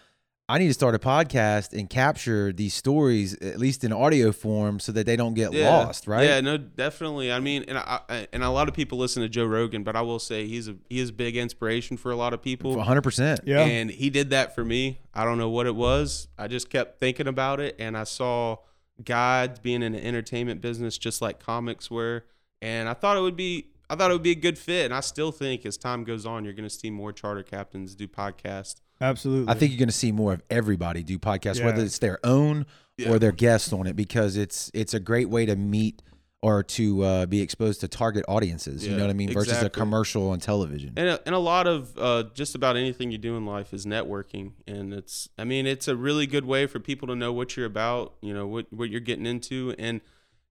I 0.51 0.59
need 0.59 0.67
to 0.67 0.75
start 0.75 0.95
a 0.95 0.99
podcast 0.99 1.73
and 1.79 1.89
capture 1.89 2.53
these 2.53 2.75
stories 2.75 3.35
at 3.35 3.59
least 3.59 3.85
in 3.85 3.93
audio 3.93 4.33
form 4.33 4.81
so 4.81 4.91
that 4.93 5.07
they 5.07 5.15
don't 5.15 5.35
get 5.35 5.53
Yeah. 5.53 5.71
lost, 5.71 6.07
right? 6.09 6.25
Yeah, 6.25 6.41
no, 6.41 6.57
definitely. 6.59 7.31
I 7.31 7.39
mean, 7.39 7.65
and 7.69 7.79
I, 7.79 8.01
I- 8.09 8.27
and 8.33 8.43
a 8.43 8.51
lot 8.51 8.69
of 8.69 8.75
people 8.75 8.99
listen 8.99 9.23
to 9.23 9.29
Joe 9.29 9.45
Rogan, 9.47 9.85
but 9.85 9.95
I 9.95 10.03
will 10.03 10.19
say 10.19 10.49
he's 10.49 10.67
a 10.69 10.75
he 10.89 10.99
is 10.99 11.11
a 11.11 11.13
big 11.13 11.37
inspiration 11.37 11.97
for 11.97 12.11
a 12.11 12.17
lot 12.17 12.35
of 12.35 12.43
people. 12.43 12.75
100. 12.75 13.03
percent 13.03 13.41
Yeah. 13.45 13.61
And 13.65 13.91
he 13.91 14.11
did 14.11 14.31
that 14.31 14.55
for 14.55 14.65
me. 14.65 14.99
I 15.15 15.25
don't 15.25 15.39
know 15.39 15.51
what 15.51 15.67
it 15.67 15.77
was. 15.77 16.27
I 16.37 16.49
just 16.49 16.69
kept 16.69 16.99
thinking 16.99 17.29
about 17.29 17.61
it, 17.61 17.77
and 17.79 17.97
I 17.97 18.05
saw 18.05 18.57
guides 19.05 19.59
being 19.61 19.83
in 19.83 19.93
the 19.93 20.05
entertainment 20.05 20.61
business 20.61 20.99
just 20.99 21.23
like 21.23 21.39
comics 21.39 21.91
were, 21.91 22.25
and 22.61 22.89
I 22.89 22.95
thought 22.95 23.17
it 23.17 23.21
would 23.21 23.37
be. 23.37 23.69
I 23.89 23.97
thought 23.97 24.11
it 24.11 24.15
would 24.15 24.23
be 24.23 24.31
a 24.31 24.37
good 24.37 24.57
fit, 24.59 24.85
and 24.85 24.95
I 24.95 25.01
still 25.01 25.33
think 25.33 25.67
as 25.67 25.77
time 25.77 26.05
goes 26.05 26.25
on, 26.25 26.45
you're 26.45 26.53
going 26.55 26.69
to 26.69 26.75
see 26.75 26.91
more 26.91 27.13
charter 27.13 27.43
captains 27.43 27.95
do 27.97 28.07
podcasts. 28.07 28.81
Absolutely. 29.01 29.51
I 29.53 29.55
think 29.57 29.73
you're 29.73 29.79
going 29.79 29.89
to 29.89 29.95
see 29.95 30.13
more 30.13 30.33
of 30.33 30.43
everybody 30.51 31.03
do 31.03 31.19
podcasts, 31.19 31.59
Yeah. 31.59 31.67
whether 31.67 31.83
it's 31.83 31.99
their 31.99 32.19
own 32.25 32.67
Yeah. 32.99 33.11
or 33.11 33.19
their 33.19 33.33
guests 33.33 33.73
on 33.73 33.87
it, 33.87 33.97
because 33.97 34.37
it's 34.37 34.71
it's 34.75 34.93
a 34.95 35.01
great 35.01 35.29
way 35.31 35.47
to 35.47 35.57
meet 35.57 36.03
or 36.43 36.63
to 36.63 37.03
uh, 37.03 37.27
be 37.27 37.43
exposed 37.43 37.81
to 37.83 37.89
target 37.89 38.25
audiences. 38.27 38.87
you 38.87 38.97
know 38.97 39.03
what 39.05 39.11
I 39.11 39.15
mean? 39.15 39.31
Versus 39.33 39.63
a 39.63 39.69
commercial 39.69 40.31
on 40.31 40.39
television. 40.39 40.95
And 40.97 41.09
a, 41.11 41.21
and 41.27 41.35
a 41.35 41.39
lot 41.39 41.67
of 41.67 41.93
uh, 41.99 42.25
just 42.35 42.55
about 42.55 42.77
anything 42.79 43.11
you 43.11 43.19
do 43.19 43.37
in 43.37 43.45
life 43.45 43.75
is 43.75 43.85
networking, 43.85 44.53
and 44.67 44.93
it's 44.95 45.29
I 45.39 45.45
mean 45.45 45.67
it's 45.67 45.87
a 45.89 45.97
really 45.97 46.27
good 46.27 46.45
way 46.47 46.67
for 46.67 46.79
people 46.81 47.09
to 47.09 47.15
know 47.17 47.33
what 47.33 47.57
you're 47.57 47.67
about, 47.67 48.15
you 48.23 48.33
know 48.35 48.47
what 48.47 48.73
what 48.73 48.89
you're 48.91 49.01
getting 49.01 49.27
into, 49.27 49.75
and 49.79 50.01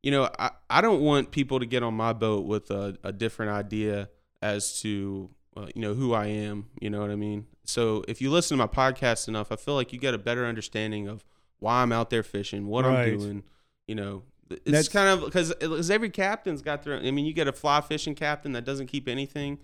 you 0.04 0.12
know 0.12 0.30
I, 0.38 0.52
I 0.70 0.82
don't 0.82 1.02
want 1.02 1.32
people 1.32 1.60
to 1.60 1.66
get 1.66 1.82
on 1.84 1.96
my 1.96 2.14
boat 2.14 2.46
with 2.46 2.70
a, 2.72 2.98
a 3.04 3.12
different 3.12 3.52
idea 3.52 4.10
as 4.44 4.80
to 4.82 5.30
uh, 5.64 5.68
you 5.76 5.82
know 5.82 5.94
who 5.94 6.14
I 6.14 6.28
am, 6.28 6.68
you 6.82 6.90
know 6.90 7.02
what 7.02 7.10
I 7.12 7.16
mean. 7.16 7.46
So 7.64 8.04
if 8.08 8.22
you 8.22 8.32
listen 8.32 8.58
to 8.58 8.64
my 8.66 8.72
podcast 8.72 9.28
enough, 9.28 9.52
I 9.52 9.56
feel 9.56 9.76
like 9.76 9.94
you 9.94 10.00
get 10.00 10.14
a 10.14 10.18
better 10.18 10.46
understanding 10.46 11.08
of 11.08 11.24
why 11.60 11.82
I'm 11.82 11.92
out 11.92 12.10
there 12.10 12.24
fishing, 12.24 12.68
what 12.68 12.86
Right. 12.86 13.10
I'm 13.14 13.18
doing, 13.20 13.44
you 13.88 13.96
know. 13.96 14.24
It's 14.50 14.62
That's- 14.66 14.88
kind 14.88 15.08
of 15.10 15.26
because 15.26 15.90
every 15.92 16.10
captain's 16.10 16.62
got 16.64 16.84
their. 16.84 16.96
I 16.98 17.12
mean, 17.12 17.26
you 17.26 17.34
get 17.34 17.48
a 17.48 17.54
fly 17.54 17.82
fishing 17.82 18.16
captain 18.16 18.54
that 18.54 18.66
doesn't 18.66 18.88
keep 18.88 19.08
anything 19.08 19.60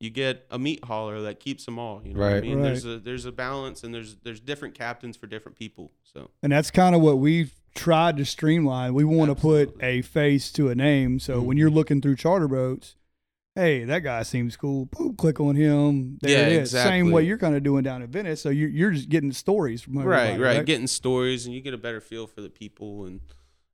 you 0.00 0.10
get 0.10 0.46
a 0.52 0.58
meat 0.60 0.84
hauler 0.84 1.20
that 1.22 1.40
keeps 1.40 1.64
them 1.64 1.76
all. 1.76 2.00
You 2.04 2.14
know 2.14 2.20
what 2.20 2.28
I 2.28 2.32
Right. 2.34 2.42
There's 2.62 2.84
a 2.84 3.00
there's 3.00 3.24
a 3.24 3.32
balance 3.32 3.82
and 3.82 3.92
there's 3.92 4.14
there's 4.22 4.38
different 4.38 4.74
captains 4.76 5.16
for 5.16 5.26
different 5.26 5.58
people. 5.58 5.90
So 6.04 6.30
And 6.40 6.52
that's 6.52 6.70
kind 6.70 6.94
of 6.94 7.00
what 7.00 7.18
we've 7.18 7.52
tried 7.74 8.16
to 8.18 8.24
streamline. 8.24 8.94
We 8.94 9.02
want 9.02 9.30
to 9.30 9.34
put 9.34 9.74
a 9.82 10.02
face 10.02 10.52
to 10.52 10.68
a 10.68 10.76
name. 10.76 11.18
So 11.18 11.40
when 11.40 11.56
Mhm. 11.56 11.60
you're 11.60 11.70
looking 11.70 12.00
through 12.00 12.14
charter 12.14 12.46
boats, 12.46 12.94
hey, 13.58 13.84
that 13.84 14.00
guy 14.00 14.22
seems 14.22 14.56
cool. 14.56 14.86
Boom, 14.86 15.14
click 15.16 15.40
on 15.40 15.56
him. 15.56 16.18
There 16.22 16.30
Yeah, 16.30 16.46
it 16.46 16.62
is. 16.62 16.70
Same 16.70 17.10
way 17.10 17.24
you're 17.24 17.38
kind 17.38 17.56
of 17.56 17.62
doing 17.62 17.82
down 17.82 18.02
in 18.02 18.10
Venice. 18.10 18.40
So 18.40 18.50
you're, 18.50 18.68
you're 18.68 18.92
just 18.92 19.08
getting 19.08 19.32
stories 19.32 19.82
from 19.82 19.98
right, 19.98 20.30
everybody, 20.30 20.58
right, 20.58 20.66
getting 20.66 20.86
stories 20.86 21.46
and 21.46 21.54
you 21.54 21.60
get 21.60 21.74
a 21.74 21.78
better 21.78 22.00
feel 22.00 22.26
for 22.26 22.40
the 22.40 22.50
people 22.50 23.04
and 23.04 23.20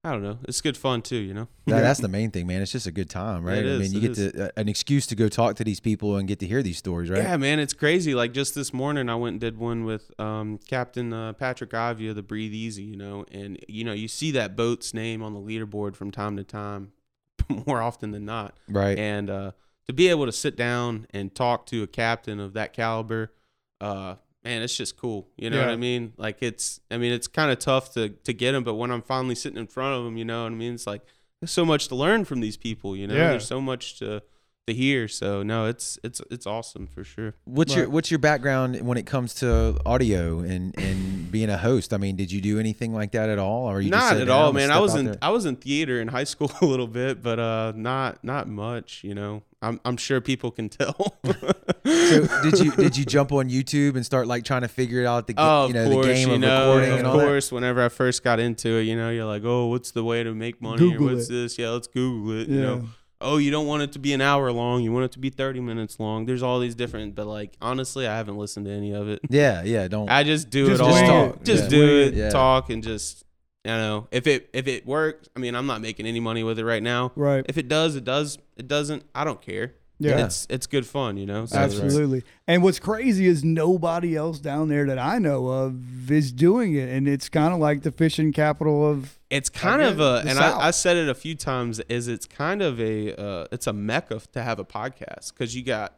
I 0.06 0.12
don't 0.12 0.23
know. 0.23 0.38
It's 0.47 0.60
good 0.60 0.76
fun 0.76 1.00
too, 1.00 1.16
you 1.16 1.32
know. 1.32 1.49
That, 1.64 1.80
that's 1.80 2.00
the 2.00 2.08
main 2.08 2.30
thing, 2.30 2.47
man. 2.47 2.60
It's 2.60 2.73
just 2.73 2.86
a 2.86 2.92
good 2.92 3.08
time, 3.08 3.42
right? 3.42 3.64
It 3.64 3.76
I 3.76 3.78
mean, 3.78 3.92
you 3.92 3.99
it 3.99 4.02
get 4.02 4.10
is. 4.10 4.32
to 4.32 4.47
uh, 4.47 4.50
an 4.58 4.68
excuse 4.68 5.06
to 5.06 5.14
go 5.14 5.30
talk 5.30 5.56
to 5.56 5.64
these 5.64 5.80
people 5.80 6.16
and 6.16 6.28
get 6.28 6.40
to 6.40 6.47
hear 6.47 6.62
these 6.62 6.76
stories, 6.76 7.08
right? 7.08 7.23
Yeah, 7.23 7.38
man, 7.38 7.58
it's 7.58 7.73
crazy. 7.73 8.14
Like 8.14 8.32
just 8.32 8.54
this 8.54 8.75
morning, 8.75 9.08
I 9.08 9.14
went 9.14 9.32
and 9.32 9.40
did 9.40 9.56
one 9.56 9.86
with 9.86 10.10
um, 10.20 10.58
Captain 10.68 11.14
uh, 11.14 11.32
Patrick 11.32 11.73
Avia, 11.73 12.12
the 12.12 12.23
Breathe 12.23 12.52
Easy, 12.52 12.82
you 12.82 12.99
know, 12.99 13.25
and 13.32 13.58
you 13.66 13.82
know 13.82 13.94
you 13.94 14.08
see 14.08 14.30
that 14.32 14.56
boat's 14.56 14.92
name 14.92 15.23
on 15.23 15.32
the 15.32 15.40
leaderboard 15.40 15.97
from 15.97 16.10
time 16.10 16.36
to 16.36 16.44
time, 16.44 16.92
more 17.66 17.80
often 17.80 18.10
than 18.10 18.26
not. 18.26 18.58
Right. 18.68 18.99
and 18.99 19.30
uh, 19.30 19.52
to 19.88 19.92
be 19.92 20.08
able 20.08 20.26
to 20.26 20.32
sit 20.32 20.56
down 20.56 21.06
and 21.10 21.34
talk 21.34 21.66
to 21.66 21.82
a 21.82 21.86
captain 21.86 22.40
of 22.40 22.54
that 22.54 22.73
caliber, 22.73 23.32
uh, 23.80 24.14
man, 24.44 24.62
it's 24.62 24.76
just 24.76 24.97
cool. 24.97 25.28
You 25.36 25.50
know 25.50 25.58
what 25.60 25.68
I 25.70 25.76
mean? 25.76 26.12
Like 26.16 26.38
it's, 26.42 26.80
I 26.90 26.97
mean, 26.99 27.12
it's 27.12 27.26
kind 27.26 27.50
of 27.50 27.58
tough 27.58 27.92
to 27.94 28.08
to 28.10 28.32
get 28.32 28.54
him, 28.54 28.64
but 28.64 28.75
when 28.75 28.90
I'm 28.90 29.02
finally 29.02 29.34
sitting 29.34 29.58
in 29.58 29.66
front 29.66 29.94
of 30.00 30.06
him, 30.06 30.16
you 30.16 30.25
know 30.25 30.44
what 30.44 30.52
I 30.52 30.54
mean? 30.54 30.75
It's 30.75 30.86
like 30.86 31.02
there's 31.40 31.50
so 31.50 31.64
much 31.64 31.88
to 31.88 31.94
learn 31.94 32.25
from 32.25 32.40
these 32.40 32.56
people. 32.56 32.97
You 32.97 33.06
know, 33.06 33.14
Yeah. 33.14 33.30
there's 33.30 33.47
so 33.47 33.60
much 33.60 33.99
to 33.99 34.23
to 34.66 34.74
hear. 34.74 35.08
So 35.08 35.42
no, 35.42 35.66
it's 35.66 35.98
it's 36.02 36.20
it's 36.30 36.46
awesome 36.46 36.86
for 36.86 37.04
sure. 37.04 37.34
What's 37.44 37.74
your 37.74 37.88
What's 37.88 38.10
your 38.10 38.18
background 38.18 38.80
when 38.80 38.96
it 38.98 39.06
comes 39.06 39.34
to 39.36 39.78
audio 39.84 40.40
and 40.40 40.74
and 40.78 41.30
being 41.30 41.50
a 41.50 41.58
host? 41.58 41.92
I 41.92 41.96
mean, 41.98 42.16
did 42.16 42.32
you 42.32 42.40
do 42.40 42.58
anything 42.58 42.94
like 42.94 43.12
that 43.12 43.28
at 43.28 43.38
all, 43.38 43.66
or 43.70 43.80
you 43.80 43.90
not 43.90 44.10
sat 44.12 44.20
at 44.22 44.28
all, 44.30 44.52
man. 44.52 44.70
I 44.70 44.78
was 44.80 44.94
in 44.94 45.06
there? 45.06 45.18
I 45.20 45.30
was 45.30 45.44
in 45.46 45.56
theater 45.56 46.00
in 46.00 46.08
high 46.08 46.24
school 46.32 46.50
a 46.60 46.64
little 46.64 46.86
bit, 46.88 47.22
but 47.22 47.38
uh, 47.38 47.72
not 47.76 48.24
not 48.24 48.48
much. 48.48 49.02
You 49.04 49.14
know, 49.14 49.42
I'm 49.60 49.80
I'm 49.84 49.96
sure 49.96 50.20
people 50.20 50.50
can 50.50 50.68
tell. 50.68 51.18
So 51.24 52.26
did 52.42 52.58
you 52.60 52.72
did 52.72 52.96
you 52.96 53.04
jump 53.04 53.32
on 53.32 53.50
YouTube 53.50 53.96
and 53.96 54.04
start 54.04 54.26
like 54.26 54.44
trying 54.44 54.62
to 54.62 54.68
figure 54.68 55.00
it 55.02 55.06
out 55.06 55.26
the 55.26 55.34
ga- 55.34 55.42
Oh, 55.64 55.68
you 55.68 55.68
of 55.70 55.74
know 55.74 55.90
course, 55.90 56.06
the 56.06 56.12
game 56.14 56.28
you 56.28 56.34
of 56.36 56.40
know, 56.40 56.66
recording 56.68 56.92
of 56.92 56.98
and 57.00 57.06
all 57.08 57.18
that? 57.18 57.24
course, 57.26 57.52
whenever 57.52 57.84
I 57.84 57.88
first 57.90 58.24
got 58.24 58.40
into 58.40 58.70
it, 58.78 58.82
you 58.82 58.96
know, 58.96 59.10
you're 59.10 59.24
like, 59.26 59.42
oh, 59.44 59.66
what's 59.66 59.90
the 59.90 60.04
way 60.04 60.22
to 60.22 60.34
make 60.34 60.62
money? 60.62 60.78
Google 60.78 61.10
or 61.10 61.14
what's 61.16 61.28
it. 61.28 61.32
this? 61.32 61.58
Yeah, 61.58 61.70
let's 61.70 61.86
Google 61.86 62.40
it. 62.40 62.48
You 62.48 62.60
know, 62.60 62.88
oh, 63.25 63.39
you 63.39 63.50
don't 63.50 63.67
want 63.67 63.82
it 63.82 63.93
to 63.93 63.99
be 63.99 64.13
an 64.13 64.21
hour 64.21 64.52
long. 64.52 64.82
You 64.82 64.93
want 64.93 65.06
it 65.06 65.13
to 65.13 65.19
be 65.19 65.30
30 65.30 65.60
minutes 65.60 65.99
long. 65.99 66.26
There's 66.26 66.43
all 66.43 66.60
these 66.60 66.75
different, 66.75 67.15
but 67.15 67.26
like, 67.26 67.56
honestly, 67.60 68.06
I 68.06 68.17
haven't 68.17 68.37
listened 68.37 68.67
to 68.67 68.73
any 68.73 68.93
of 68.93 69.08
it. 69.08 69.21
Yeah, 69.28 69.63
yeah. 69.65 69.89
Don't. 69.89 70.08
I 70.10 70.23
just 70.23 70.50
do 70.50 70.67
Just 70.69 70.80
it 70.80 70.84
all. 70.84 70.93
wing 70.93 71.30
it. 71.30 71.45
Just 71.45 71.65
Yeah. 71.65 71.69
do 71.71 71.82
it, 72.00 72.08
it. 72.08 72.15
Yeah. 72.15 72.28
talk, 72.30 72.71
and 72.71 72.82
just, 72.82 73.25
you 73.65 73.73
know, 73.73 74.06
if 74.13 74.26
it 74.26 74.49
if 74.52 74.69
it 74.69 74.87
works, 74.87 75.28
I 75.34 75.41
mean, 75.41 75.54
I'm 75.54 75.67
not 75.67 75.80
making 75.80 76.06
any 76.06 76.21
money 76.21 76.45
with 76.45 76.58
it 76.58 76.65
right 76.65 76.82
now. 76.82 77.13
Right. 77.17 77.45
If 77.49 77.58
it 77.58 77.67
does, 77.69 77.97
it 77.97 78.04
does. 78.04 78.39
It 78.56 78.69
doesn't. 78.69 79.02
I 79.15 79.25
don't 79.25 79.41
care. 79.43 79.73
Yeah. 80.00 80.25
It's 80.26 80.47
it's 80.50 80.67
good 80.67 80.87
fun, 80.87 81.17
you 81.17 81.25
know. 81.26 81.47
So 81.47 81.57
it's- 81.63 81.80
Absolutely. 81.80 82.25
And 82.49 82.63
what's 82.63 82.78
crazy 82.80 83.26
is 83.26 83.45
nobody 83.45 84.17
else 84.17 84.39
down 84.41 84.69
there 84.69 84.87
that 84.87 84.99
I 84.99 85.19
know 85.19 85.47
of 85.49 86.11
is 86.11 86.33
doing 86.33 86.75
it. 86.75 86.89
And 86.89 87.07
it's 87.09 87.28
kind 87.28 87.54
of 87.54 87.61
like 87.61 87.83
the 87.83 87.93
fishing 87.93 88.33
capital 88.33 88.89
of 88.91 89.19
It's 89.30 89.49
kind 89.49 89.83
of 89.83 90.00
a, 90.00 90.25
and 90.26 90.39
I, 90.39 90.67
I 90.69 90.71
said 90.73 90.97
it 90.97 91.09
a 91.09 91.15
few 91.15 91.35
times, 91.35 91.80
is 91.89 92.09
it's 92.09 92.26
kind 92.26 92.61
of 92.63 92.80
a, 92.80 93.15
uh, 93.19 93.47
it's 93.52 93.67
a 93.67 93.73
mecca 93.73 94.21
to 94.33 94.43
have 94.43 94.59
a 94.59 94.65
podcast 94.65 95.33
because 95.33 95.54
you 95.54 95.63
got 95.63 95.95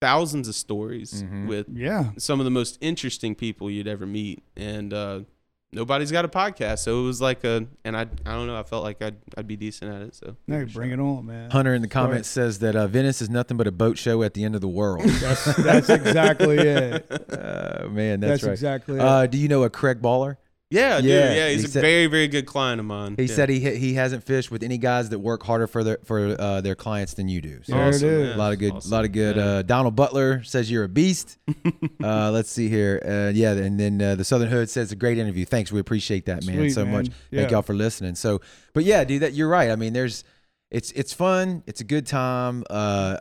thousands 0.00 0.46
of 0.48 0.54
stories 0.54 1.22
Mhm. 1.24 1.48
with 1.48 1.66
yeah. 1.72 2.10
some 2.18 2.38
of 2.40 2.44
the 2.44 2.50
most 2.50 2.78
interesting 2.80 3.34
people 3.34 3.68
you'd 3.70 3.88
ever 3.88 4.06
meet, 4.06 4.42
and 4.56 4.94
uh, 4.94 5.20
nobody's 5.72 6.10
got 6.10 6.24
a 6.24 6.28
podcast, 6.28 6.78
so 6.80 7.00
it 7.00 7.04
was 7.04 7.20
like 7.20 7.44
a, 7.44 7.66
and 7.84 7.96
I, 7.96 8.02
I 8.02 8.32
don't 8.32 8.46
know, 8.46 8.58
I 8.58 8.62
felt 8.62 8.84
like 8.84 9.02
I'd, 9.02 9.16
I'd 9.36 9.46
be 9.46 9.56
decent 9.56 9.92
at 9.94 10.02
it, 10.02 10.14
so 10.14 10.36
Hey, 10.46 10.64
bring 10.64 10.90
it 10.90 10.98
on, 11.00 11.26
man. 11.26 11.50
Hunter 11.50 11.74
in 11.74 11.82
the 11.82 11.88
comments 11.88 12.28
says 12.28 12.58
that 12.60 12.74
uh, 12.76 12.86
Venice 12.86 13.20
is 13.20 13.28
nothing 13.30 13.56
but 13.56 13.66
a 13.66 13.72
boat 13.72 13.98
show 13.98 14.22
at 14.22 14.34
the 14.34 14.44
end 14.44 14.54
of 14.54 14.60
the 14.60 14.68
world. 14.68 15.04
That's 15.08 15.56
that's 15.56 15.88
exactly 15.90 16.58
it. 16.58 17.06
uh, 17.32 17.88
man, 17.90 18.20
That's, 18.20 18.30
that's, 18.30 18.44
right. 18.44 18.52
exactly 18.52 18.96
it. 18.96 19.00
Uh, 19.00 19.26
do 19.26 19.38
you 19.38 19.48
know 19.48 19.62
a 19.64 19.70
Craig 19.70 20.00
Baller? 20.00 20.36
Yeah, 20.70 21.00
dude, 21.00 21.08
Yeah, 21.10 21.32
yeah, 21.32 21.48
he 21.48 21.54
he's 21.54 21.64
a 21.64 21.68
said- 21.68 21.80
very, 21.80 22.06
very 22.08 22.28
good 22.28 22.44
client 22.44 22.78
of 22.78 22.84
mine. 22.84 23.14
He 23.16 23.22
Yeah. 23.24 23.34
said 23.34 23.48
he 23.48 23.58
he 23.76 23.94
hasn't 23.94 24.22
fished 24.24 24.50
with 24.50 24.62
any 24.62 24.76
guys 24.76 25.08
that 25.08 25.18
work 25.18 25.42
harder 25.42 25.66
for 25.66 25.82
their 25.82 25.98
for 26.04 26.36
uh, 26.38 26.60
their 26.60 26.74
clients 26.74 27.14
than 27.14 27.26
you 27.26 27.40
do. 27.40 27.60
So 27.62 27.72
There 27.72 27.88
Awesome, 27.88 28.08
is. 28.08 28.34
a 28.34 28.38
lot 28.38 28.52
of 28.52 28.58
good, 28.58 28.72
Awesome. 28.74 28.92
a 28.92 28.94
lot 28.94 29.04
of 29.06 29.12
good. 29.12 29.36
Yeah. 29.36 29.44
Uh, 29.44 29.62
Donald 29.62 29.96
Butler 29.96 30.42
says 30.44 30.70
you're 30.70 30.84
a 30.84 30.88
beast. 30.88 31.38
uh, 32.04 32.30
let's 32.32 32.50
see 32.50 32.68
here. 32.68 33.00
Uh, 33.02 33.32
yeah, 33.34 33.52
and 33.52 33.80
then 33.80 34.02
uh, 34.02 34.14
the 34.14 34.24
Southern 34.24 34.48
Hood 34.50 34.68
says 34.68 34.92
a 34.92 34.96
great 34.96 35.16
interview. 35.16 35.46
Thanks, 35.46 35.72
we 35.72 35.80
appreciate 35.80 36.26
that, 36.26 36.44
man, 36.44 36.56
Sweet, 36.56 36.70
so 36.70 36.84
man. 36.84 36.92
much. 36.92 37.08
Thank 37.32 37.50
y'all 37.50 37.62
for 37.62 37.74
listening. 37.74 38.14
So, 38.14 38.42
but 38.74 38.84
yeah, 38.84 39.04
dude, 39.04 39.22
that 39.22 39.32
you're 39.32 39.48
right. 39.48 39.70
I 39.70 39.76
mean, 39.76 39.94
there's, 39.94 40.22
it's 40.70 40.90
it's 40.92 41.14
fun. 41.14 41.62
It's 41.66 41.80
a 41.80 41.84
good 41.84 42.06
time. 42.06 42.62
Uh, 42.68 43.16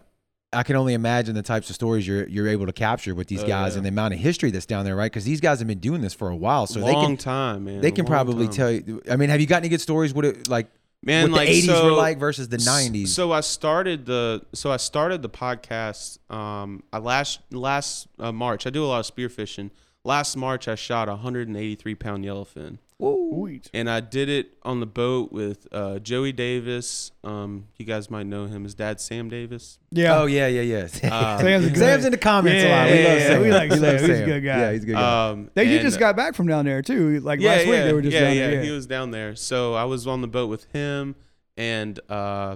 I 0.58 0.64
can 0.64 0.76
only 0.76 0.94
imagine 0.94 1.36
the 1.36 1.44
types 1.44 1.70
of 1.70 1.76
stories 1.76 2.08
you're 2.08 2.28
you're 2.28 2.48
able 2.48 2.66
to 2.66 2.74
capture 2.74 3.14
with 3.14 3.28
these 3.28 3.44
Oh, 3.44 3.48
guys 3.48 3.74
yeah. 3.74 3.78
and 3.78 3.86
the 3.86 3.90
amount 3.90 4.14
of 4.16 4.20
history 4.20 4.50
that's 4.52 4.66
down 4.66 4.86
there, 4.86 4.96
right? 4.96 5.12
Because 5.12 5.26
these 5.26 5.40
guys 5.40 5.60
have 5.60 5.68
been 5.68 5.80
doing 5.80 6.02
this 6.02 6.14
for 6.14 6.30
a 6.30 6.36
while, 6.36 6.66
so 6.68 6.80
they 6.80 6.94
long 6.94 7.06
can 7.06 7.18
time, 7.18 7.66
man. 7.66 7.82
they 7.82 7.92
can 7.92 8.06
probably 8.06 8.46
time. 8.48 8.54
tell 8.56 8.72
you. 8.72 9.02
I 9.10 9.16
mean, 9.18 9.30
have 9.30 9.40
you 9.40 9.48
got 9.48 9.58
any 9.58 9.70
good 9.70 9.82
stories? 9.82 10.14
What 10.14 10.26
it 10.26 10.48
like? 10.48 10.68
man, 11.04 11.32
what 11.32 11.38
like 11.38 11.50
the 11.50 11.62
80s 11.62 11.66
so, 11.66 11.86
were 11.86 11.92
like 11.92 12.18
versus 12.18 12.50
the 12.50 12.58
90s. 12.58 13.10
So 13.10 13.32
I 13.32 13.42
started 13.42 14.06
the 14.08 14.42
so 14.54 14.72
I 14.72 14.78
started 14.78 15.22
the 15.22 15.30
podcast. 15.30 16.18
Um, 16.32 16.84
I 16.92 16.98
last 16.98 17.40
last 17.52 18.08
uh, 18.20 18.32
March. 18.32 18.66
I 18.66 18.70
do 18.72 18.84
a 18.84 18.88
lot 18.88 19.08
of 19.08 19.16
spearfishing. 19.16 19.70
Last 20.04 20.36
March, 20.38 20.68
I 20.68 20.76
shot 20.76 21.08
a 21.08 21.12
183 21.12 21.96
pound 21.96 22.26
yellowfin. 22.26 22.80
Sweet. 23.00 23.70
and 23.74 23.90
I 23.90 24.00
did 24.00 24.28
it 24.28 24.58
on 24.64 24.80
the 24.80 24.86
boat 24.88 25.32
with 25.32 25.68
uh, 25.72 26.00
Joey 26.00 26.32
Davis. 26.32 27.12
Um, 27.24 27.68
you 27.78 27.86
guys 27.86 28.10
might 28.10 28.26
know 28.26 28.46
him. 28.48 28.64
His 28.64 28.74
dad, 28.74 29.00
Sam 29.00 29.30
Davis. 29.30 29.78
Yeah. 29.92 30.20
Oh 30.20 30.26
yeah, 30.26 30.48
yeah, 30.48 30.62
yeah. 30.62 30.88
Uh, 31.12 31.38
Sam's 31.40 31.66
a 31.66 31.70
good- 31.70 31.78
Sam's 31.78 32.06
in 32.06 32.12
the 32.12 32.18
comments 32.18 32.64
a 32.64 32.68
Yeah, 32.68 32.76
lot. 32.84 32.90
We 32.92 32.98
yeah, 33.00 33.08
love 33.10 33.20
yeah, 33.20 33.28
Sam. 33.28 33.42
we 33.42 33.52
like 33.52 33.70
love 33.70 33.80
Sam. 33.80 34.00
He's 34.00 34.20
a 34.20 34.26
good 34.26 34.44
guy. 34.44 34.58
Yeah, 34.60 34.72
he's 34.72 34.84
a 34.84 34.86
good 34.88 34.94
guy. 34.96 35.30
Um, 35.30 35.52
They, 35.54 35.72
you 35.72 35.80
just 35.80 36.00
got 36.00 36.16
back 36.16 36.34
from 36.34 36.48
down 36.48 36.66
there 36.66 36.82
too. 36.82 37.20
Like 37.20 37.40
yeah, 37.40 37.50
last 37.52 37.60
week, 37.66 37.68
yeah, 37.70 37.84
they 37.84 37.94
were 37.94 38.02
just 38.02 38.14
yeah, 38.14 38.22
down 38.22 38.36
yeah. 38.36 38.48
there. 38.50 38.64
He 38.64 38.72
was 38.72 38.88
down 38.88 39.12
there. 39.12 39.36
So 39.36 39.74
I 39.76 39.84
was 39.84 40.08
on 40.08 40.22
the 40.22 40.28
boat 40.28 40.50
with 40.50 40.66
him 40.74 41.16
and 41.56 42.00
uh, 42.10 42.56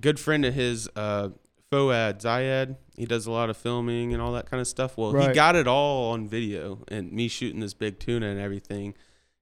good 0.00 0.18
friend 0.18 0.44
of 0.44 0.54
his, 0.54 0.88
uh, 0.96 1.28
Foad 1.70 2.20
Zayed. 2.20 2.76
He 2.96 3.06
does 3.06 3.26
a 3.26 3.30
lot 3.30 3.48
of 3.48 3.56
filming 3.56 4.12
and 4.12 4.20
all 4.20 4.32
that 4.32 4.50
kind 4.50 4.60
of 4.60 4.66
stuff. 4.66 4.98
Well, 4.98 5.12
he 5.12 5.32
got 5.32 5.54
it 5.54 5.68
all 5.68 6.12
on 6.12 6.26
video 6.28 6.80
and 6.88 7.12
me 7.12 7.28
shooting 7.28 7.60
this 7.60 7.74
big 7.74 8.00
tuna 8.00 8.26
and 8.26 8.40
everything. 8.40 8.94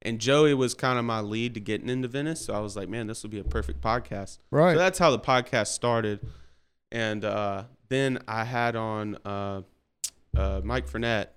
And 0.02 0.20
Joey 0.20 0.54
was 0.54 0.74
kind 0.74 0.98
of 0.98 1.04
my 1.04 1.20
lead 1.20 1.54
to 1.54 1.60
getting 1.60 1.88
into 1.88 2.08
Venice. 2.08 2.44
So 2.44 2.54
I 2.54 2.60
was 2.60 2.76
like, 2.76 2.88
man, 2.88 3.06
this 3.08 3.22
would 3.22 3.32
be 3.32 3.40
a 3.40 3.44
perfect 3.44 3.80
podcast. 3.80 4.38
right. 4.50 4.74
So 4.74 4.78
that's 4.78 4.98
how 4.98 5.10
the 5.10 5.18
podcast 5.18 5.68
started. 5.68 6.20
And 6.92 7.24
uh, 7.24 7.64
then 7.88 8.18
I 8.28 8.44
had 8.44 8.76
on 8.76 9.16
uh, 9.24 9.62
uh, 10.36 10.60
Mike 10.62 10.88
Fournette. 10.88 11.28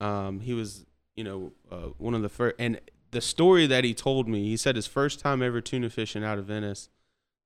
Um, 0.00 0.40
he 0.40 0.52
was, 0.52 0.84
you 1.16 1.24
know, 1.24 1.52
uh, 1.70 1.88
one 1.98 2.14
of 2.14 2.22
the 2.22 2.28
first. 2.28 2.56
And 2.58 2.80
the 3.10 3.20
story 3.20 3.66
that 3.66 3.84
he 3.84 3.94
told 3.94 4.28
me, 4.28 4.44
he 4.44 4.56
said 4.56 4.76
his 4.76 4.86
first 4.86 5.20
time 5.20 5.42
ever 5.42 5.60
tuna 5.60 5.88
fishing 5.88 6.22
out 6.22 6.38
of 6.38 6.46
Venice, 6.46 6.90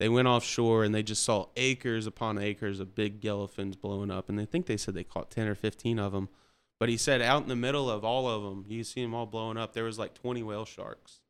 they 0.00 0.08
went 0.08 0.28
offshore 0.28 0.84
and 0.84 0.94
they 0.94 1.02
just 1.02 1.22
saw 1.22 1.46
acres 1.56 2.06
upon 2.06 2.38
acres 2.38 2.80
of 2.80 2.94
big 2.94 3.20
yellowfins 3.20 3.80
blowing 3.80 4.10
up. 4.10 4.28
And 4.28 4.38
they 4.38 4.44
think 4.44 4.66
they 4.66 4.76
said 4.76 4.94
they 4.94 5.04
caught 5.04 5.30
10 5.30 5.46
or 5.46 5.54
15 5.54 5.98
of 5.98 6.12
them. 6.12 6.28
But 6.80 6.88
he 6.88 6.96
said 6.96 7.20
out 7.20 7.42
in 7.42 7.48
the 7.48 7.56
middle 7.56 7.90
of 7.90 8.04
all 8.04 8.28
of 8.28 8.42
them, 8.44 8.64
you 8.68 8.84
see 8.84 9.02
them 9.02 9.14
all 9.14 9.26
blowing 9.26 9.56
up, 9.56 9.72
there 9.72 9.84
was 9.84 9.98
like 9.98 10.14
20 10.14 10.42
whale 10.44 10.64
sharks. 10.64 11.20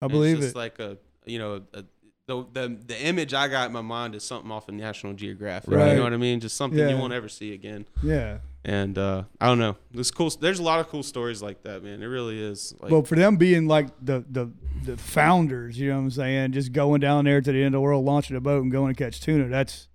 I 0.00 0.06
And 0.06 0.12
believe 0.12 0.38
it's 0.38 0.48
it. 0.48 0.56
like 0.56 0.78
a 0.78 0.96
you 1.26 1.38
know 1.38 1.62
a, 1.74 1.84
the, 2.26 2.46
the 2.54 2.78
the 2.86 3.02
image 3.04 3.34
I 3.34 3.48
got 3.48 3.66
in 3.66 3.72
my 3.74 3.82
mind 3.82 4.14
is 4.14 4.24
something 4.24 4.50
off 4.50 4.68
of 4.68 4.74
National 4.74 5.12
Geographic. 5.12 5.74
Right. 5.74 5.90
You 5.90 5.96
know 5.96 6.04
what 6.04 6.14
I 6.14 6.16
mean? 6.16 6.40
Just 6.40 6.56
something 6.56 6.78
Yeah. 6.78 6.88
you 6.88 6.96
won't 6.96 7.12
ever 7.12 7.28
see 7.28 7.52
again. 7.52 7.86
yeah. 8.02 8.38
And 8.66 8.96
uh, 8.96 9.24
I 9.42 9.46
don't 9.48 9.58
know. 9.58 9.76
There's 9.92 10.10
cool. 10.10 10.30
There's 10.30 10.58
a 10.58 10.62
lot 10.62 10.80
of 10.80 10.88
cool 10.88 11.02
stories 11.02 11.42
like 11.42 11.64
that, 11.64 11.84
man. 11.84 12.02
It 12.02 12.06
really 12.06 12.42
is. 12.42 12.74
Like, 12.80 12.90
well, 12.90 13.02
for 13.02 13.14
them 13.14 13.36
being 13.36 13.68
like 13.68 13.88
the, 14.02 14.24
the 14.30 14.50
the 14.84 14.96
founders, 14.96 15.78
you 15.78 15.90
know 15.90 15.96
what 15.96 16.04
I'm 16.04 16.10
saying? 16.12 16.52
Just 16.52 16.72
going 16.72 17.02
down 17.02 17.26
there 17.26 17.42
to 17.42 17.52
the 17.52 17.58
end 17.58 17.66
of 17.66 17.72
the 17.72 17.80
world, 17.82 18.06
launching 18.06 18.36
a 18.36 18.40
boat 18.40 18.62
and 18.62 18.72
going 18.72 18.94
to 18.94 18.98
catch 19.04 19.20
tuna. 19.20 19.48
That's 19.48 19.88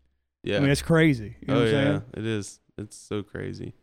yeah. 0.43 0.57
I 0.57 0.59
mean, 0.59 0.67
that's 0.69 0.83
crazy. 0.83 1.35
You 1.41 1.47
know 1.47 1.55
oh 1.55 1.59
what 1.61 1.67
I'm 1.69 1.73
yeah, 1.73 1.83
saying? 1.83 2.03
it 2.17 2.25
is. 2.27 2.59
It's 2.77 2.95
so 2.95 3.23
crazy. 3.23 3.73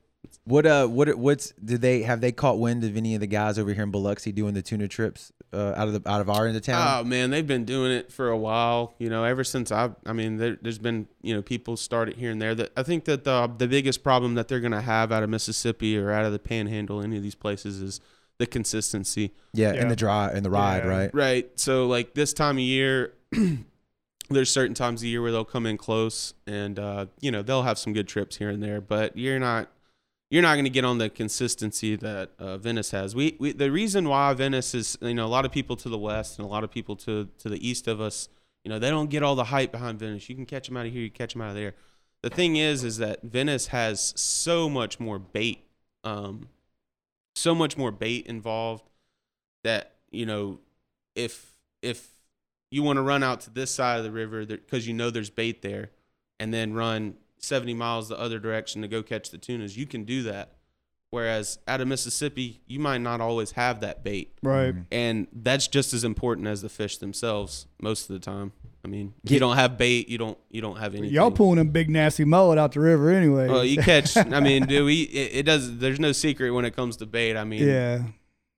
What 0.46 0.64
uh, 0.64 0.86
what 0.86 1.12
what's 1.18 1.52
did 1.52 1.80
they 1.80 2.02
have 2.02 2.20
they 2.20 2.30
caught 2.30 2.60
wind 2.60 2.84
of 2.84 2.96
any 2.96 3.14
of 3.14 3.20
the 3.20 3.26
guys 3.26 3.58
over 3.58 3.74
here 3.74 3.82
in 3.82 3.90
Biloxi 3.90 4.30
doing 4.30 4.54
the 4.54 4.62
tuna 4.62 4.86
trips 4.86 5.32
uh, 5.52 5.74
out 5.76 5.88
of 5.88 6.00
the 6.00 6.08
out 6.08 6.20
of 6.20 6.30
our 6.30 6.46
end 6.46 6.56
of 6.56 6.62
town? 6.62 7.00
Oh 7.00 7.04
man, 7.04 7.30
they've 7.30 7.44
been 7.46 7.64
doing 7.64 7.90
it 7.90 8.12
for 8.12 8.28
a 8.28 8.36
while. 8.38 8.94
You 9.00 9.10
know, 9.10 9.24
ever 9.24 9.42
since 9.42 9.72
I, 9.72 9.90
I 10.06 10.12
mean, 10.12 10.36
there, 10.36 10.56
there's 10.62 10.78
been 10.78 11.08
you 11.20 11.34
know 11.34 11.42
people 11.42 11.76
started 11.76 12.14
here 12.16 12.30
and 12.30 12.40
there. 12.40 12.54
That 12.54 12.70
I 12.76 12.84
think 12.84 13.06
that 13.06 13.24
the 13.24 13.50
the 13.58 13.66
biggest 13.66 14.04
problem 14.04 14.34
that 14.36 14.46
they're 14.46 14.60
gonna 14.60 14.82
have 14.82 15.10
out 15.10 15.24
of 15.24 15.30
Mississippi 15.30 15.98
or 15.98 16.12
out 16.12 16.24
of 16.24 16.30
the 16.30 16.38
Panhandle, 16.38 17.02
any 17.02 17.16
of 17.16 17.24
these 17.24 17.34
places, 17.34 17.82
is 17.82 18.00
the 18.38 18.46
consistency. 18.46 19.32
yeah, 19.52 19.72
yeah. 19.72 19.82
in 19.82 19.88
the 19.88 19.96
dry 19.96 20.30
and 20.32 20.44
the 20.44 20.50
ride, 20.50 20.84
Yeah. 20.84 20.90
right? 20.90 21.10
Right. 21.12 21.50
So 21.58 21.88
like 21.88 22.14
this 22.14 22.32
time 22.32 22.54
of 22.56 22.60
year, 22.62 23.14
there's 24.30 24.50
certain 24.50 24.74
times 24.74 25.02
of 25.02 25.08
year 25.08 25.22
where 25.22 25.32
they'll 25.32 25.44
come 25.44 25.66
in 25.66 25.76
close, 25.76 26.34
and 26.46 26.78
uh, 26.78 27.06
you 27.20 27.30
know 27.32 27.42
they'll 27.42 27.62
have 27.62 27.78
some 27.78 27.92
good 27.92 28.06
trips 28.06 28.36
here 28.36 28.48
and 28.50 28.62
there. 28.62 28.80
But 28.80 29.16
you're 29.16 29.40
not 29.40 29.68
you're 30.30 30.42
not 30.42 30.54
going 30.54 30.64
to 30.64 30.70
get 30.70 30.84
on 30.84 30.98
the 30.98 31.08
consistency 31.08 31.94
that 31.96 32.32
uh, 32.38 32.58
Venice 32.58 32.90
has. 32.90 33.14
We, 33.14 33.36
we 33.38 33.52
the 33.52 33.70
reason 33.70 34.08
why 34.08 34.32
Venice 34.34 34.74
is 34.74 34.98
you 35.00 35.14
know 35.14 35.26
a 35.26 35.28
lot 35.28 35.44
of 35.44 35.52
people 35.52 35.76
to 35.76 35.88
the 35.88 35.98
west 35.98 36.38
and 36.38 36.46
a 36.46 36.50
lot 36.50 36.64
of 36.64 36.70
people 36.70 36.96
to 36.96 37.28
to 37.38 37.48
the 37.48 37.66
east 37.66 37.86
of 37.86 38.00
us, 38.00 38.28
you 38.64 38.70
know 38.70 38.78
they 38.78 38.90
don't 38.90 39.10
get 39.10 39.22
all 39.22 39.34
the 39.34 39.44
hype 39.44 39.72
behind 39.72 39.98
Venice. 39.98 40.28
You 40.28 40.34
can 40.34 40.46
catch 40.46 40.68
them 40.68 40.76
out 40.76 40.86
of 40.86 40.92
here, 40.92 41.02
you 41.02 41.10
catch 41.10 41.32
them 41.34 41.42
out 41.42 41.50
of 41.50 41.54
there. 41.54 41.74
The 42.22 42.30
thing 42.30 42.56
is, 42.56 42.82
is 42.82 42.98
that 42.98 43.22
Venice 43.22 43.68
has 43.68 44.12
so 44.16 44.68
much 44.68 44.98
more 44.98 45.18
bait, 45.18 45.64
um, 46.02 46.48
so 47.34 47.54
much 47.54 47.76
more 47.76 47.92
bait 47.92 48.26
involved 48.26 48.84
that 49.62 49.94
you 50.10 50.26
know 50.26 50.58
if 51.14 51.54
if 51.82 52.08
you 52.70 52.82
want 52.82 52.96
to 52.96 53.02
run 53.02 53.22
out 53.22 53.40
to 53.42 53.50
this 53.50 53.70
side 53.70 53.98
of 53.98 54.04
the 54.04 54.10
river 54.10 54.44
because 54.44 54.88
you 54.88 54.94
know 54.94 55.10
there's 55.10 55.30
bait 55.30 55.62
there 55.62 55.90
and 56.40 56.52
then 56.52 56.72
run 56.72 57.14
70 57.46 57.74
miles 57.74 58.08
the 58.08 58.18
other 58.18 58.38
direction 58.38 58.82
to 58.82 58.88
go 58.88 59.02
catch 59.02 59.30
the 59.30 59.38
tunas 59.38 59.76
you 59.76 59.86
can 59.86 60.04
do 60.04 60.22
that 60.24 60.52
whereas 61.10 61.58
out 61.68 61.80
of 61.80 61.88
mississippi 61.88 62.60
you 62.66 62.78
might 62.80 62.98
not 63.00 63.20
always 63.20 63.52
have 63.52 63.80
that 63.80 64.02
bait 64.02 64.32
Right. 64.42 64.74
Mhm. 64.74 64.84
and 64.90 65.26
that's 65.32 65.68
just 65.68 65.94
as 65.94 66.04
important 66.04 66.46
as 66.48 66.62
the 66.62 66.68
fish 66.68 66.98
themselves 66.98 67.66
most 67.80 68.10
of 68.10 68.14
the 68.14 68.20
time 68.20 68.52
i 68.84 68.88
mean 68.88 69.14
Yeah. 69.22 69.34
you 69.34 69.40
don't 69.40 69.56
have 69.56 69.78
bait 69.78 70.08
you 70.08 70.18
don't 70.18 70.36
you 70.50 70.60
don't 70.60 70.76
have 70.78 70.94
anything 70.94 71.14
Y'all 71.14 71.30
pulling 71.30 71.56
them 71.58 71.68
big 71.68 71.88
nasty 71.88 72.24
mullet 72.24 72.58
out 72.58 72.72
the 72.72 72.80
river 72.80 73.10
anyway. 73.10 73.48
well 73.48 73.64
you 73.64 73.78
catch 73.80 74.16
i 74.16 74.40
mean 74.40 74.66
do 74.66 74.84
we 74.84 75.02
it, 75.02 75.30
it 75.38 75.42
does 75.44 75.78
there's 75.78 76.00
no 76.00 76.12
secret 76.12 76.50
when 76.50 76.64
it 76.64 76.74
comes 76.74 76.96
to 76.98 77.06
bait 77.06 77.36
i 77.36 77.44
mean 77.44 77.66
yeah. 77.66 78.02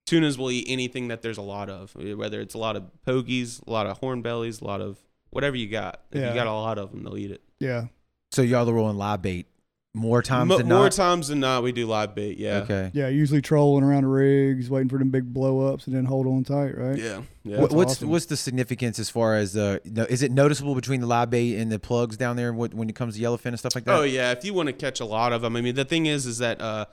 tunas 0.07 0.38
will 0.38 0.51
eat 0.51 0.64
anything 0.68 1.09
that 1.09 1.20
there's 1.22 1.37
a 1.38 1.42
lot 1.42 1.68
of, 1.68 1.94
whether 1.94 2.40
it's 2.40 2.55
a 2.55 2.59
lot 2.59 2.77
of 2.77 2.85
pogies, 3.07 3.61
a 3.66 3.70
lot 3.70 3.87
of 3.87 4.01
hornbellies, 4.01 4.62
a 4.62 4.64
lot 4.64 4.81
of 4.81 4.96
whatever 5.29 5.55
you 5.55 5.68
got. 5.68 6.01
If 6.11 6.18
Yeah. 6.22 6.29
you 6.31 6.35
got 6.35 6.46
a 6.46 6.53
lot 6.53 6.79
of 6.79 6.90
them, 6.92 7.03
they'll 7.05 7.18
eat 7.18 7.31
it. 7.31 7.42
Yeah. 7.61 7.88
So 8.31 8.43
y'all 8.43 8.69
are 8.69 8.73
rolling 8.73 8.97
live 8.97 9.23
bait 9.23 9.47
more 9.95 10.23
times 10.23 10.49
Mo- 10.49 10.59
than 10.59 10.69
more 10.69 10.85
not. 10.85 10.93
times 10.93 11.29
than 11.29 11.41
not, 11.41 11.62
we 11.62 11.73
do 11.73 11.87
live 11.87 12.14
bait. 12.14 12.38
Yeah. 12.38 12.59
Okay. 12.59 12.91
Yeah. 12.93 13.09
Usually 13.09 13.41
trolling 13.41 13.83
around 13.83 14.03
the 14.03 14.09
rigs, 14.09 14.71
waiting 14.71 14.88
for 14.88 14.99
them 14.99 15.11
big 15.11 15.33
blow 15.33 15.73
ups, 15.73 15.87
and 15.87 15.97
then 15.97 16.05
hold 16.05 16.27
on 16.27 16.45
tight. 16.45 16.77
Right. 16.77 16.99
Yeah. 16.99 17.23
Yeah. 17.43 17.61
What, 17.61 17.73
what's 17.73 17.93
awesome. 17.93 18.11
what's 18.11 18.27
the 18.27 18.37
significance 18.37 18.99
as 18.99 19.11
far 19.11 19.35
as 19.35 19.57
uh, 19.57 19.79
no, 19.85 20.05
is 20.05 20.23
it 20.23 20.31
noticeable 20.31 20.75
between 20.75 21.01
the 21.01 21.07
live 21.07 21.31
bait 21.31 21.57
and 21.57 21.73
the 21.73 21.79
plugs 21.79 22.17
down 22.17 22.37
there 22.37 22.53
when 22.53 22.71
when 22.73 22.88
it 22.88 22.95
comes 22.95 23.17
to 23.17 23.23
yellowfin 23.23 23.47
and 23.47 23.59
stuff 23.59 23.75
like 23.75 23.85
that? 23.85 23.99
Oh 23.99 24.03
yeah, 24.03 24.31
if 24.33 24.45
you 24.45 24.55
want 24.55 24.69
to 24.69 24.73
catch 24.73 25.01
a 25.01 25.07
lot 25.07 25.33
of 25.33 25.43
them, 25.43 25.57
I 25.57 25.61
mean, 25.61 25.75
the 25.75 25.85
thing 25.85 26.07
is, 26.07 26.27
is 26.27 26.38
that 26.38 26.61
uh, 26.61 26.85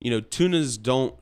you 0.00 0.10
know, 0.10 0.20
tunas 0.20 0.76
don't 0.76 1.14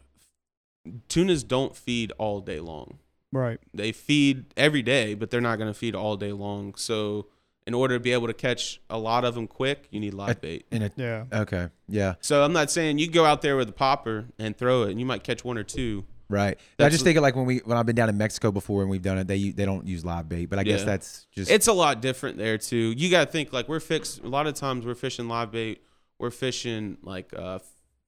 tunas 1.08 1.44
don't 1.44 1.76
feed 1.76 2.12
all 2.18 2.40
day 2.40 2.60
long. 2.60 2.98
Right. 3.32 3.60
They 3.72 3.92
feed 3.92 4.46
every 4.56 4.82
day, 4.82 5.14
but 5.14 5.30
they're 5.30 5.40
not 5.40 5.56
going 5.56 5.72
to 5.72 5.78
feed 5.78 5.94
all 5.94 6.16
day 6.16 6.32
long. 6.32 6.74
So, 6.74 7.28
in 7.66 7.74
order 7.74 7.94
to 7.96 8.00
be 8.00 8.12
able 8.12 8.26
to 8.26 8.34
catch 8.34 8.80
a 8.90 8.98
lot 8.98 9.24
of 9.24 9.34
them 9.34 9.46
quick, 9.46 9.86
you 9.90 10.00
need 10.00 10.14
live 10.14 10.40
bait. 10.40 10.66
In 10.70 10.82
a, 10.82 10.90
Yeah. 10.96 11.24
okay. 11.32 11.68
Yeah. 11.88 12.14
So 12.20 12.42
I'm 12.44 12.52
not 12.52 12.70
saying 12.70 12.98
you 12.98 13.08
go 13.10 13.24
out 13.24 13.42
there 13.42 13.56
with 13.56 13.68
a 13.68 13.72
popper 13.72 14.26
and 14.38 14.56
throw 14.56 14.82
it, 14.82 14.90
and 14.90 14.98
you 15.00 15.06
might 15.06 15.22
catch 15.22 15.44
one 15.44 15.58
or 15.58 15.62
two. 15.64 16.04
Right. 16.28 16.58
I 16.78 16.88
just 16.88 17.04
think 17.04 17.18
of 17.18 17.22
like 17.22 17.36
when 17.36 17.44
we 17.44 17.58
when 17.58 17.76
I've 17.76 17.84
been 17.84 17.94
down 17.94 18.08
in 18.08 18.16
Mexico 18.16 18.50
before 18.50 18.80
and 18.80 18.90
we've 18.90 19.02
done 19.02 19.18
it, 19.18 19.26
they 19.26 19.50
they 19.50 19.66
don't 19.66 19.86
use 19.86 20.02
live 20.04 20.28
bait, 20.30 20.46
but 20.46 20.58
I 20.58 20.62
guess 20.62 20.82
that's 20.82 21.26
just 21.30 21.50
It's 21.50 21.66
a 21.68 21.74
lot 21.74 22.00
different 22.00 22.38
there 22.38 22.56
too. 22.56 22.94
You 22.96 23.10
got 23.10 23.26
to 23.26 23.30
think 23.30 23.52
like 23.52 23.68
we're 23.68 23.80
fixed. 23.80 24.20
A 24.22 24.28
lot 24.28 24.46
of 24.46 24.54
times 24.54 24.86
we're 24.86 24.94
fishing 24.94 25.28
live 25.28 25.52
bait. 25.52 25.82
We're 26.18 26.30
fishing 26.30 26.96
like 27.02 27.34
uh, 27.36 27.58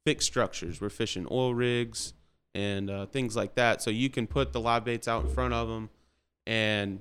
fixed 0.06 0.26
structures. 0.26 0.80
We're 0.80 0.88
fishing 0.88 1.26
oil 1.30 1.54
rigs 1.54 2.14
and 2.54 2.88
uh, 2.88 3.06
things 3.06 3.36
like 3.36 3.56
that. 3.56 3.82
So 3.82 3.90
you 3.90 4.08
can 4.08 4.26
put 4.26 4.52
the 4.54 4.60
live 4.60 4.84
baits 4.84 5.06
out 5.06 5.24
in 5.24 5.30
front 5.30 5.52
of 5.52 5.68
them, 5.68 5.90
and 6.46 7.00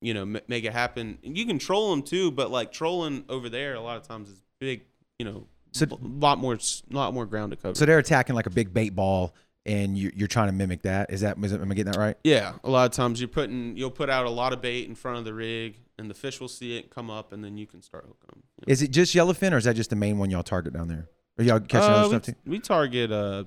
you 0.00 0.14
know 0.14 0.22
m- 0.22 0.40
make 0.48 0.64
it 0.64 0.72
happen. 0.72 1.18
And 1.24 1.36
you 1.36 1.46
can 1.46 1.58
troll 1.58 1.90
them 1.90 2.02
too, 2.02 2.30
but 2.30 2.50
like 2.50 2.72
trolling 2.72 3.24
over 3.28 3.48
there 3.48 3.74
a 3.74 3.80
lot 3.80 3.96
of 3.96 4.02
times 4.04 4.28
is 4.30 4.40
big. 4.60 4.82
You 5.18 5.26
know, 5.26 5.46
So- 5.72 5.86
a 5.86 5.98
lot 6.02 6.38
more, 6.38 6.58
lot 6.90 7.12
more 7.14 7.26
ground 7.26 7.50
to 7.52 7.56
cover. 7.56 7.74
so 7.74 7.84
they're 7.86 7.98
attacking 7.98 8.34
like 8.36 8.46
a 8.46 8.50
big 8.50 8.72
bait 8.72 8.90
ball 8.90 9.34
and 9.66 9.98
you, 9.98 10.10
you're 10.14 10.28
trying 10.28 10.46
to 10.48 10.52
mimic 10.52 10.82
that. 10.82 11.12
Is 11.12 11.20
that 11.22 11.36
is 11.42 11.52
am 11.52 11.70
I 11.70 11.74
getting 11.74 11.92
that 11.92 11.98
right? 11.98 12.16
Yeah, 12.24 12.54
a 12.64 12.70
lot 12.70 12.86
of 12.86 12.92
times 12.92 13.20
you're 13.20 13.28
putting 13.28 13.76
you'll 13.76 13.90
put 13.90 14.08
out 14.08 14.24
a 14.26 14.30
lot 14.30 14.52
of 14.52 14.60
bait 14.62 14.88
in 14.88 14.94
front 14.94 15.18
of 15.18 15.24
the 15.24 15.34
rig, 15.34 15.76
and 15.98 16.08
the 16.08 16.14
fish 16.14 16.40
will 16.40 16.48
see 16.48 16.76
it 16.78 16.88
come 16.90 17.10
up, 17.10 17.32
and 17.32 17.42
then 17.44 17.58
you 17.58 17.66
can 17.66 17.82
start 17.82 18.04
hooking 18.04 18.28
them. 18.32 18.42
you 18.60 18.64
know. 18.68 18.72
Is 18.72 18.80
it 18.82 18.92
just 18.92 19.14
yellowfin 19.14 19.52
or 19.52 19.56
is 19.58 19.64
that 19.64 19.74
just 19.76 19.90
the 19.90 19.96
main 19.96 20.16
one 20.18 20.30
y'all 20.30 20.42
target 20.44 20.72
down 20.72 20.88
there? 20.88 21.08
Or 21.38 21.44
y'all 21.44 21.60
catching 21.60 21.90
Uh, 21.90 21.94
other 21.96 22.02
we, 22.04 22.08
stuff 22.22 22.22
too? 22.22 22.34
we 22.50 22.58
target 22.60 23.12
uh 23.12 23.44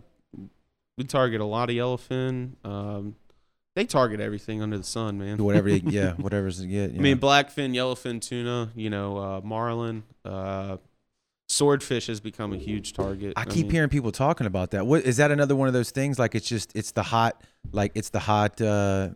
we 0.98 1.06
target 1.06 1.42
a 1.42 1.46
lot 1.46 1.70
of 1.70 1.76
yellowfin. 1.76 2.52
Um, 2.66 3.16
they 3.76 3.86
target 3.86 4.20
everything 4.20 4.62
under 4.62 4.78
the 4.78 4.84
sun, 4.84 5.18
man. 5.18 5.38
Whatever, 5.38 5.70
they, 5.70 5.78
yeah, 5.86 6.14
whatever's 6.14 6.60
to 6.60 6.68
get. 6.68 6.92
I 6.92 6.98
mean, 6.98 7.20
blackfin, 7.20 7.74
yellowfin 7.74 8.22
tuna, 8.22 8.72
you 8.76 8.90
know, 8.90 9.18
uh, 9.18 9.42
marlin, 9.44 10.04
uh, 10.26 10.78
swordfish 11.48 12.08
has 12.08 12.20
become 12.20 12.54
a 12.54 12.58
huge 12.58 12.94
target. 12.94 13.34
I 13.36 13.46
keep 13.46 13.68
mean, 13.68 13.72
hearing 13.72 13.90
people 13.90 14.12
talking 14.12 14.48
about 14.48 14.72
that. 14.72 14.86
What 14.86 15.04
is 15.04 15.18
that? 15.18 15.32
Another 15.32 15.56
one 15.56 15.68
of 15.68 15.74
those 15.74 15.92
things? 15.92 16.20
Like 16.20 16.36
it's 16.36 16.48
just 16.48 16.76
it's 16.76 16.92
the 16.92 17.04
hot, 17.04 17.42
like 17.72 17.92
it's 17.96 18.10
the 18.10 18.20
hot 18.20 18.60
uh, 18.62 19.10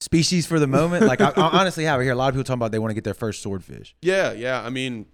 species 0.00 0.46
for 0.46 0.58
the 0.58 0.66
moment. 0.66 1.06
Like 1.06 1.20
I, 1.20 1.30
I 1.36 1.60
honestly 1.60 1.84
have 1.84 2.00
I 2.00 2.02
hear 2.04 2.12
a 2.12 2.16
lot 2.16 2.28
of 2.28 2.34
people 2.34 2.44
talking 2.44 2.58
about 2.58 2.72
they 2.72 2.78
want 2.78 2.90
to 2.90 2.94
get 2.94 3.04
their 3.04 3.14
first 3.14 3.42
swordfish. 3.42 3.94
Yeah, 4.02 4.32
yeah. 4.32 4.62
I 4.62 4.70
mean, 4.70 5.06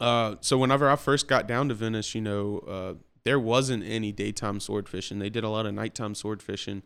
uh, 0.00 0.36
so 0.40 0.58
whenever 0.58 0.90
I 0.90 0.96
first 0.96 1.28
got 1.28 1.46
down 1.46 1.68
to 1.68 1.74
Venice, 1.74 2.14
you 2.14 2.20
know, 2.20 2.58
uh, 2.68 2.94
there 3.24 3.38
wasn't 3.38 3.84
any 3.84 4.12
daytime 4.12 4.60
sword 4.60 4.88
fishing. 4.88 5.18
They 5.18 5.30
did 5.30 5.44
a 5.44 5.48
lot 5.48 5.66
of 5.66 5.74
nighttime 5.74 6.14
sword 6.14 6.42
fishing, 6.42 6.82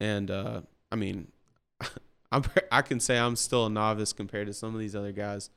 and 0.00 0.30
uh, 0.30 0.62
I 0.90 0.96
mean, 0.96 1.28
I'm 2.32 2.42
I 2.72 2.82
can 2.82 2.98
say 3.00 3.18
I'm 3.18 3.36
still 3.36 3.66
a 3.66 3.70
novice 3.70 4.12
compared 4.12 4.46
to 4.48 4.52
some 4.52 4.74
of 4.74 4.80
these 4.80 4.96
other 4.96 5.12
guys, 5.12 5.50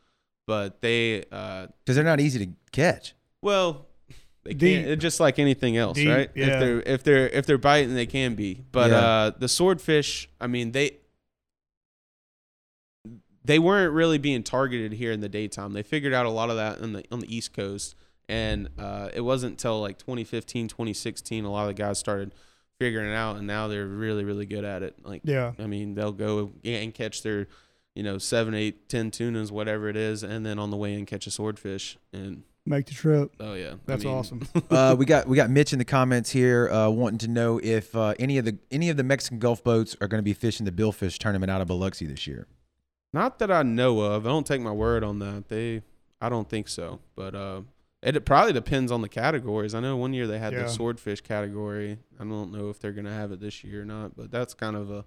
but 0.48 0.82
they, 0.82 1.24
uh, 1.32 1.68
because 1.84 1.96
they're 1.96 2.04
not 2.06 2.20
easy 2.20 2.46
to 2.46 2.52
catch. 2.72 3.14
well, 3.42 3.88
They 4.44 4.54
Deep. 4.54 4.80
can't. 4.82 4.92
It's 4.92 5.02
just 5.02 5.20
like 5.22 5.40
anything 5.40 5.78
else, 5.78 5.96
Deep, 5.96 6.10
right? 6.10 6.30
yeah. 6.36 6.46
If 6.48 6.60
they're 6.60 6.82
if 6.82 7.04
they're 7.04 7.30
if 7.30 7.46
they're 7.46 7.58
biting, 7.58 7.96
they 7.96 8.06
can 8.06 8.36
be. 8.36 8.64
But 8.72 8.92
Yeah. 8.92 8.98
uh, 9.00 9.32
the 9.38 9.48
swordfish, 9.48 10.30
I 10.42 10.48
mean, 10.48 10.72
they 10.74 10.98
they 13.46 13.60
weren't 13.60 13.94
really 13.94 14.18
being 14.18 14.44
targeted 14.44 14.94
here 14.94 15.12
in 15.12 15.20
the 15.22 15.30
daytime. 15.30 15.74
They 15.74 15.84
figured 15.84 16.14
out 16.14 16.26
a 16.26 16.30
lot 16.30 16.50
of 16.50 16.56
that 16.58 16.82
on 16.82 16.94
the 16.94 17.04
on 17.12 17.20
the 17.20 17.34
East 17.36 17.54
Coast, 17.54 17.96
and 18.30 18.70
uh, 18.80 19.10
it 19.14 19.22
wasn't 19.22 19.52
until 19.54 19.82
like 19.82 19.98
2015, 19.98 20.68
2016, 20.70 21.44
a 21.46 21.52
lot 21.52 21.62
of 21.64 21.68
the 21.68 21.74
guys 21.82 21.98
started 22.00 22.34
figuring 22.84 23.10
it 23.10 23.16
out, 23.16 23.38
and 23.38 23.48
now 23.48 23.68
they're 23.68 23.86
really 23.88 24.24
really 24.24 24.46
good 24.46 24.64
at 24.66 24.84
it. 24.84 24.96
Like, 25.04 25.22
Yeah. 25.24 25.54
I 25.60 25.68
mean, 25.68 25.96
they'll 25.96 26.12
go 26.12 26.52
and 26.64 26.94
catch 26.94 27.24
their 27.24 27.48
you 27.96 28.04
know 28.04 28.18
seven, 28.18 28.54
eight, 28.54 28.90
ten 28.90 29.12
tunas, 29.12 29.52
whatever 29.52 29.88
it 29.90 29.96
is, 29.96 30.24
and 30.24 30.46
then 30.46 30.60
on 30.60 30.70
the 30.72 30.78
way 30.78 30.94
in 30.94 31.06
catch 31.06 31.28
a 31.28 31.32
swordfish, 31.32 31.98
and 32.12 32.44
Make 32.66 32.86
the 32.86 32.94
trip. 32.94 33.36
oh 33.42 33.56
yeah, 33.56 33.74
I 33.74 33.76
That's 33.86 34.06
mean, 34.06 34.14
awesome. 34.14 34.48
uh, 34.70 34.96
we 34.98 35.06
got 35.06 35.28
we 35.28 35.36
got 35.36 35.50
Mitch 35.50 35.74
in 35.74 35.80
the 35.80 35.86
comments 35.86 36.30
here 36.30 36.70
uh, 36.70 36.90
wanting 36.90 37.18
to 37.20 37.28
know 37.28 37.60
if 37.62 37.94
uh, 37.94 38.14
any 38.20 38.38
of 38.38 38.46
the 38.46 38.58
any 38.72 38.90
of 38.90 38.96
the 38.96 39.04
Mexican 39.04 39.38
Gulf 39.40 39.64
boats 39.64 39.98
are 40.00 40.08
going 40.08 40.20
to 40.20 40.24
be 40.24 40.34
fishing 40.34 40.66
the 40.66 40.72
billfish 40.72 41.18
tournament 41.18 41.52
out 41.52 41.60
of 41.60 41.68
Biloxi 41.68 42.06
this 42.06 42.26
year. 42.26 42.48
Not 43.12 43.38
that 43.40 43.52
I 43.52 43.64
know 43.64 44.00
of. 44.00 44.26
I 44.26 44.30
don't 44.30 44.48
take 44.48 44.62
my 44.62 44.72
word 44.72 45.04
on 45.04 45.20
that. 45.20 45.50
They, 45.50 45.82
I 46.22 46.30
don't 46.30 46.50
think 46.50 46.68
so. 46.70 47.00
But 47.18 47.36
uh, 47.36 47.62
it, 48.04 48.16
it 48.16 48.26
probably 48.26 48.54
depends 48.54 48.92
on 48.92 49.02
the 49.02 49.10
categories. 49.10 49.74
I 49.74 49.80
know 49.80 49.96
one 49.98 50.14
year 50.14 50.28
they 50.28 50.40
had 50.40 50.54
Yeah. 50.54 50.64
the 50.64 50.70
swordfish 50.70 51.22
category. 51.22 51.98
I 52.20 52.24
don't 52.24 52.52
know 52.52 52.70
if 52.70 52.80
they're 52.80 52.92
gonna 52.92 53.14
have 53.14 53.32
it 53.32 53.40
this 53.40 53.64
year 53.64 53.82
or 53.82 53.86
not. 53.86 54.16
But 54.16 54.32
that's 54.32 54.54
kind 54.54 54.76
of 54.76 54.92
a. 54.92 55.06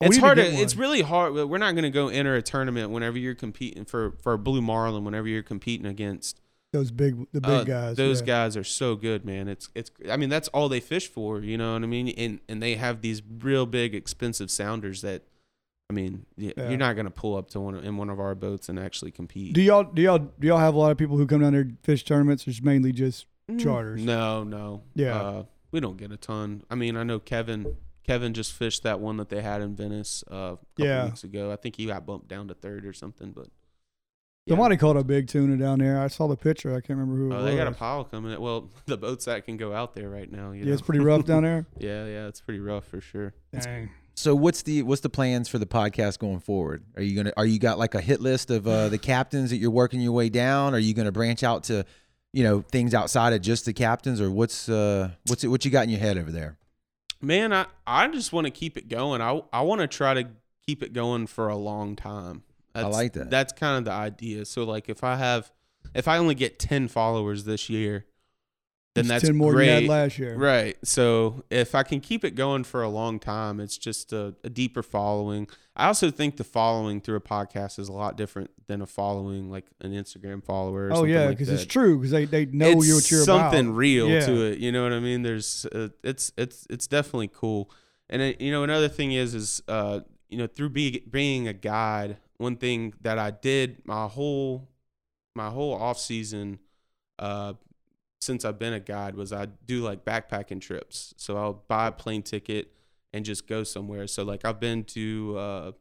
It's 0.00 0.16
need 0.16 0.20
to 0.20 0.26
hard. 0.26 0.36
To, 0.38 0.44
it's 0.44 0.76
really 0.76 1.02
hard. 1.02 1.34
We're 1.34 1.58
not 1.58 1.74
gonna 1.74 1.90
go 1.90 2.08
enter 2.08 2.34
a 2.34 2.42
tournament 2.42 2.90
whenever 2.90 3.18
you're 3.18 3.34
competing 3.34 3.84
for 3.84 4.12
for 4.22 4.32
a 4.34 4.38
blue 4.38 4.62
marlin. 4.62 5.04
Whenever 5.04 5.28
you're 5.28 5.42
competing 5.42 5.86
against 5.86 6.40
Those 6.72 6.90
big, 6.90 7.26
the 7.32 7.40
big 7.40 7.50
uh, 7.50 7.64
guys. 7.64 7.96
Those 7.96 8.20
yeah. 8.20 8.26
guys 8.26 8.56
are 8.56 8.64
so 8.64 8.96
good, 8.96 9.24
man. 9.24 9.48
It's 9.48 9.68
it's. 9.74 9.90
I 10.10 10.16
mean, 10.16 10.28
that's 10.28 10.48
all 10.48 10.68
they 10.68 10.80
fish 10.80 11.08
for. 11.08 11.40
You 11.40 11.58
know 11.58 11.74
what 11.74 11.82
I 11.82 11.86
mean? 11.86 12.08
And 12.10 12.40
and 12.48 12.62
they 12.62 12.76
have 12.76 13.02
these 13.02 13.20
real 13.40 13.66
big, 13.66 13.94
expensive 13.94 14.50
sounders 14.50 15.02
that. 15.02 15.22
I 15.90 15.92
mean, 15.92 16.24
y- 16.38 16.52
Yeah. 16.56 16.68
you're 16.68 16.78
not 16.78 16.94
gonna 16.94 17.10
pull 17.10 17.36
up 17.36 17.50
to 17.50 17.60
one 17.60 17.74
in 17.74 17.96
one 17.96 18.08
of 18.10 18.20
our 18.20 18.36
boats 18.36 18.68
and 18.68 18.78
actually 18.78 19.10
compete. 19.10 19.54
Do 19.54 19.60
y'all 19.60 19.82
do 19.82 20.00
y'all 20.00 20.18
do 20.20 20.46
y'all 20.46 20.58
have 20.58 20.74
a 20.74 20.78
lot 20.78 20.92
of 20.92 20.96
people 20.98 21.16
who 21.16 21.26
come 21.26 21.40
down 21.40 21.52
there 21.52 21.64
to 21.64 21.72
fish 21.82 22.04
tournaments, 22.04 22.46
or 22.46 22.50
is 22.50 22.62
mainly 22.62 22.92
just 22.92 23.26
Mm, 23.50 23.58
charters? 23.58 24.00
No, 24.04 24.44
no. 24.44 24.82
Yeah. 24.94 25.20
Uh, 25.20 25.44
we 25.72 25.80
don't 25.80 25.96
get 25.96 26.12
a 26.12 26.16
ton. 26.16 26.62
I 26.70 26.76
mean, 26.76 26.96
I 26.96 27.02
know 27.02 27.18
Kevin. 27.18 27.76
Kevin 28.04 28.32
just 28.34 28.52
fished 28.52 28.84
that 28.84 29.00
one 29.00 29.16
that 29.16 29.28
they 29.28 29.42
had 29.42 29.60
in 29.62 29.74
Venice 29.74 30.22
uh, 30.30 30.34
a 30.36 30.56
couple 30.76 30.86
Yeah. 30.86 31.04
weeks 31.06 31.24
ago. 31.24 31.50
I 31.52 31.56
think 31.56 31.74
he 31.76 31.86
got 31.86 32.06
bumped 32.06 32.28
down 32.28 32.46
to 32.48 32.54
third 32.54 32.86
or 32.86 32.92
something. 32.92 33.32
But 33.32 33.48
yeah. 34.46 34.52
Somebody 34.52 34.76
caught 34.76 34.96
a 34.96 35.04
big 35.04 35.26
tuna 35.28 35.56
down 35.56 35.80
there. 35.80 36.00
I 36.00 36.06
saw 36.08 36.26
the 36.28 36.36
picture. 36.36 36.70
I 36.70 36.80
can't 36.80 36.98
remember 36.98 37.16
who 37.16 37.30
it 37.30 37.34
Oh, 37.34 37.36
was. 37.38 37.44
they 37.44 37.56
got 37.56 37.66
a 37.66 37.72
pile 37.72 38.04
coming. 38.04 38.32
In. 38.32 38.40
Well, 38.40 38.70
the 38.86 38.96
boats 38.96 39.24
that 39.26 39.44
can 39.44 39.56
go 39.56 39.72
out 39.72 39.94
there 39.94 40.08
right 40.08 40.30
now. 40.30 40.52
You 40.52 40.60
yeah, 40.60 40.66
know? 40.66 40.72
it's 40.72 40.82
pretty 40.82 41.04
rough 41.04 41.24
down 41.24 41.42
there. 41.42 41.66
yeah, 41.78 42.06
yeah, 42.06 42.26
it's 42.28 42.40
pretty 42.40 42.60
rough 42.60 42.84
for 42.86 43.00
sure. 43.00 43.34
Dang. 43.52 43.90
So 44.20 44.34
what's 44.34 44.60
the 44.60 44.82
what's 44.82 45.00
the 45.00 45.08
plans 45.08 45.48
for 45.48 45.58
the 45.58 45.66
podcast 45.66 46.18
going 46.18 46.40
forward? 46.40 46.84
Are 46.94 47.02
you 47.02 47.16
gonna 47.16 47.32
are 47.38 47.46
you 47.46 47.58
got 47.58 47.78
like 47.78 47.94
a 47.94 48.02
hit 48.02 48.20
list 48.20 48.50
of 48.50 48.68
uh, 48.68 48.90
the 48.90 48.98
captains 48.98 49.48
that 49.48 49.56
you're 49.56 49.70
working 49.70 49.98
your 49.98 50.12
way 50.12 50.28
down? 50.28 50.74
Are 50.74 50.78
you 50.78 50.92
gonna 50.92 51.10
branch 51.10 51.42
out 51.42 51.64
to, 51.64 51.86
you 52.34 52.44
know, 52.44 52.60
things 52.60 52.92
outside 52.92 53.32
of 53.32 53.40
just 53.40 53.64
the 53.64 53.72
captains, 53.72 54.20
or 54.20 54.30
what's 54.30 54.68
uh 54.68 55.12
what's 55.26 55.42
it 55.42 55.48
what 55.48 55.64
you 55.64 55.70
got 55.70 55.84
in 55.84 55.88
your 55.88 56.00
head 56.00 56.18
over 56.18 56.30
there? 56.30 56.58
Man, 57.22 57.54
I, 57.54 57.64
I 57.86 58.08
just 58.08 58.30
want 58.30 58.46
to 58.46 58.50
keep 58.50 58.76
it 58.76 58.90
going. 58.90 59.22
I 59.22 59.40
I 59.54 59.62
want 59.62 59.80
to 59.80 59.86
try 59.86 60.12
to 60.12 60.28
keep 60.66 60.82
it 60.82 60.92
going 60.92 61.26
for 61.26 61.48
a 61.48 61.56
long 61.56 61.96
time. 61.96 62.42
That's, 62.74 62.94
like 62.94 63.14
that. 63.14 63.30
That's 63.30 63.54
kind 63.54 63.78
of 63.78 63.86
the 63.86 63.92
idea. 63.92 64.44
So 64.44 64.64
like 64.64 64.90
if 64.90 65.02
I 65.02 65.16
have 65.16 65.50
if 65.94 66.06
I 66.06 66.18
only 66.18 66.34
get 66.34 66.58
10 66.58 66.88
followers 66.88 67.44
this 67.44 67.70
year, 67.70 68.04
then 68.94 69.02
It's 69.04 69.08
that's 69.08 69.24
ten 69.26 69.36
more 69.36 69.52
great. 69.52 69.66
than 69.66 69.82
you 69.84 69.90
had 69.90 70.02
last 70.02 70.18
year. 70.18 70.36
Right. 70.36 70.76
So 70.84 71.44
if 71.50 71.74
I 71.74 71.82
can 71.84 72.00
keep 72.00 72.24
it 72.24 72.32
going 72.34 72.64
for 72.64 72.82
a 72.82 72.88
long 72.88 73.18
time, 73.20 73.60
it's 73.60 73.78
just 73.78 74.12
a, 74.12 74.34
a 74.42 74.50
deeper 74.50 74.82
following. 74.82 75.46
I 75.76 75.86
also 75.86 76.10
think 76.10 76.36
the 76.36 76.44
following 76.44 77.00
through 77.00 77.16
a 77.16 77.20
podcast 77.20 77.78
is 77.78 77.88
a 77.88 77.92
lot 77.92 78.16
different 78.16 78.50
than 78.66 78.82
a 78.82 78.86
following 78.86 79.48
like 79.50 79.66
an 79.80 79.92
Instagram 79.92 80.44
follower. 80.44 80.88
Or 80.88 80.92
Oh 80.92 81.04
yeah, 81.04 81.28
because 81.28 81.48
it's 81.48 81.64
true. 81.64 81.98
Because 81.98 82.10
they, 82.10 82.24
they 82.24 82.46
know 82.46 82.66
it's 82.78 82.86
you 82.88 82.94
what 82.96 83.10
you're 83.10 83.24
something 83.24 83.66
about. 83.68 83.76
real 83.76 84.08
Yeah. 84.08 84.26
to 84.26 84.42
it. 84.52 84.58
You 84.58 84.72
know 84.72 84.82
what 84.82 84.92
I 84.92 84.98
mean? 85.00 85.22
There's 85.22 85.66
uh, 85.66 85.88
it's 86.02 86.32
it's 86.36 86.66
it's 86.68 86.86
definitely 86.88 87.30
cool. 87.32 87.70
And 88.08 88.20
it, 88.20 88.40
you 88.40 88.50
know 88.50 88.64
another 88.64 88.88
thing 88.88 89.12
is 89.12 89.34
is 89.34 89.62
uh 89.68 90.00
you 90.28 90.36
know 90.38 90.48
through 90.48 90.70
be, 90.70 91.04
being 91.08 91.46
a 91.46 91.52
guide, 91.52 92.16
one 92.38 92.56
thing 92.56 92.92
that 93.02 93.18
I 93.20 93.30
did 93.30 93.82
my 93.86 94.06
whole 94.08 94.68
my 95.36 95.48
whole 95.48 95.74
off 95.74 95.98
season 95.98 96.58
uh 97.20 97.54
since 98.20 98.44
I've 98.44 98.58
been 98.58 98.72
a 98.72 98.80
guide 98.80 99.14
was 99.14 99.32
I 99.32 99.46
do 99.46 99.80
like 99.82 100.04
backpacking 100.04 100.60
trips. 100.60 101.14
So 101.16 101.36
I'll 101.36 101.64
buy 101.68 101.88
a 101.88 101.92
plane 101.92 102.22
ticket 102.22 102.72
and 103.12 103.24
just 103.24 103.46
go 103.46 103.64
somewhere. 103.64 104.06
So 104.06 104.22
like 104.24 104.44
I've 104.44 104.60
been 104.60 104.84
to 104.84 105.38
uh 105.38 105.72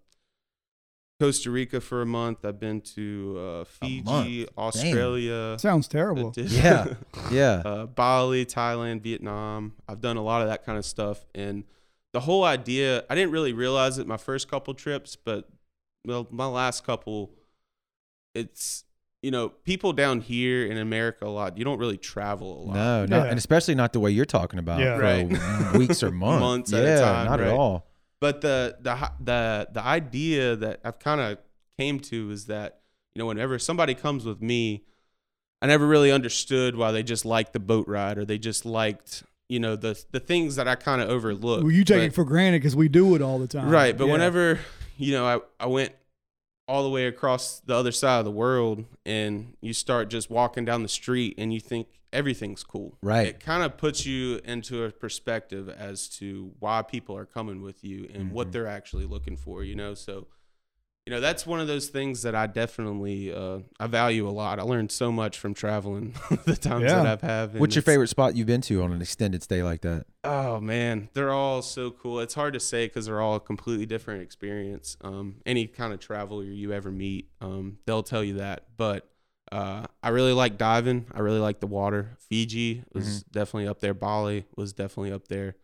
Costa 1.19 1.51
Rica 1.51 1.81
for 1.81 2.01
a 2.01 2.05
month. 2.05 2.45
I've 2.45 2.59
been 2.59 2.79
to 2.95 3.37
uh, 3.37 3.63
Fiji, 3.65 4.03
month? 4.03 4.49
Australia. 4.57 5.57
Sounds 5.59 5.87
terrible. 5.87 6.33
Yeah. 6.37 6.93
Yeah. 7.29 7.61
uh, 7.65 7.85
Bali, 7.87 8.45
Thailand, 8.45 9.01
Vietnam. 9.01 9.73
I've 9.87 9.99
done 9.99 10.15
a 10.15 10.23
lot 10.23 10.41
of 10.41 10.47
that 10.47 10.65
kind 10.65 10.77
of 10.77 10.85
stuff, 10.85 11.25
and 11.35 11.65
the 12.13 12.21
whole 12.21 12.45
idea. 12.45 13.03
I 13.09 13.15
didn't 13.15 13.31
really 13.31 13.51
realize 13.51 13.97
it 13.97 14.07
my 14.07 14.15
first 14.15 14.49
couple 14.49 14.73
trips, 14.73 15.17
but 15.17 15.49
well, 16.07 16.25
my 16.31 16.45
last 16.45 16.85
couple, 16.85 17.31
it's 18.33 18.85
you 19.21 19.31
know 19.31 19.49
people 19.49 19.91
down 19.93 20.21
here 20.21 20.65
in 20.65 20.77
America 20.77 21.25
a 21.25 21.29
lot. 21.29 21.57
You 21.57 21.65
don't 21.65 21.79
really 21.79 21.97
travel 21.97 22.61
a 22.61 22.63
lot. 22.67 22.73
No, 22.75 23.05
not, 23.05 23.25
Yeah. 23.25 23.29
and 23.29 23.37
especially 23.37 23.75
not 23.75 23.93
the 23.93 23.99
way 23.99 24.11
you're 24.11 24.25
talking 24.25 24.59
about 24.59 24.79
Yeah. 24.79 24.95
for 24.97 25.01
Right. 25.03 25.73
weeks 25.77 26.01
or 26.03 26.11
months. 26.11 26.41
Months 26.41 26.71
yeah, 26.71 26.79
at 26.79 26.85
a 26.85 27.01
time, 27.01 27.25
not 27.25 27.39
right. 27.39 27.47
at 27.49 27.53
all. 27.53 27.85
But 28.21 28.41
the 28.41 28.77
the 28.81 29.11
the 29.19 29.67
the 29.73 29.83
idea 29.83 30.55
that 30.55 30.79
I've 30.83 30.99
kind 30.99 31.21
of 31.21 31.37
came 31.77 31.99
to 32.01 32.31
is 32.31 32.45
that 32.45 32.81
you 33.15 33.19
know 33.19 33.25
whenever 33.25 33.59
somebody 33.59 33.93
comes 33.95 34.25
with 34.25 34.41
me, 34.41 34.83
I 35.61 35.67
never 35.67 35.85
really 35.87 36.11
understood 36.11 36.75
why 36.75 36.91
they 36.91 37.03
just 37.03 37.25
liked 37.25 37.53
the 37.53 37.59
boat 37.59 37.87
ride 37.87 38.17
or 38.17 38.25
they 38.25 38.37
just 38.37 38.65
liked 38.65 39.23
you 39.49 39.59
know 39.59 39.75
the 39.75 40.01
the 40.11 40.19
things 40.19 40.55
that 40.57 40.67
I 40.67 40.75
kind 40.75 41.01
of 41.01 41.09
overlooked. 41.09 41.63
Well, 41.63 41.71
you 41.71 41.83
take 41.83 41.97
But- 41.97 42.03
it 42.03 42.13
for 42.13 42.23
granted 42.23 42.59
because 42.59 42.75
we 42.75 42.87
do 42.87 43.15
it 43.15 43.21
all 43.21 43.39
the 43.39 43.47
time. 43.47 43.69
right, 43.69 43.97
but 43.97 44.05
Yeah. 44.05 44.11
whenever 44.13 44.59
you 44.97 45.11
know 45.13 45.25
I 45.25 45.63
I 45.63 45.67
went 45.67 45.91
all 46.69 46.83
the 46.83 46.89
way 46.89 47.07
across 47.07 47.61
the 47.61 47.73
other 47.75 47.91
side 47.91 48.19
of 48.19 48.25
the 48.25 48.31
world 48.31 48.85
and 49.03 49.55
you 49.59 49.73
start 49.73 50.07
just 50.07 50.29
walking 50.29 50.63
down 50.65 50.83
the 50.83 50.87
street 50.87 51.33
and 51.39 51.51
you 51.51 51.59
think 51.59 51.87
everything's 52.13 52.63
cool. 52.63 52.95
Right. 53.01 53.27
It 53.27 53.39
kind 53.39 53.63
of 53.63 53.75
puts 53.75 54.05
you 54.05 54.39
into 54.45 54.83
a 54.83 54.91
perspective 54.91 55.67
as 55.67 56.07
to 56.19 56.51
why 56.59 56.83
people 56.83 57.17
are 57.17 57.25
coming 57.25 57.63
with 57.63 57.83
you 57.83 58.07
and 58.13 58.29
Mhm. 58.29 58.31
what 58.33 58.51
they're 58.51 58.67
actually 58.67 59.05
looking 59.05 59.35
for, 59.35 59.63
you 59.63 59.73
know? 59.73 59.95
So 59.95 60.27
you 61.09 61.15
know, 61.15 61.21
that's 61.21 61.43
one 61.47 61.59
of 61.59 61.65
those 61.65 61.87
things 61.87 62.21
that 62.21 62.35
I 62.35 62.45
definitely 62.45 63.33
uh, 63.33 63.61
I 63.79 63.87
value 63.87 64.27
a 64.27 64.29
lot. 64.29 64.59
I 64.59 64.61
learned 64.61 64.91
so 64.91 65.11
much 65.11 65.39
from 65.39 65.55
traveling 65.55 66.13
the 66.45 66.55
times 66.55 66.83
Yeah. 66.83 67.01
that 67.01 67.07
I've 67.07 67.21
had. 67.21 67.59
What's 67.59 67.73
your 67.73 67.81
favorite 67.81 68.09
spot 68.09 68.35
you've 68.35 68.45
been 68.45 68.61
to 68.61 68.83
on 68.83 68.91
an 68.91 69.01
extended 69.01 69.41
stay 69.41 69.63
like 69.63 69.81
that? 69.81 70.05
Oh 70.23 70.59
man, 70.59 71.09
they're 71.15 71.31
all 71.31 71.63
so 71.63 71.89
cool. 71.89 72.19
It's 72.19 72.35
hard 72.35 72.53
to 72.53 72.59
say 72.59 72.85
because 72.85 73.07
they're 73.07 73.21
all 73.21 73.37
a 73.37 73.39
completely 73.39 73.87
different 73.87 74.21
experience. 74.21 74.97
Um, 75.01 75.37
any 75.47 75.65
kind 75.65 75.93
of 75.93 75.99
traveler 75.99 76.43
you 76.43 76.73
ever 76.73 76.91
meet, 76.91 77.31
um, 77.41 77.79
they'll 77.87 78.03
tell 78.03 78.23
you 78.23 78.35
that. 78.35 78.65
But 78.77 79.09
uh, 79.51 79.85
I 80.03 80.09
really 80.09 80.33
like 80.33 80.59
diving. 80.59 81.07
I 81.11 81.21
really 81.21 81.39
like 81.39 81.59
the 81.59 81.65
water. 81.65 82.17
Fiji 82.19 82.83
was 82.93 83.23
definitely 83.23 83.67
up 83.67 83.79
there. 83.79 83.95
Bali 83.95 84.45
was 84.55 84.73
definitely 84.73 85.11
up 85.11 85.27
there. 85.27 85.55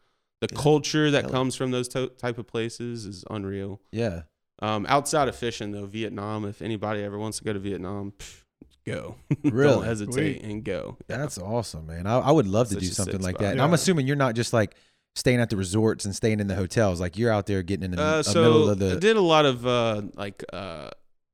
The 0.42 0.48
Yeah. 0.52 0.60
culture 0.60 1.12
that 1.12 1.26
Hell. 1.26 1.32
comes 1.32 1.56
from 1.56 1.70
those 1.70 1.88
to- 1.90 2.08
type 2.18 2.40
of 2.40 2.48
places 2.48 3.06
is 3.06 3.24
unreal. 3.30 3.80
Yeah. 3.92 4.24
Um, 4.62 4.86
outside 4.88 5.28
of 5.28 5.36
fishing 5.36 5.72
though, 5.72 5.86
Vietnam. 5.86 6.46
If 6.46 6.62
anybody 6.62 7.02
ever 7.04 7.18
wants 7.20 7.40
to 7.40 7.44
go 7.44 7.54
to 7.54 7.60
Vietnam, 7.60 8.14
pff, 8.18 8.44
go. 8.88 9.16
Really? 9.44 9.74
Don't 9.74 9.84
hesitate 9.86 10.14
Sweet. 10.40 10.42
and 10.44 10.64
go. 10.64 10.98
Yeah. 11.10 11.18
That's 11.18 11.38
awesome, 11.38 11.88
man. 11.88 12.08
I, 12.08 12.20
I 12.20 12.32
would 12.32 12.48
love 12.48 12.70
to 12.70 12.76
do 12.76 12.86
something 12.86 13.20
like 13.22 13.36
spot. 13.36 13.42
that. 13.42 13.52
And 13.54 13.62
I'm 13.62 13.74
assuming 13.74 14.08
you're 14.08 14.16
not 14.16 14.36
just 14.36 14.54
like 14.54 14.76
staying 15.16 15.40
at 15.40 15.50
the 15.50 15.58
resorts 15.58 16.06
and 16.06 16.16
staying 16.16 16.40
in 16.40 16.48
the 16.48 16.56
hotels. 16.56 17.00
Like 17.02 17.18
you're 17.18 17.32
out 17.32 17.46
there 17.48 17.64
getting 17.64 17.84
in 17.86 17.92
the 17.92 18.02
Uh, 18.02 18.24
so 18.24 18.42
middle 18.42 18.70
of 18.70 18.80
the. 18.80 18.94
I 18.94 19.00
did 19.00 19.18
a 19.18 19.22
lot 19.22 19.46
of 19.46 19.66
uh, 19.68 20.04
like 20.16 20.44
uh, 20.54 20.90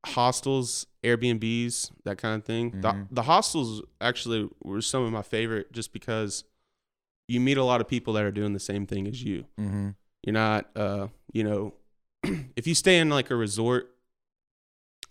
hostels, 0.06 0.88
Airbnbs, 1.04 1.92
that 2.06 2.18
kind 2.18 2.36
of 2.40 2.46
thing. 2.46 2.72
Mhm. 2.72 2.82
The, 2.82 3.08
the 3.12 3.22
hostels 3.24 3.82
actually 4.00 4.50
were 4.64 4.82
some 4.82 5.04
of 5.04 5.12
my 5.12 5.22
favorite, 5.22 5.72
just 5.72 5.94
because 5.94 6.44
you 7.28 7.40
meet 7.40 7.58
a 7.58 7.64
lot 7.64 7.82
of 7.82 7.88
people 7.88 8.14
that 8.14 8.24
are 8.24 8.32
doing 8.32 8.54
the 8.54 8.60
same 8.60 8.86
thing 8.86 9.08
as 9.08 9.24
you. 9.24 9.46
hmm 9.58 9.90
You're 10.24 10.34
not, 10.34 10.70
uh, 10.76 11.08
you 11.34 11.44
know, 11.44 11.74
if 12.56 12.68
you 12.68 12.76
stay 12.76 13.00
in 13.00 13.10
like 13.10 13.32
a 13.32 13.36
resort 13.36 13.92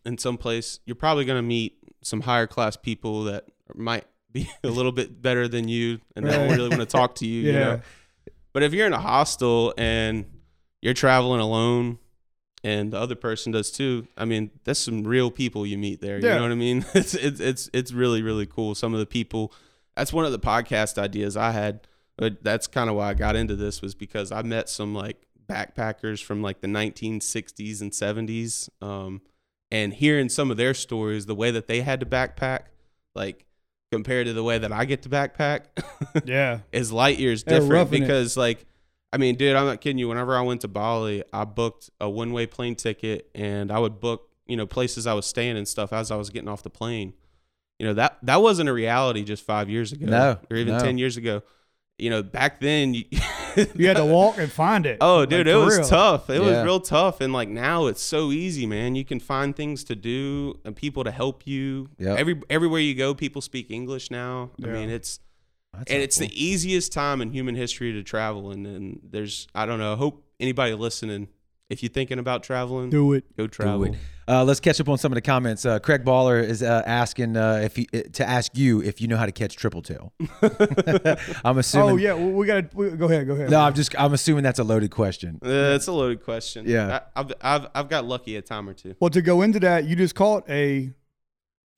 in 0.05 0.18
some 0.18 0.37
place, 0.37 0.81
you're 0.85 0.96
probably 0.96 1.25
gonna 1.25 1.42
meet 1.42 1.79
some 2.03 2.23
higher 2.23 2.46
class 2.46 2.77
people 2.77 3.25
that 3.25 3.46
might 3.75 4.05
be 4.33 4.49
a 4.62 4.68
little 4.68 4.92
bit 4.92 5.20
better 5.20 5.49
than 5.49 5.68
you, 5.68 6.01
and 6.14 6.27
they 6.27 6.33
don't 6.33 6.51
really 6.51 6.68
want 6.68 6.81
to 6.81 6.87
talk 6.87 7.16
to 7.16 7.27
you. 7.27 7.51
Yeah. 7.51 7.53
You 7.53 7.59
know? 7.59 7.81
But 8.53 8.62
if 8.62 8.73
you're 8.73 8.87
in 8.87 8.92
a 8.92 9.01
hostel 9.01 9.75
and 9.79 10.25
you're 10.81 10.94
traveling 10.94 11.40
alone 11.40 11.99
and 12.64 12.92
the 12.92 12.99
other 12.99 13.14
person 13.14 13.53
does 13.53 13.70
too, 13.70 14.09
I 14.16 14.25
mean, 14.25 14.51
that's 14.64 14.81
some 14.81 15.05
real 15.05 15.31
people 15.31 15.66
you 15.66 15.79
meet 15.79 16.01
there. 16.01 16.18
Yeah. 16.18 16.31
You 16.31 16.35
know 16.37 16.42
what 16.42 16.53
I 16.53 16.57
mean? 16.57 16.85
It's 16.94 17.14
it's 17.14 17.40
it's 17.40 17.70
it's 17.73 17.92
really 17.92 18.23
really 18.23 18.46
cool. 18.46 18.75
Some 18.75 18.92
of 18.92 19.01
the 19.01 19.07
people 19.07 19.53
that's 19.96 20.12
one 20.12 20.25
of 20.25 20.33
the 20.33 20.38
podcast 20.38 20.99
ideas 20.99 21.37
I 21.37 21.51
had. 21.51 21.87
But 22.16 22.44
that's 22.44 22.66
kind 22.66 22.90
of 22.90 22.96
why 22.96 23.09
I 23.09 23.14
got 23.14 23.35
into 23.35 23.57
this 23.57 23.81
was 23.81 23.94
because 23.94 24.31
I 24.31 24.42
met 24.42 24.68
some 24.68 24.94
like 24.94 25.27
backpackers 25.51 26.23
from 26.23 26.43
like 26.43 26.61
the 26.61 26.69
1960s 26.69 27.81
and 27.81 27.93
70s, 27.93 28.69
um, 28.83 29.21
and 29.71 29.93
hearing 29.95 30.29
some 30.29 30.51
of 30.51 30.57
their 30.57 30.75
stories, 30.75 31.27
the 31.27 31.35
way 31.35 31.51
that 31.51 31.67
they 31.69 31.81
had 31.83 32.01
to 32.01 32.07
backpack, 32.07 32.61
like 33.15 33.47
compared 33.93 34.27
to 34.27 34.33
the 34.33 34.43
way 34.45 34.59
that 34.59 34.73
I 34.73 34.85
get 34.85 35.03
to 35.03 35.09
backpack, 35.09 35.63
Yeah. 36.25 36.61
is 36.73 36.93
light 36.93 37.19
years 37.19 37.43
They're 37.45 37.61
different 37.61 37.73
roughing 37.73 38.03
it. 38.03 38.07
because 38.07 38.37
like 38.37 38.67
I 39.13 39.17
mean, 39.17 39.35
dude, 39.35 39.57
I'm 39.57 39.67
not 39.67 39.81
kidding 39.81 39.99
you. 39.99 40.09
Whenever 40.09 40.37
I 40.37 40.41
went 40.43 40.61
to 40.61 40.69
Bali, 40.69 41.25
I 41.33 41.45
booked 41.45 41.91
a 42.01 42.09
one 42.09 42.33
way 42.33 42.47
plane 42.47 42.77
ticket 42.77 43.29
and 43.35 43.73
I 43.73 43.81
would 43.81 43.99
book, 43.99 44.29
you 44.47 44.57
know, 44.57 44.67
places 44.67 45.05
I 45.07 45.15
was 45.15 45.27
staying 45.27 45.57
and 45.57 45.67
stuff 45.67 45.93
as 45.93 46.13
I 46.13 46.17
was 46.17 46.31
getting 46.31 46.49
off 46.49 46.63
the 46.63 46.71
plane. 46.71 47.15
You 47.81 47.87
know, 47.87 47.95
that 47.95 48.19
that 48.23 48.41
wasn't 48.43 48.69
a 48.69 48.73
reality 48.73 49.25
just 49.25 49.43
five 49.45 49.69
years 49.69 49.91
ago. 49.93 50.07
No, 50.07 50.39
Or 50.51 50.57
even 50.57 50.75
no. 50.75 50.81
ten 50.81 50.97
years 50.99 51.17
ago. 51.17 51.43
You 52.01 52.11
know, 52.11 52.23
back 52.23 52.61
then 52.61 52.95
you, 52.95 53.05
You 53.75 53.89
had 53.89 53.97
to 53.97 54.05
walk 54.05 54.39
and 54.39 54.51
find 54.51 54.87
it. 54.87 54.99
Oh, 55.01 55.19
Like, 55.21 55.29
dude, 55.31 55.49
it 55.49 55.57
was 55.57 55.79
real. 55.79 55.87
tough. 55.89 56.31
It 56.31 56.41
was 56.41 56.65
real 56.65 56.81
tough. 56.81 57.21
And 57.21 57.33
like 57.33 57.49
now 57.49 57.87
it's 57.87 58.03
so 58.03 58.31
easy, 58.31 58.65
man. 58.67 58.95
You 58.95 59.05
can 59.05 59.19
find 59.21 59.55
things 59.55 59.85
to 59.85 59.95
do 59.97 60.59
and 60.65 60.75
people 60.77 61.05
to 61.05 61.11
help 61.11 61.47
you. 61.47 61.89
Yep. 61.99 62.19
Every 62.19 62.41
everywhere 62.49 62.81
you 62.81 62.95
go, 62.95 63.15
people 63.15 63.43
speak 63.43 63.71
English 63.71 64.11
now. 64.11 64.51
Yeah. 64.57 64.69
I 64.69 64.73
mean, 64.73 64.89
it's 64.91 65.21
That's 65.75 65.91
and 65.91 66.01
it's 66.03 66.19
helpful. 66.19 66.35
the 66.37 66.45
easiest 66.45 66.93
time 66.93 67.21
in 67.21 67.31
human 67.33 67.55
history 67.57 67.93
to 67.93 68.03
travel. 68.03 68.51
And, 68.53 68.67
and 68.67 69.01
there's, 69.03 69.47
I 69.55 69.67
don't 69.67 69.79
know, 69.79 69.93
I 69.95 69.97
hope 69.97 70.25
anybody 70.39 70.75
listening, 70.75 71.29
if 71.70 71.83
you're 71.83 71.90
thinking 71.90 72.18
about 72.18 72.42
traveling, 72.42 72.90
Do 72.90 73.12
it. 73.14 73.24
go 73.37 73.46
travel. 73.46 73.85
it. 73.85 73.94
Uh, 74.28 74.44
let's 74.44 74.61
catch 74.61 74.80
up 74.80 74.88
on 74.88 74.96
some 74.96 75.11
of 75.11 75.14
the 75.16 75.20
comments. 75.22 75.64
Uh, 75.64 75.78
Craig 75.80 76.04
Baller 76.04 76.40
is 76.40 76.62
uh, 76.62 76.83
asking 76.87 77.37
uh, 77.37 77.62
if 77.64 77.74
he, 77.74 77.88
uh, 77.92 78.02
to 78.12 78.28
ask 78.28 78.56
you 78.56 78.80
if 78.80 79.00
you 79.00 79.09
know 79.09 79.16
how 79.16 79.26
to 79.26 79.33
catch 79.33 79.56
triple 79.56 79.83
tail. 79.83 80.12
I'm 81.44 81.59
assuming. 81.59 81.90
Oh 81.90 81.96
yeah, 81.96 82.12
well, 82.12 82.30
we 82.30 82.46
got 82.46 82.70
to 82.70 82.90
go 82.96 83.06
ahead. 83.06 83.26
Go 83.26 83.35
ahead. 83.35 83.50
No, 83.50 83.61
I'm 83.61 83.74
just. 83.74 83.98
I'm 83.98 84.12
assuming 84.12 84.44
that's 84.44 84.59
a 84.61 84.64
loaded 84.64 84.90
question. 84.92 85.40
Uh, 85.44 85.74
it's 85.74 85.88
a 85.88 85.92
loaded 85.92 86.22
question. 86.22 86.64
Yeah. 86.68 87.00
I, 87.16 87.20
I've, 87.20 87.33
I've, 87.40 87.66
I've 87.74 87.88
got 87.88 88.04
lucky 88.04 88.37
a 88.37 88.42
time 88.42 88.68
or 88.68 88.74
two. 88.74 88.94
Well, 89.00 89.11
to 89.11 89.22
go 89.22 89.42
into 89.42 89.59
that, 89.61 89.85
you 89.87 89.96
just 89.96 90.14
caught 90.14 90.48
a, 90.48 90.92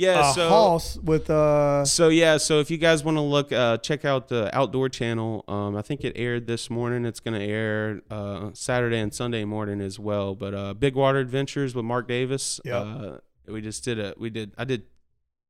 Yeah. 0.03 0.31
a 0.31 0.35
so, 0.35 0.49
hoss 0.49 0.99
with 0.99 1.31
uh. 1.31 1.85
So 1.85 2.09
yeah, 2.09 2.37
so 2.37 2.61
if 2.61 2.71
you 2.71 2.79
guys 2.79 3.05
want 3.05 3.17
to 3.17 3.23
look, 3.23 3.53
uh, 3.53 3.79
check 3.79 4.05
out 4.05 4.29
the 4.29 4.51
Outdoor 4.57 4.88
Channel. 4.88 5.45
Um, 5.49 5.77
I 5.77 5.83
think 5.83 6.05
it 6.05 6.12
aired 6.17 6.47
this 6.47 6.71
morning. 6.71 7.05
It's 7.05 7.21
gonna 7.21 7.41
air 7.41 8.03
uh, 8.11 8.51
Saturday 8.55 8.99
and 8.99 9.15
Sunday 9.15 9.45
morning 9.45 9.81
as 9.81 9.99
well. 9.99 10.35
But 10.35 10.55
uh, 10.55 10.75
Big 10.75 10.95
Water 10.95 11.19
Adventures 11.19 11.75
with 11.75 11.85
Mark 11.85 12.09
Davis. 12.09 12.61
Yep. 12.65 12.87
Uh, 12.87 13.19
we 13.47 13.61
just 13.61 13.85
did 13.85 13.99
a 13.99 14.15
we 14.19 14.31
did 14.31 14.53
I 14.59 14.65
did 14.65 14.85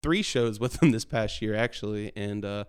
three 0.02 0.22
shows 0.22 0.60
with 0.60 0.82
him 0.82 0.90
this 0.90 1.04
past 1.04 1.40
year 1.40 1.54
actually, 1.54 2.12
and 2.16 2.44
uh, 2.44 2.64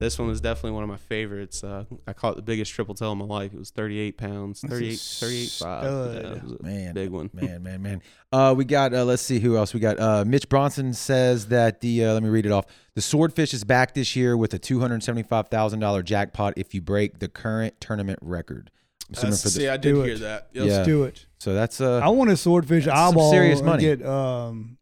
this 0.00 0.18
one 0.18 0.28
was 0.28 0.40
definitely 0.40 0.70
one 0.72 0.84
of 0.84 0.88
my 0.88 0.96
favorites. 0.96 1.64
Uh, 1.64 1.84
I 2.06 2.12
caught 2.12 2.36
the 2.36 2.42
biggest 2.42 2.72
triple 2.72 2.94
tail 2.94 3.12
in 3.12 3.18
my 3.18 3.24
life. 3.24 3.52
It 3.52 3.58
was 3.58 3.70
38 3.70 4.16
pounds, 4.16 4.60
That's 4.60 4.72
38, 4.74 4.96
38 4.98 5.50
five. 5.58 5.84
Yeah, 5.84 6.20
it 6.36 6.42
was 6.44 6.52
a 6.52 6.62
Man, 6.62 6.94
big 6.94 7.10
one. 7.10 7.30
man, 7.32 7.62
man, 7.62 7.82
man. 7.82 8.02
Uh, 8.32 8.54
we 8.56 8.64
got. 8.64 8.94
Uh, 8.94 9.04
let's 9.04 9.22
see 9.22 9.40
who 9.40 9.56
else 9.56 9.74
we 9.74 9.80
got. 9.80 9.98
Uh, 9.98 10.24
Mitch 10.26 10.48
Bronson 10.48 10.92
says 10.94 11.48
that 11.48 11.80
the. 11.80 12.04
Uh, 12.04 12.12
let 12.14 12.22
me 12.22 12.28
read 12.28 12.46
it 12.46 12.52
off. 12.52 12.66
The 12.94 13.00
swordfish 13.02 13.52
is 13.54 13.64
back 13.64 13.94
this 13.94 14.14
year 14.16 14.36
with 14.36 14.54
a 14.54 14.58
two 14.58 14.80
hundred 14.80 15.02
seventy-five 15.02 15.48
thousand 15.48 15.80
dollar 15.80 16.02
jackpot 16.02 16.54
if 16.56 16.74
you 16.74 16.80
break 16.80 17.18
the 17.18 17.28
current 17.28 17.80
tournament 17.80 18.18
record. 18.22 18.70
I'm 19.08 19.14
assuming 19.14 19.30
That's- 19.32 19.42
for 19.42 19.48
the- 19.48 19.52
see, 19.54 19.68
I 19.68 19.76
did 19.78 19.94
Do 19.94 20.02
hear 20.02 20.14
it. 20.14 20.20
that. 20.20 20.48
Yeah. 20.52 20.62
Let's 20.64 20.86
do 20.86 21.04
it. 21.04 21.26
so 21.38 21.54
that's 21.54 21.80
uh. 21.80 21.98
I 21.98 22.08
want 22.10 22.30
a 22.30 22.36
swordfish 22.36 22.84
That's 22.84 22.96
some 22.96 23.08
eyeball. 23.14 23.30
serious 23.32 23.62
money. 23.62 23.82
Get 23.82 24.04
um, 24.06 24.77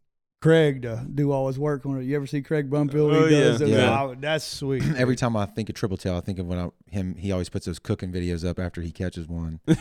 Craig 0.47 0.83
to 0.83 1.05
do 1.13 1.33
all 1.33 1.49
his 1.49 1.59
work 1.59 1.85
on 1.87 2.01
it. 2.01 2.05
You 2.05 2.15
ever 2.17 2.27
see 2.27 2.41
Craig 2.41 2.71
Bumfield? 2.71 3.15
Oh, 3.15 3.27
he 3.27 3.35
yeah. 3.35 3.41
does 3.41 3.59
those. 3.59 3.71
Yeah. 3.71 4.03
Oh, 4.03 4.15
that's 4.19 4.45
sweet. 4.45 4.85
Every 4.97 5.17
time 5.17 5.37
I 5.37 5.47
think 5.47 5.69
of 5.69 5.75
triple 5.75 5.97
tail, 5.97 6.17
I 6.17 6.21
think 6.21 6.39
of 6.39 6.47
when 6.47 6.59
I, 6.59 6.71
him. 6.89 7.17
He 7.17 7.33
always 7.33 7.49
puts 7.49 7.67
those 7.67 7.79
cooking 7.79 8.13
videos 8.13 8.49
up 8.49 8.59
after 8.59 8.81
he 8.81 8.93
catches 8.93 9.27
one. 9.27 9.59
when 9.65 9.77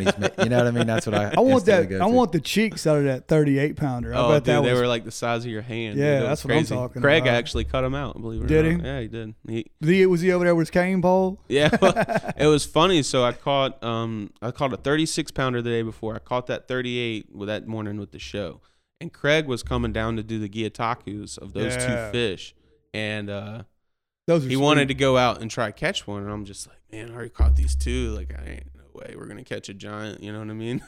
he's, 0.00 0.12
you 0.38 0.50
know 0.50 0.58
what 0.58 0.66
I 0.66 0.70
mean? 0.70 0.86
That's 0.86 1.06
what 1.06 1.14
I. 1.14 1.32
I 1.36 1.40
want 1.40 1.64
that. 1.64 1.82
instantly 1.82 1.96
I 1.96 2.10
to. 2.10 2.14
want 2.14 2.32
the 2.32 2.40
cheeks 2.40 2.86
out 2.86 2.98
of 2.98 3.04
that 3.04 3.26
38 3.26 3.76
pounder. 3.76 4.14
I 4.14 4.18
oh, 4.18 4.28
bet 4.28 4.44
dude, 4.44 4.54
that 4.54 4.62
they 4.64 4.72
was. 4.72 4.80
were 4.80 4.86
like 4.86 5.04
the 5.04 5.10
size 5.10 5.44
of 5.44 5.50
your 5.50 5.62
hand. 5.62 5.98
Yeah, 5.98 6.14
dude. 6.14 6.22
That 6.22 6.28
that's 6.28 6.44
was 6.44 6.44
what 6.44 6.52
I'm 6.52 6.58
crazy. 6.60 6.74
talking 6.74 7.02
Craig 7.02 7.22
about. 7.22 7.34
actually 7.34 7.64
cut 7.64 7.84
him 7.84 7.94
out. 7.94 8.20
Believe 8.20 8.42
it 8.42 8.44
or 8.44 8.48
Did 8.48 8.64
not. 8.64 8.82
he? 8.82 8.86
Yeah, 8.86 9.00
he 9.00 9.08
did. 9.08 9.34
He, 9.48 9.70
the, 9.80 10.06
was 10.06 10.20
he 10.20 10.32
over 10.32 10.44
there 10.44 10.54
with 10.54 10.68
his 10.68 10.70
cane 10.70 11.00
pole? 11.00 11.40
yeah, 11.48 11.70
it 12.36 12.46
was 12.46 12.66
funny. 12.66 13.02
So 13.02 13.24
I 13.24 13.32
caught 13.32 13.82
um 13.82 14.30
I 14.42 14.50
caught 14.50 14.74
a 14.74 14.76
36 14.76 15.30
pounder 15.30 15.62
the 15.62 15.70
day 15.70 15.82
before. 15.82 16.14
I 16.14 16.18
caught 16.18 16.48
that 16.48 16.68
38 16.68 17.34
with 17.34 17.48
that 17.48 17.66
morning 17.66 17.98
with 17.98 18.12
the 18.12 18.18
show, 18.18 18.60
and 19.02 19.12
Craig 19.12 19.46
was 19.46 19.62
coming 19.62 19.92
down 19.92 20.16
to 20.16 20.22
do 20.22 20.38
the 20.38 20.48
gyotakus 20.48 21.36
of 21.36 21.52
those 21.52 21.74
Yeah. 21.74 22.06
two 22.06 22.12
fish, 22.12 22.54
and 22.94 23.28
uh, 23.28 23.62
Those 24.26 24.46
are 24.46 24.48
he 24.48 24.56
wanted 24.56 24.88
to 24.88 24.94
go 24.94 25.18
out 25.18 25.42
and 25.42 25.50
try 25.50 25.66
to 25.66 25.72
catch 25.72 26.06
one, 26.06 26.22
and 26.22 26.30
I'm 26.32 26.44
just 26.44 26.66
like, 26.68 26.78
man, 26.90 27.10
I 27.10 27.14
already 27.14 27.30
caught 27.30 27.56
these 27.56 27.74
two. 27.74 28.10
Like 28.12 28.32
I 28.38 28.48
ain't 28.50 28.70
no 28.74 28.82
way 28.94 29.14
we're 29.16 29.26
gonna 29.26 29.44
catch 29.44 29.68
a 29.68 29.74
giant. 29.74 30.22
You 30.22 30.32
know 30.32 30.38
what 30.38 30.50
I 30.50 30.54
mean? 30.54 30.82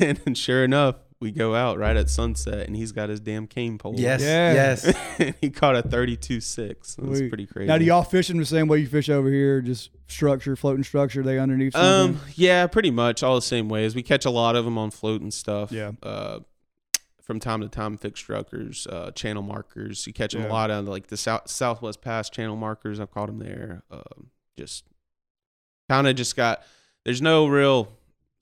and, 0.26 0.38
sure 0.38 0.62
enough, 0.64 0.96
we 1.18 1.32
go 1.32 1.54
out 1.54 1.78
right 1.78 1.96
at 1.96 2.08
sunset, 2.10 2.66
and 2.66 2.76
he's 2.76 2.92
got 2.92 3.08
his 3.08 3.20
damn 3.20 3.46
cane 3.46 3.78
pole. 3.78 3.94
Yes. 3.96 4.20
Yeah. 4.20 4.52
Yes. 4.52 4.94
and 5.18 5.34
he 5.40 5.50
caught 5.50 5.74
a 5.76 5.82
32 5.82 6.40
six. 6.40 6.96
It 6.98 7.04
was 7.04 7.22
pretty 7.22 7.46
crazy. 7.46 7.68
Now, 7.68 7.78
do 7.78 7.84
y'all 7.84 8.02
fish 8.04 8.30
in 8.30 8.36
the 8.36 8.44
same 8.46 8.68
way 8.68 8.78
you 8.78 8.86
fish 8.86 9.08
over 9.08 9.30
here? 9.30 9.60
Just 9.60 9.90
structure, 10.08 10.54
floating 10.56 10.84
structure. 10.84 11.22
They 11.22 11.38
underneath. 11.38 11.72
Something? 11.72 12.20
Um, 12.20 12.26
yeah, 12.34 12.66
pretty 12.66 12.90
much 12.90 13.22
all 13.22 13.34
the 13.34 13.42
same 13.42 13.68
ways. 13.68 13.94
We 13.94 14.02
catch 14.02 14.24
a 14.26 14.30
lot 14.30 14.56
of 14.56 14.64
them 14.64 14.76
on 14.78 14.90
float 14.90 15.22
and 15.22 15.32
stuff. 15.32 15.72
Yeah. 15.72 15.92
Uh, 16.02 16.40
from 17.26 17.40
time 17.40 17.60
to 17.60 17.68
time, 17.68 17.98
fixed 17.98 18.22
structures, 18.22 18.86
uh, 18.86 19.10
channel 19.10 19.42
markers. 19.42 20.06
You 20.06 20.12
catch 20.12 20.32
them 20.32 20.42
Yeah. 20.42 20.48
a 20.48 20.52
lot 20.52 20.70
on 20.70 20.86
like 20.86 21.08
the 21.08 21.16
south 21.16 21.50
Southwest 21.50 22.00
Pass 22.00 22.30
channel 22.30 22.54
markers. 22.56 23.00
I've 23.00 23.10
caught 23.10 23.26
them 23.26 23.40
there. 23.40 23.82
Um, 23.90 24.30
just 24.56 24.84
kind 25.88 26.06
of 26.06 26.14
just 26.16 26.36
got. 26.36 26.62
There's 27.04 27.20
no 27.22 27.46
real 27.46 27.88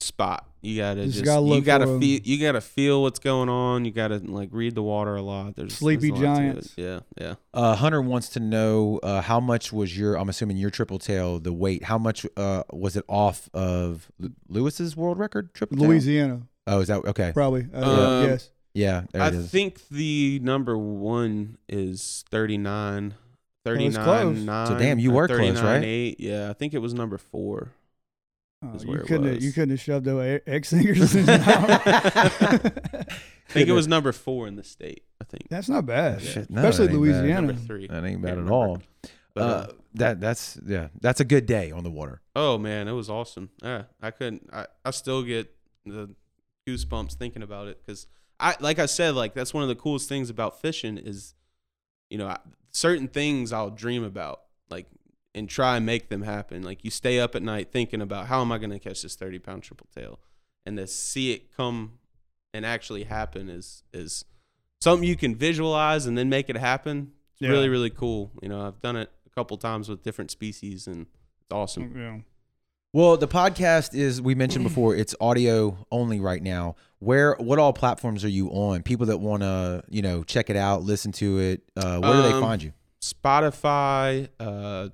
spot. 0.00 0.46
You 0.60 0.78
gotta 0.78 1.04
Just 1.04 1.14
just, 1.16 1.24
gotta 1.26 1.44
you 1.46 1.60
gotta 1.60 1.84
for 1.86 1.92
'em. 1.94 2.00
feel 2.00 2.20
you 2.24 2.40
gotta 2.40 2.60
feel 2.62 3.02
what's 3.02 3.18
going 3.18 3.50
on. 3.50 3.84
You 3.84 3.90
gotta 3.90 4.18
like 4.18 4.48
read 4.52 4.74
the 4.74 4.82
water 4.82 5.14
a 5.16 5.20
lot. 5.22 5.56
There's 5.56 5.74
Sleepy 5.74 6.08
there's 6.10 6.22
a 6.22 6.24
lot 6.26 6.36
giants. 6.36 6.74
Yeah, 6.76 7.00
yeah. 7.20 7.34
Uh, 7.52 7.74
Hunter 7.76 8.00
wants 8.00 8.30
to 8.30 8.40
know 8.40 8.98
uh, 9.02 9.20
how 9.20 9.40
much 9.40 9.72
was 9.74 9.96
your, 9.98 10.18
I'm 10.18 10.30
assuming 10.30 10.56
your 10.56 10.70
triple 10.70 10.98
tail, 10.98 11.38
the 11.38 11.52
weight, 11.52 11.84
how 11.84 11.98
much 11.98 12.24
uh, 12.38 12.62
was 12.72 12.96
it 12.96 13.04
off 13.08 13.50
of 13.52 14.10
Lewis's 14.48 14.96
world 14.96 15.18
record 15.18 15.52
triple 15.54 15.76
tail? 15.76 15.88
Louisiana, 15.88 16.42
Oh, 16.66 16.80
is 16.80 16.88
that 16.88 17.04
okay? 17.04 17.32
probably. 17.34 17.66
Uh, 17.74 18.20
Um, 18.22 18.24
yes. 18.30 18.50
Yeah, 18.74 19.04
there 19.12 19.22
I 19.22 19.28
it 19.28 19.34
is. 19.34 19.50
think 19.50 19.88
the 19.88 20.40
number 20.42 20.76
one 20.76 21.58
is 21.68 22.24
39. 22.30 23.06
it's 23.06 23.16
39 23.64 24.04
close. 24.04 24.38
9, 24.42 24.66
So 24.66 24.78
damn, 24.78 24.98
you 24.98 25.12
were 25.12 25.28
close, 25.28 25.60
right? 25.62 25.82
8. 25.82 26.20
Yeah, 26.20 26.50
I 26.50 26.54
think 26.54 26.74
it 26.74 26.78
was 26.78 26.92
number 26.92 27.16
four. 27.16 27.70
Oh, 28.64 28.72
you 28.80 28.98
couldn't. 29.00 29.26
Have, 29.26 29.42
you 29.42 29.52
couldn't 29.52 29.70
have 29.70 29.80
shoved 29.80 30.06
those 30.06 30.40
X 30.46 30.70
fingers 30.70 31.14
in. 31.14 31.26
I 31.28 33.04
think 33.48 33.68
it 33.68 33.72
was 33.72 33.86
number 33.86 34.12
four 34.12 34.46
in 34.46 34.56
the 34.56 34.64
state. 34.64 35.04
I 35.20 35.24
think. 35.24 35.48
That's 35.50 35.68
not 35.68 35.86
bad, 35.86 36.22
Shit, 36.22 36.50
no, 36.50 36.60
especially 36.60 36.86
that 36.86 36.92
bad. 36.92 36.98
Louisiana. 37.00 37.34
Number 37.46 37.54
three. 37.54 37.86
That 37.88 37.96
ain't 38.04 38.06
Can't 38.06 38.22
bad 38.22 38.30
at 38.32 38.36
remember. 38.38 38.52
all. 38.52 38.82
But, 39.34 39.40
uh, 39.42 39.44
uh, 39.46 39.66
that 39.94 40.20
that's 40.20 40.58
yeah, 40.66 40.88
that's 41.00 41.20
a 41.20 41.24
good 41.24 41.46
day 41.46 41.70
on 41.72 41.84
the 41.84 41.90
water. 41.90 42.20
oh 42.36 42.56
man, 42.58 42.88
it 42.88 42.92
was 42.92 43.10
awesome. 43.10 43.50
Yeah, 43.62 43.82
I 44.00 44.10
couldn't. 44.12 44.48
I, 44.52 44.66
I 44.84 44.90
still 44.92 45.22
get 45.22 45.54
the 45.84 46.10
goosebumps 46.68 47.14
thinking 47.14 47.42
about 47.42 47.68
it 47.68 47.80
because 47.84 48.06
I, 48.40 48.56
like 48.60 48.78
I 48.78 48.86
said, 48.86 49.14
like 49.14 49.34
that's 49.34 49.54
one 49.54 49.62
of 49.62 49.68
the 49.68 49.74
coolest 49.76 50.08
things 50.08 50.30
about 50.30 50.60
fishing 50.60 50.98
is, 50.98 51.34
you 52.10 52.18
know, 52.18 52.28
I, 52.28 52.38
certain 52.70 53.08
things 53.08 53.52
I'll 53.52 53.70
dream 53.70 54.02
about, 54.04 54.42
like 54.70 54.86
and 55.34 55.48
try 55.48 55.76
and 55.76 55.84
make 55.86 56.08
them 56.08 56.22
happen. 56.22 56.62
Like 56.62 56.84
you 56.84 56.90
stay 56.90 57.20
up 57.20 57.34
at 57.34 57.42
night 57.42 57.70
thinking 57.72 58.00
about 58.00 58.26
how 58.26 58.40
am 58.40 58.52
I 58.52 58.58
going 58.58 58.70
to 58.70 58.78
catch 58.78 59.02
this 59.02 59.14
thirty 59.16 59.38
pound 59.38 59.62
triple 59.62 59.86
tail, 59.94 60.18
and 60.66 60.76
to 60.76 60.86
see 60.86 61.32
it 61.32 61.54
come 61.56 61.98
and 62.52 62.64
actually 62.66 63.04
happen 63.04 63.48
is 63.48 63.82
is 63.92 64.24
something 64.80 65.08
you 65.08 65.16
can 65.16 65.34
visualize 65.34 66.06
and 66.06 66.16
then 66.18 66.28
make 66.28 66.48
it 66.50 66.56
happen. 66.56 67.12
It's 67.32 67.40
Yeah. 67.42 67.50
really 67.50 67.68
really 67.68 67.90
cool. 67.90 68.30
You 68.42 68.48
know, 68.48 68.66
I've 68.66 68.80
done 68.80 68.96
it 68.96 69.10
a 69.26 69.30
couple 69.30 69.56
times 69.56 69.88
with 69.88 70.02
different 70.02 70.30
species 70.30 70.86
and 70.86 71.06
it's 71.40 71.52
awesome. 71.52 71.90
Mm, 71.90 71.96
yeah. 71.96 72.18
Well, 72.94 73.16
the 73.16 73.26
podcast 73.26 73.92
is 73.92 74.22
we 74.22 74.36
mentioned 74.36 74.62
before 74.62 74.94
it's 74.94 75.16
audio 75.20 75.76
only 75.90 76.20
right 76.20 76.40
now. 76.40 76.76
Where 77.00 77.34
what 77.40 77.58
all 77.58 77.72
platforms 77.72 78.24
are 78.24 78.28
you 78.28 78.50
on? 78.50 78.84
People 78.84 79.06
that 79.06 79.16
want 79.18 79.42
to 79.42 79.82
you 79.90 80.00
know 80.00 80.22
check 80.22 80.48
it 80.48 80.54
out, 80.56 80.84
listen 80.84 81.10
to 81.12 81.40
it. 81.40 81.62
Uh, 81.76 81.98
where 81.98 82.12
do 82.12 82.22
they 82.22 82.32
Um, 82.34 82.40
find 82.40 82.62
you? 82.62 82.72
Spotify, 83.02 84.28
uh, 84.38 84.90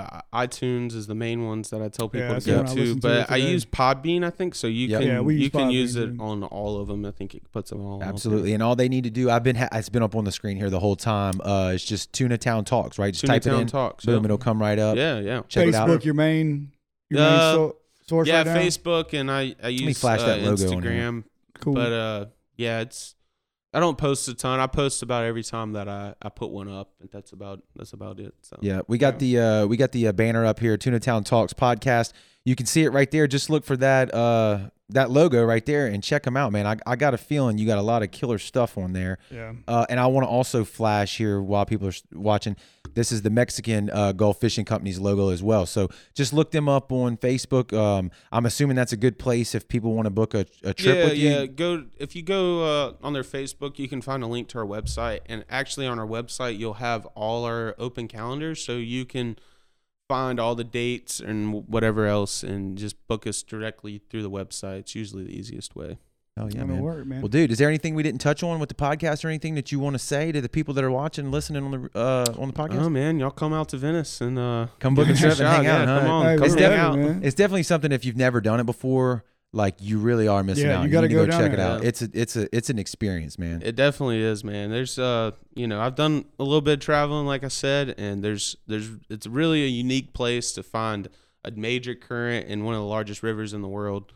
uh, 0.00 0.20
iTunes 0.34 0.94
is 0.94 1.06
the 1.06 1.14
main 1.14 1.46
ones 1.46 1.70
that 1.70 1.80
I 1.80 1.88
tell 1.88 2.08
people 2.08 2.26
Yeah, 2.28 2.38
to 2.40 2.44
go 2.50 2.62
to. 2.64 2.74
listened 2.74 3.02
to 3.02 3.08
But 3.08 3.30
I 3.30 3.36
use 3.36 3.64
Podbean, 3.64 4.24
I 4.24 4.30
think, 4.30 4.56
so 4.56 4.66
you 4.66 4.88
Yep. 4.88 5.00
can 5.00 5.08
Yeah, 5.08 5.20
use 5.20 5.40
you 5.40 5.50
can 5.50 5.70
use 5.70 5.94
it 5.94 6.16
too. 6.16 6.20
on 6.20 6.42
all 6.42 6.80
of 6.80 6.88
them. 6.88 7.06
I 7.06 7.12
think 7.12 7.36
it 7.36 7.44
puts 7.52 7.70
them 7.70 7.80
all. 7.86 7.94
out 7.94 8.00
there. 8.00 8.08
Absolutely, 8.08 8.52
and 8.52 8.64
all 8.64 8.74
they 8.74 8.88
need 8.88 9.04
to 9.04 9.10
do. 9.10 9.30
I've 9.30 9.44
been 9.44 9.54
ha- 9.56 9.68
it's 9.74 9.88
been 9.88 10.02
up 10.02 10.16
on 10.16 10.24
the 10.24 10.32
screen 10.32 10.56
here 10.56 10.70
the 10.70 10.80
whole 10.80 10.96
time. 10.96 11.40
Uh, 11.44 11.70
it's 11.72 11.84
just 11.84 12.12
Tuna 12.12 12.36
Town 12.36 12.64
Talks, 12.64 12.98
right? 12.98 13.12
Just 13.14 13.26
Tuna 13.26 13.38
type 13.38 13.46
it 13.46 13.60
in, 13.60 13.68
Talks. 13.68 14.04
boom, 14.04 14.16
yep. 14.16 14.24
it'll 14.24 14.38
come 14.38 14.60
right 14.60 14.78
up. 14.80 14.96
Yeah, 14.96 15.20
yeah. 15.20 15.42
Check 15.48 15.68
it 15.68 15.74
out. 15.76 15.88
Facebook, 15.88 16.04
your 16.04 16.14
main, 16.14 16.72
your 17.10 17.20
Uh, 17.20 17.30
main 17.30 17.38
so, 17.54 17.76
source 18.06 18.28
Yeah, 18.28 18.38
right 18.38 18.46
now. 18.46 18.56
Facebook 18.56 19.12
and 19.18 19.30
I 19.30 19.54
I 19.62 19.68
use 19.68 19.98
flash 20.00 20.20
uh, 20.20 20.26
that 20.26 20.40
logo 20.42 20.76
on 20.76 20.82
here. 20.82 20.92
Instagram, 20.92 21.24
Cool. 21.60 21.74
but 21.74 21.92
uh, 21.92 22.26
yeah, 22.56 22.80
it's 22.80 23.14
I 23.74 23.80
don't 23.80 23.98
post 23.98 24.26
a 24.28 24.34
ton. 24.34 24.60
I 24.60 24.66
post 24.66 25.02
about 25.02 25.24
every 25.24 25.42
time 25.42 25.72
that 25.74 25.88
I, 25.88 26.14
I 26.22 26.30
put 26.30 26.50
one 26.50 26.68
up, 26.70 26.92
and 27.00 27.10
that's 27.12 27.32
about 27.32 27.62
that's 27.76 27.92
about 27.92 28.18
it. 28.18 28.34
So 28.40 28.56
Yeah, 28.62 28.80
we 28.88 28.96
got 28.98 29.18
the 29.18 29.38
uh, 29.38 29.66
we 29.66 29.76
got 29.76 29.92
the 29.92 30.08
uh, 30.08 30.12
banner 30.12 30.44
up 30.46 30.58
here, 30.58 30.76
Tuna 30.78 31.00
Town 31.00 31.22
Talks 31.24 31.52
podcast. 31.52 32.12
You 32.44 32.54
can 32.56 32.64
see 32.66 32.82
it 32.84 32.90
right 32.90 33.10
there. 33.10 33.26
Just 33.26 33.50
look 33.50 33.64
for 33.64 33.76
that 33.76 34.12
uh, 34.14 34.70
that 34.90 35.10
logo 35.10 35.44
right 35.44 35.64
there 35.66 35.86
and 35.86 36.02
check 36.02 36.22
them 36.22 36.36
out, 36.36 36.50
man. 36.50 36.66
I, 36.66 36.76
I 36.86 36.96
got 36.96 37.12
a 37.12 37.18
feeling 37.18 37.58
you 37.58 37.66
got 37.66 37.78
a 37.78 37.82
lot 37.82 38.02
of 38.02 38.10
killer 38.10 38.38
stuff 38.38 38.78
on 38.78 38.92
there. 38.92 39.18
Yeah. 39.30 39.52
Uh, 39.66 39.84
and 39.90 40.00
I 40.00 40.06
want 40.06 40.24
to 40.24 40.28
also 40.28 40.64
flash 40.64 41.18
here 41.18 41.42
while 41.42 41.66
people 41.66 41.88
are 41.88 41.92
watching. 42.12 42.56
This 42.94 43.12
is 43.12 43.20
the 43.22 43.30
Mexican 43.30 43.90
uh, 43.90 44.12
Gulf 44.12 44.40
Fishing 44.40 44.64
Company's 44.64 44.98
logo 44.98 45.28
as 45.28 45.42
well. 45.42 45.66
So 45.66 45.88
just 46.14 46.32
look 46.32 46.52
them 46.52 46.68
up 46.68 46.90
on 46.90 47.18
Facebook. 47.18 47.76
Um, 47.76 48.10
I'm 48.32 48.46
assuming 48.46 48.76
that's 48.76 48.94
a 48.94 48.96
good 48.96 49.18
place 49.18 49.54
if 49.54 49.68
people 49.68 49.92
want 49.92 50.06
to 50.06 50.10
book 50.10 50.32
a, 50.32 50.46
a 50.64 50.72
trip 50.72 50.96
yeah, 50.96 51.04
with 51.04 51.16
you. 51.18 51.30
yeah. 51.30 51.46
Go 51.46 51.84
if 51.98 52.16
you 52.16 52.22
go 52.22 52.64
uh, 52.64 52.92
on 53.02 53.12
their 53.12 53.22
Facebook, 53.22 53.78
you 53.78 53.88
can 53.88 54.00
find 54.00 54.22
a 54.22 54.26
link 54.26 54.48
to 54.48 54.58
our 54.58 54.66
website, 54.66 55.20
and 55.26 55.44
actually 55.50 55.86
on 55.86 55.98
our 55.98 56.06
website 56.06 56.58
you'll 56.58 56.74
have 56.74 57.04
all 57.14 57.44
our 57.44 57.74
open 57.78 58.08
calendars, 58.08 58.64
so 58.64 58.72
you 58.72 59.04
can 59.04 59.36
find 60.08 60.40
all 60.40 60.54
the 60.54 60.64
dates 60.64 61.20
and 61.20 61.68
whatever 61.68 62.06
else, 62.06 62.42
and 62.42 62.78
just 62.78 62.96
book 63.08 63.26
us 63.26 63.42
directly 63.42 64.00
through 64.08 64.22
the 64.22 64.30
website. 64.30 64.80
It's 64.80 64.94
usually 64.94 65.24
the 65.24 65.36
easiest 65.38 65.76
way. 65.76 65.98
Oh 66.40 66.48
yeah, 66.48 66.62
man. 66.64 66.80
work, 66.80 67.04
man. 67.04 67.20
Well, 67.20 67.28
dude, 67.28 67.50
is 67.50 67.58
there 67.58 67.68
anything 67.68 67.96
we 67.96 68.04
didn't 68.04 68.20
touch 68.20 68.44
on 68.44 68.60
with 68.60 68.68
the 68.68 68.74
podcast 68.74 69.24
or 69.24 69.28
anything 69.28 69.56
that 69.56 69.72
you 69.72 69.80
want 69.80 69.94
to 69.94 69.98
say 69.98 70.30
to 70.30 70.40
the 70.40 70.48
people 70.48 70.72
that 70.74 70.84
are 70.84 70.90
watching, 70.90 71.24
and 71.26 71.32
listening 71.32 71.64
on 71.64 71.70
the 71.92 71.98
uh, 71.98 72.24
on 72.38 72.48
the 72.48 72.54
podcast? 72.54 72.80
Oh 72.80 72.88
man, 72.88 73.18
y'all 73.18 73.30
come 73.32 73.52
out 73.52 73.68
to 73.70 73.76
Venice 73.76 74.20
and 74.20 74.38
uh, 74.38 74.68
Come 74.78 74.94
book 74.94 75.08
a 75.08 75.14
trip 75.14 75.32
and 75.32 75.40
hang 75.48 75.66
out, 75.66 75.80
Yeah, 75.80 75.86
huh? 75.86 76.00
Come 76.00 76.10
on, 76.10 76.26
Hey, 76.26 76.34
come 76.36 76.44
It's 76.44 76.54
hang 76.54 76.62
definitely- 76.62 77.02
out. 77.02 77.08
man. 77.14 77.24
It's 77.24 77.34
definitely 77.34 77.62
something 77.64 77.92
if 77.92 78.04
you've 78.04 78.16
never 78.16 78.40
done 78.40 78.60
it 78.60 78.66
before, 78.66 79.24
like 79.52 79.76
you 79.80 79.98
really 79.98 80.28
are 80.28 80.42
missing 80.42 80.66
Yeah, 80.66 80.78
out. 80.78 80.84
you 80.84 80.90
gotta 80.90 81.08
need 81.08 81.14
go 81.14 81.24
to 81.24 81.26
go 81.26 81.30
down 81.32 81.40
check 81.40 81.52
it 81.52 81.56
there. 81.56 81.66
out. 81.66 81.82
Yeah. 81.82 81.88
It's 81.88 82.02
a 82.02 82.08
it's 82.12 82.36
a 82.36 82.56
it's 82.56 82.70
an 82.70 82.78
experience, 82.78 83.38
man. 83.38 83.62
It 83.64 83.76
definitely 83.76 84.20
is, 84.22 84.44
man. 84.44 84.70
There's 84.70 84.98
uh, 84.98 85.32
you 85.54 85.66
know, 85.66 85.80
I've 85.80 85.94
done 85.94 86.26
a 86.38 86.44
little 86.44 86.60
bit 86.60 86.74
of 86.74 86.80
traveling, 86.80 87.26
like 87.26 87.44
I 87.44 87.48
said, 87.48 87.94
and 87.98 88.22
there's 88.22 88.56
there's 88.66 88.90
it's 89.08 89.26
really 89.26 89.64
a 89.64 89.68
unique 89.68 90.12
place 90.12 90.52
to 90.52 90.62
find 90.62 91.08
a 91.44 91.50
major 91.50 91.94
current 91.94 92.46
in 92.48 92.64
one 92.64 92.74
of 92.74 92.80
the 92.80 92.86
largest 92.86 93.22
rivers 93.22 93.54
in 93.54 93.62
the 93.62 93.68
world 93.68 94.12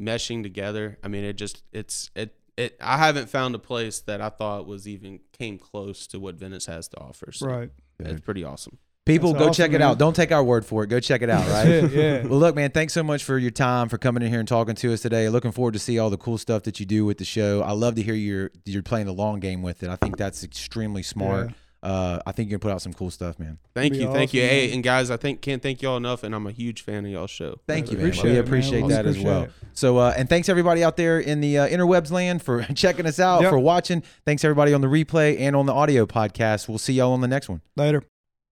meshing 0.00 0.42
together. 0.42 0.98
I 1.02 1.08
mean, 1.08 1.24
it 1.24 1.34
just 1.34 1.62
it's 1.72 2.10
it 2.14 2.34
it. 2.58 2.76
I 2.80 2.98
haven't 2.98 3.30
found 3.30 3.54
a 3.54 3.58
place 3.58 4.00
that 4.00 4.20
I 4.20 4.28
thought 4.28 4.66
was 4.66 4.86
even 4.86 5.20
came 5.32 5.58
close 5.58 6.06
to 6.08 6.20
what 6.20 6.34
Venice 6.34 6.66
has 6.66 6.88
to 6.88 7.00
offer. 7.00 7.32
So 7.32 7.46
right. 7.46 7.70
it's 7.98 8.20
pretty 8.20 8.44
awesome. 8.44 8.78
People, 9.06 9.32
That's 9.32 9.42
go 9.44 9.48
awesome, 9.50 9.62
check 9.64 9.70
it 9.70 9.78
man. 9.78 9.82
out. 9.82 9.98
Don't 9.98 10.14
take 10.16 10.32
our 10.32 10.42
word 10.44 10.66
for 10.66 10.82
it. 10.84 10.88
Go 10.88 10.98
check 11.00 11.22
it 11.22 11.30
out. 11.30 11.36
Right. 11.46 11.64
That's 11.64 11.92
it, 11.94 11.96
yeah. 11.96 12.26
Well, 12.28 12.40
look, 12.40 12.56
man, 12.56 12.70
thanks 12.72 12.92
so 12.92 13.02
much 13.04 13.22
for 13.24 13.38
your 13.38 13.52
time, 13.52 13.88
for 13.88 13.98
coming 13.98 14.22
in 14.22 14.30
here 14.30 14.40
and 14.40 14.48
talking 14.48 14.74
to 14.74 14.92
us 14.92 15.00
today. 15.00 15.28
Looking 15.28 15.52
forward 15.52 15.74
to 15.74 15.78
see 15.78 15.98
all 15.98 16.10
the 16.10 16.16
cool 16.18 16.38
stuff 16.38 16.64
that 16.64 16.80
you 16.80 16.86
do 16.86 17.04
with 17.04 17.18
the 17.18 17.24
show. 17.24 17.62
I 17.62 17.70
love 17.70 17.94
to 17.94 18.02
hear 18.02 18.14
you're 18.14 18.50
you're 18.64 18.82
playing 18.82 19.06
the 19.06 19.14
long 19.14 19.38
game 19.40 19.62
with 19.62 19.82
it. 19.84 19.90
I 19.90 19.96
think 19.96 20.16
that's 20.16 20.42
extremely 20.44 21.02
smart. 21.04 21.46
Yeah. 21.48 21.52
Uh, 21.88 22.18
I 22.26 22.32
think 22.32 22.48
you 22.48 22.54
can 22.56 22.60
put 22.60 22.72
out 22.72 22.82
some 22.82 22.92
cool 22.92 23.10
stuff, 23.12 23.38
man. 23.38 23.58
Thank 23.74 23.92
Be 23.92 24.00
you, 24.00 24.12
thank 24.12 24.34
you. 24.34 24.42
awesome, 24.42 24.50
Hey, 24.50 24.72
and 24.74 24.82
guys, 24.82 25.08
I 25.08 25.16
think 25.16 25.40
can't 25.40 25.62
thank 25.62 25.82
y'all 25.82 25.96
enough, 25.96 26.24
and 26.24 26.34
I'm 26.34 26.46
a 26.48 26.50
huge 26.50 26.82
fan 26.82 27.04
of 27.06 27.12
y'all 27.12 27.28
show. 27.28 27.60
Thank 27.68 27.92
you, 27.92 27.98
man. 27.98 28.06
Appreciate 28.06 28.24
we 28.24 28.30
it, 28.30 28.34
man. 28.34 28.44
appreciate 28.44 28.88
that 28.88 29.06
as 29.06 29.18
well. 29.20 29.42
it. 29.44 29.50
So, 29.74 29.98
uh, 29.98 30.12
and 30.16 30.28
thanks 30.28 30.48
everybody 30.48 30.82
out 30.82 30.96
there 30.96 31.20
in 31.20 31.40
the 31.40 31.58
uh, 31.58 31.68
interwebs 31.68 32.10
land 32.10 32.42
for 32.42 32.62
checking 32.74 33.06
us 33.06 33.20
out, 33.20 33.42
Yep. 33.42 33.50
for 33.50 33.58
watching. 33.60 34.02
Thanks 34.24 34.42
everybody 34.42 34.74
on 34.74 34.80
the 34.80 34.88
replay 34.88 35.38
and 35.38 35.54
on 35.54 35.66
the 35.66 35.74
audio 35.74 36.06
podcast. 36.06 36.66
We'll 36.68 36.78
see 36.78 36.94
y'all 36.94 37.12
on 37.12 37.20
the 37.20 37.28
next 37.28 37.48
one. 37.48 37.60
Later. 37.76 38.02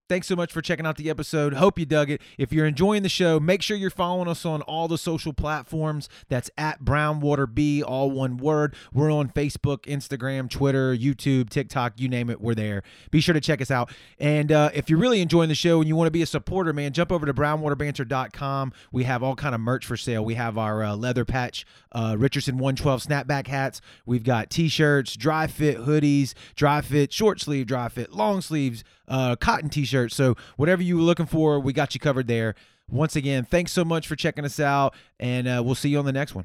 Thanks 0.06 0.26
so 0.26 0.36
much 0.36 0.52
for 0.52 0.60
checking 0.60 0.84
out 0.84 0.98
the 0.98 1.08
episode. 1.08 1.54
Hope 1.54 1.78
you 1.78 1.86
dug 1.86 2.10
it. 2.10 2.20
If 2.36 2.52
you're 2.52 2.66
enjoying 2.66 3.02
the 3.02 3.08
show, 3.08 3.40
make 3.40 3.62
sure 3.62 3.74
you're 3.74 3.88
following 3.88 4.28
us 4.28 4.44
on 4.44 4.60
all 4.60 4.86
the 4.86 4.98
social 4.98 5.32
platforms. 5.32 6.10
That's 6.28 6.50
at 6.58 6.84
Brownwater 6.84 7.52
B, 7.52 7.82
all 7.82 8.10
one 8.10 8.36
word. 8.36 8.74
We're 8.92 9.10
on 9.10 9.30
Facebook, 9.30 9.84
Instagram, 9.86 10.50
Twitter, 10.50 10.94
YouTube, 10.94 11.48
TikTok, 11.48 11.94
you 11.96 12.10
name 12.10 12.28
it, 12.28 12.42
we're 12.42 12.54
there. 12.54 12.82
Be 13.10 13.22
sure 13.22 13.32
to 13.32 13.40
check 13.40 13.62
us 13.62 13.70
out. 13.70 13.94
And 14.18 14.52
uh, 14.52 14.72
if 14.74 14.90
you're 14.90 14.98
really 14.98 15.22
enjoying 15.22 15.48
the 15.48 15.54
show 15.54 15.78
and 15.80 15.88
you 15.88 15.96
want 15.96 16.08
to 16.08 16.10
be 16.10 16.20
a 16.20 16.26
supporter, 16.26 16.74
man, 16.74 16.92
jump 16.92 17.10
over 17.10 17.24
to 17.24 17.32
brownwaterbanter.com. 17.32 18.74
We 18.92 19.04
have 19.04 19.22
all 19.22 19.36
kind 19.36 19.54
of 19.54 19.62
merch 19.62 19.86
for 19.86 19.96
sale. 19.96 20.22
We 20.22 20.34
have 20.34 20.58
our 20.58 20.84
uh, 20.84 20.96
leather 20.96 21.24
patch 21.24 21.64
uh, 21.94 22.16
Richardson 22.18 22.58
112 22.58 23.04
snapback 23.04 23.46
hats. 23.46 23.80
We've 24.04 24.24
got 24.24 24.50
t-shirts, 24.50 25.16
dry 25.16 25.46
fit 25.46 25.78
hoodies, 25.78 26.34
dry 26.56 26.80
fit 26.80 27.12
short 27.12 27.40
sleeve, 27.40 27.66
dry 27.66 27.88
fit 27.88 28.12
long 28.12 28.40
sleeves, 28.40 28.84
uh, 29.08 29.36
cotton 29.36 29.68
t-shirts. 29.68 30.14
So 30.14 30.36
whatever 30.56 30.82
you 30.82 30.96
were 30.96 31.02
looking 31.02 31.26
for, 31.26 31.60
we 31.60 31.72
got 31.72 31.94
you 31.94 32.00
covered 32.00 32.26
there. 32.26 32.54
Once 32.88 33.16
again, 33.16 33.44
thanks 33.44 33.72
so 33.72 33.84
much 33.84 34.06
for 34.06 34.14
checking 34.14 34.44
us 34.44 34.60
out, 34.60 34.94
and 35.18 35.48
uh, 35.48 35.62
we'll 35.64 35.74
see 35.74 35.88
you 35.88 35.98
on 35.98 36.04
the 36.04 36.12
next 36.12 36.34
one. 36.34 36.44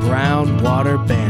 Brown 0.00 0.62
Water 0.62 0.96
Banter. 0.96 1.25